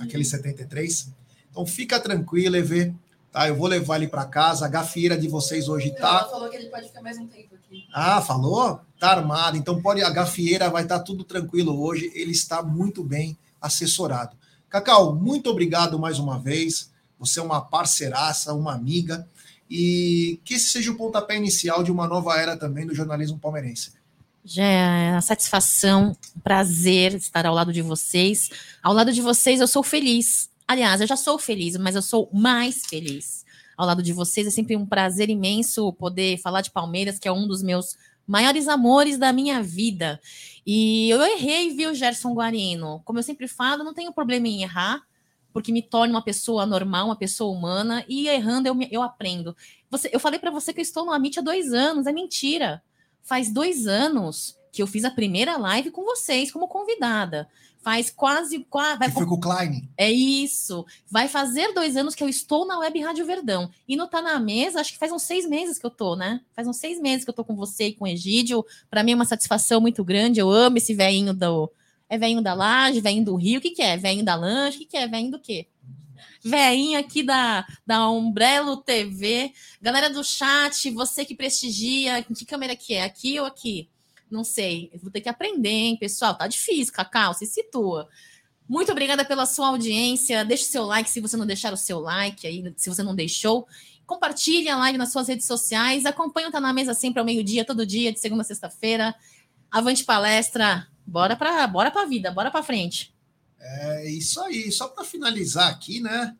aquele 0.00 0.24
73. 0.24 1.10
Então 1.50 1.66
fica 1.66 2.00
tranquilo, 2.00 2.56
EV. 2.56 2.94
Tá, 3.30 3.48
eu 3.48 3.56
vou 3.56 3.66
levar 3.66 3.96
ele 3.96 4.08
para 4.08 4.26
casa. 4.26 4.66
A 4.66 4.68
gafieira 4.68 5.16
de 5.16 5.26
vocês 5.26 5.68
hoje 5.68 5.90
tá. 5.90 6.20
Ela 6.20 6.30
falou 6.30 6.48
que 6.50 6.56
ele 6.56 6.68
pode 6.68 6.86
ficar 6.88 7.02
mais 7.02 7.18
um 7.18 7.26
tempo 7.26 7.54
aqui. 7.54 7.86
Ah, 7.92 8.20
falou? 8.20 8.80
Tá 8.98 9.10
armado. 9.12 9.56
Então 9.56 9.80
pode 9.80 10.02
a 10.02 10.10
gafieira 10.10 10.68
vai 10.68 10.82
estar 10.82 10.98
tá 10.98 11.04
tudo 11.04 11.24
tranquilo 11.24 11.82
hoje. 11.82 12.10
Ele 12.14 12.32
está 12.32 12.62
muito 12.62 13.02
bem 13.02 13.36
assessorado. 13.60 14.36
Cacau, 14.68 15.14
muito 15.14 15.50
obrigado 15.50 15.98
mais 15.98 16.18
uma 16.18 16.38
vez. 16.38 16.91
Você 17.22 17.38
é 17.38 17.42
uma 17.42 17.60
parceiraça, 17.60 18.52
uma 18.52 18.74
amiga, 18.74 19.28
e 19.70 20.40
que 20.44 20.54
esse 20.54 20.70
seja 20.70 20.90
o 20.90 20.96
pontapé 20.96 21.36
inicial 21.36 21.84
de 21.84 21.92
uma 21.92 22.08
nova 22.08 22.36
era 22.36 22.56
também 22.56 22.84
do 22.84 22.92
jornalismo 22.92 23.38
palmeirense. 23.38 23.92
Já 24.44 24.64
é 24.64 25.12
uma 25.12 25.20
satisfação, 25.20 26.16
um 26.36 26.40
prazer 26.40 27.14
estar 27.14 27.46
ao 27.46 27.54
lado 27.54 27.72
de 27.72 27.80
vocês. 27.80 28.50
Ao 28.82 28.92
lado 28.92 29.12
de 29.12 29.22
vocês, 29.22 29.60
eu 29.60 29.68
sou 29.68 29.84
feliz. 29.84 30.50
Aliás, 30.66 31.00
eu 31.00 31.06
já 31.06 31.16
sou 31.16 31.38
feliz, 31.38 31.76
mas 31.76 31.94
eu 31.94 32.02
sou 32.02 32.28
mais 32.32 32.84
feliz. 32.86 33.44
Ao 33.76 33.86
lado 33.86 34.02
de 34.02 34.12
vocês 34.12 34.44
é 34.44 34.50
sempre 34.50 34.76
um 34.76 34.84
prazer 34.84 35.30
imenso 35.30 35.92
poder 35.92 36.38
falar 36.38 36.60
de 36.60 36.72
Palmeiras, 36.72 37.20
que 37.20 37.28
é 37.28 37.32
um 37.32 37.46
dos 37.46 37.62
meus 37.62 37.96
maiores 38.26 38.66
amores 38.66 39.16
da 39.16 39.32
minha 39.32 39.62
vida. 39.62 40.20
E 40.66 41.08
eu 41.08 41.22
errei, 41.22 41.70
viu, 41.70 41.94
Gerson 41.94 42.34
Guarino? 42.34 43.00
Como 43.04 43.20
eu 43.20 43.22
sempre 43.22 43.46
falo, 43.46 43.84
não 43.84 43.94
tenho 43.94 44.12
problema 44.12 44.48
em 44.48 44.64
errar 44.64 45.00
porque 45.52 45.72
me 45.72 45.82
torne 45.82 46.12
uma 46.12 46.22
pessoa 46.22 46.64
normal, 46.66 47.06
uma 47.06 47.16
pessoa 47.16 47.56
humana, 47.56 48.04
e 48.08 48.28
errando 48.28 48.68
eu, 48.68 48.76
eu 48.90 49.02
aprendo. 49.02 49.56
Você, 49.90 50.10
eu 50.12 50.20
falei 50.20 50.38
para 50.38 50.50
você 50.50 50.72
que 50.72 50.80
eu 50.80 50.82
estou 50.82 51.04
no 51.04 51.12
Amit 51.12 51.38
há 51.38 51.42
dois 51.42 51.72
anos, 51.72 52.06
é 52.06 52.12
mentira. 52.12 52.82
Faz 53.22 53.52
dois 53.52 53.86
anos 53.86 54.58
que 54.72 54.82
eu 54.82 54.86
fiz 54.86 55.04
a 55.04 55.10
primeira 55.10 55.56
live 55.56 55.90
com 55.90 56.02
vocês, 56.02 56.50
como 56.50 56.66
convidada. 56.66 57.48
Faz 57.82 58.10
quase. 58.10 58.60
quase 58.70 58.98
vai, 58.98 59.10
foi 59.10 59.26
com 59.26 59.34
o 59.34 59.40
Klein. 59.40 59.88
É 59.98 60.10
isso. 60.10 60.86
Vai 61.10 61.28
fazer 61.28 61.74
dois 61.74 61.96
anos 61.96 62.14
que 62.14 62.22
eu 62.22 62.28
estou 62.28 62.64
na 62.64 62.78
Web 62.78 63.00
Rádio 63.00 63.26
Verdão. 63.26 63.70
E 63.88 63.96
não 63.96 64.08
tá 64.08 64.22
na 64.22 64.38
mesa, 64.38 64.80
acho 64.80 64.92
que 64.92 64.98
faz 64.98 65.10
uns 65.10 65.22
seis 65.22 65.46
meses 65.46 65.78
que 65.78 65.84
eu 65.84 65.90
tô, 65.90 66.14
né? 66.14 66.40
Faz 66.54 66.66
uns 66.66 66.76
seis 66.76 67.00
meses 67.00 67.24
que 67.24 67.30
eu 67.30 67.34
tô 67.34 67.44
com 67.44 67.56
você 67.56 67.88
e 67.88 67.92
com 67.92 68.04
o 68.04 68.08
Egídio. 68.08 68.64
Para 68.88 69.02
mim 69.02 69.12
é 69.12 69.14
uma 69.16 69.24
satisfação 69.24 69.80
muito 69.80 70.04
grande. 70.04 70.40
Eu 70.40 70.48
amo 70.48 70.78
esse 70.78 70.94
velhinho 70.94 71.34
do, 71.34 71.70
é 72.12 72.18
veinho 72.18 72.42
da 72.42 72.52
laje, 72.52 73.00
veinho 73.00 73.24
do 73.24 73.34
rio, 73.34 73.58
o 73.58 73.62
que, 73.62 73.70
que 73.70 73.80
é? 73.80 73.96
Veinho 73.96 74.22
da 74.22 74.34
lanche, 74.34 74.76
o 74.76 74.80
que, 74.80 74.84
que 74.84 74.96
é? 74.98 75.08
Veinho 75.08 75.30
do 75.30 75.38
quê? 75.40 75.66
Veinho 76.44 76.98
aqui 76.98 77.22
da, 77.22 77.66
da 77.86 78.10
Umbrello 78.10 78.76
TV. 78.76 79.50
Galera 79.80 80.10
do 80.10 80.22
chat, 80.22 80.90
você 80.90 81.24
que 81.24 81.34
prestigia, 81.34 82.22
que 82.22 82.44
câmera 82.44 82.76
que 82.76 82.92
é? 82.92 83.04
Aqui 83.04 83.40
ou 83.40 83.46
aqui? 83.46 83.88
Não 84.30 84.44
sei. 84.44 84.90
Vou 85.02 85.10
ter 85.10 85.22
que 85.22 85.28
aprender, 85.30 85.70
hein, 85.70 85.96
pessoal? 85.96 86.34
Tá 86.34 86.46
difícil, 86.46 86.92
Cacau, 86.92 87.32
se 87.32 87.46
situa. 87.46 88.06
Muito 88.68 88.92
obrigada 88.92 89.24
pela 89.24 89.46
sua 89.46 89.68
audiência. 89.68 90.44
Deixe 90.44 90.64
seu 90.64 90.84
like 90.84 91.08
se 91.08 91.18
você 91.18 91.38
não 91.38 91.46
deixar 91.46 91.72
o 91.72 91.78
seu 91.78 91.98
like 91.98 92.46
aí, 92.46 92.74
se 92.76 92.90
você 92.90 93.02
não 93.02 93.14
deixou. 93.14 93.66
Compartilhe 94.04 94.68
a 94.68 94.76
live 94.76 94.98
nas 94.98 95.12
suas 95.12 95.28
redes 95.28 95.46
sociais. 95.46 96.04
Acompanhe 96.04 96.48
o 96.48 96.50
Tá 96.50 96.60
Na 96.60 96.74
Mesa 96.74 96.92
sempre 96.92 97.20
ao 97.20 97.24
meio-dia, 97.24 97.64
todo 97.64 97.86
dia, 97.86 98.12
de 98.12 98.20
segunda 98.20 98.42
a 98.42 98.44
sexta-feira. 98.44 99.14
Avante 99.70 100.04
palestra. 100.04 100.91
Bora 101.06 101.36
para 101.36 101.66
bora 101.66 101.92
a 101.94 102.06
vida, 102.06 102.30
bora 102.30 102.50
para 102.50 102.62
frente. 102.62 103.14
É 103.58 104.10
isso 104.10 104.40
aí. 104.40 104.70
Só 104.72 104.88
para 104.88 105.04
finalizar 105.04 105.70
aqui, 105.70 106.00
né? 106.00 106.36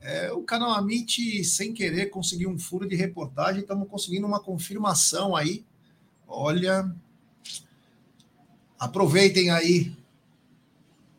É, 0.00 0.30
o 0.32 0.42
canal 0.42 0.70
Amit, 0.72 1.42
sem 1.44 1.72
querer, 1.72 2.10
conseguiu 2.10 2.50
um 2.50 2.58
furo 2.58 2.86
de 2.88 2.94
reportagem. 2.94 3.62
Estamos 3.62 3.88
conseguindo 3.88 4.26
uma 4.26 4.40
confirmação 4.40 5.34
aí. 5.34 5.64
Olha, 6.26 6.90
aproveitem 8.78 9.50
aí 9.50 9.96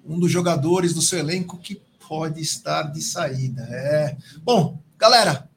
um 0.05 0.19
dos 0.19 0.31
jogadores 0.31 0.93
do 0.93 1.01
seu 1.01 1.19
elenco 1.19 1.57
que 1.57 1.81
pode 2.07 2.41
estar 2.41 2.83
de 2.83 3.01
saída. 3.01 3.63
É. 3.63 4.17
Bom, 4.43 4.77
galera, 4.97 5.49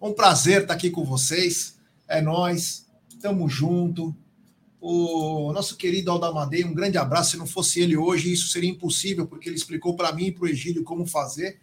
um 0.00 0.12
prazer 0.12 0.62
estar 0.62 0.74
aqui 0.74 0.90
com 0.90 1.04
vocês. 1.04 1.76
É 2.08 2.22
nós, 2.22 2.86
tamo 3.20 3.48
junto 3.48 4.16
o 4.80 5.52
nosso 5.52 5.76
querido 5.76 6.10
Aldamadei, 6.10 6.64
um 6.64 6.72
grande 6.72 6.96
abraço. 6.96 7.32
Se 7.32 7.36
não 7.36 7.46
fosse 7.46 7.80
ele 7.80 7.96
hoje, 7.96 8.32
isso 8.32 8.48
seria 8.48 8.70
impossível, 8.70 9.26
porque 9.26 9.48
ele 9.48 9.56
explicou 9.56 9.94
para 9.94 10.12
mim 10.12 10.26
e 10.26 10.32
para 10.32 10.44
o 10.44 10.48
Egílio 10.48 10.82
como 10.82 11.06
fazer. 11.06 11.60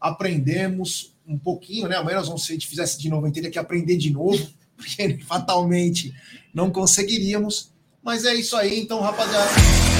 Aprendemos 0.00 1.14
um 1.26 1.38
pouquinho, 1.38 1.88
né? 1.88 1.96
Amanhã 1.96 2.18
nós 2.18 2.28
vamos, 2.28 2.44
se 2.44 2.52
a 2.52 2.54
gente 2.54 2.68
fizesse 2.68 2.98
de 2.98 3.08
novo, 3.08 3.30
teria 3.32 3.50
que 3.50 3.58
aprender 3.58 3.96
de 3.96 4.10
novo, 4.10 4.48
porque 4.76 5.18
fatalmente 5.26 6.14
não 6.54 6.70
conseguiríamos. 6.70 7.72
Mas 8.02 8.24
é 8.24 8.34
isso 8.34 8.56
aí, 8.56 8.80
então, 8.80 9.00
rapaziada. 9.00 9.91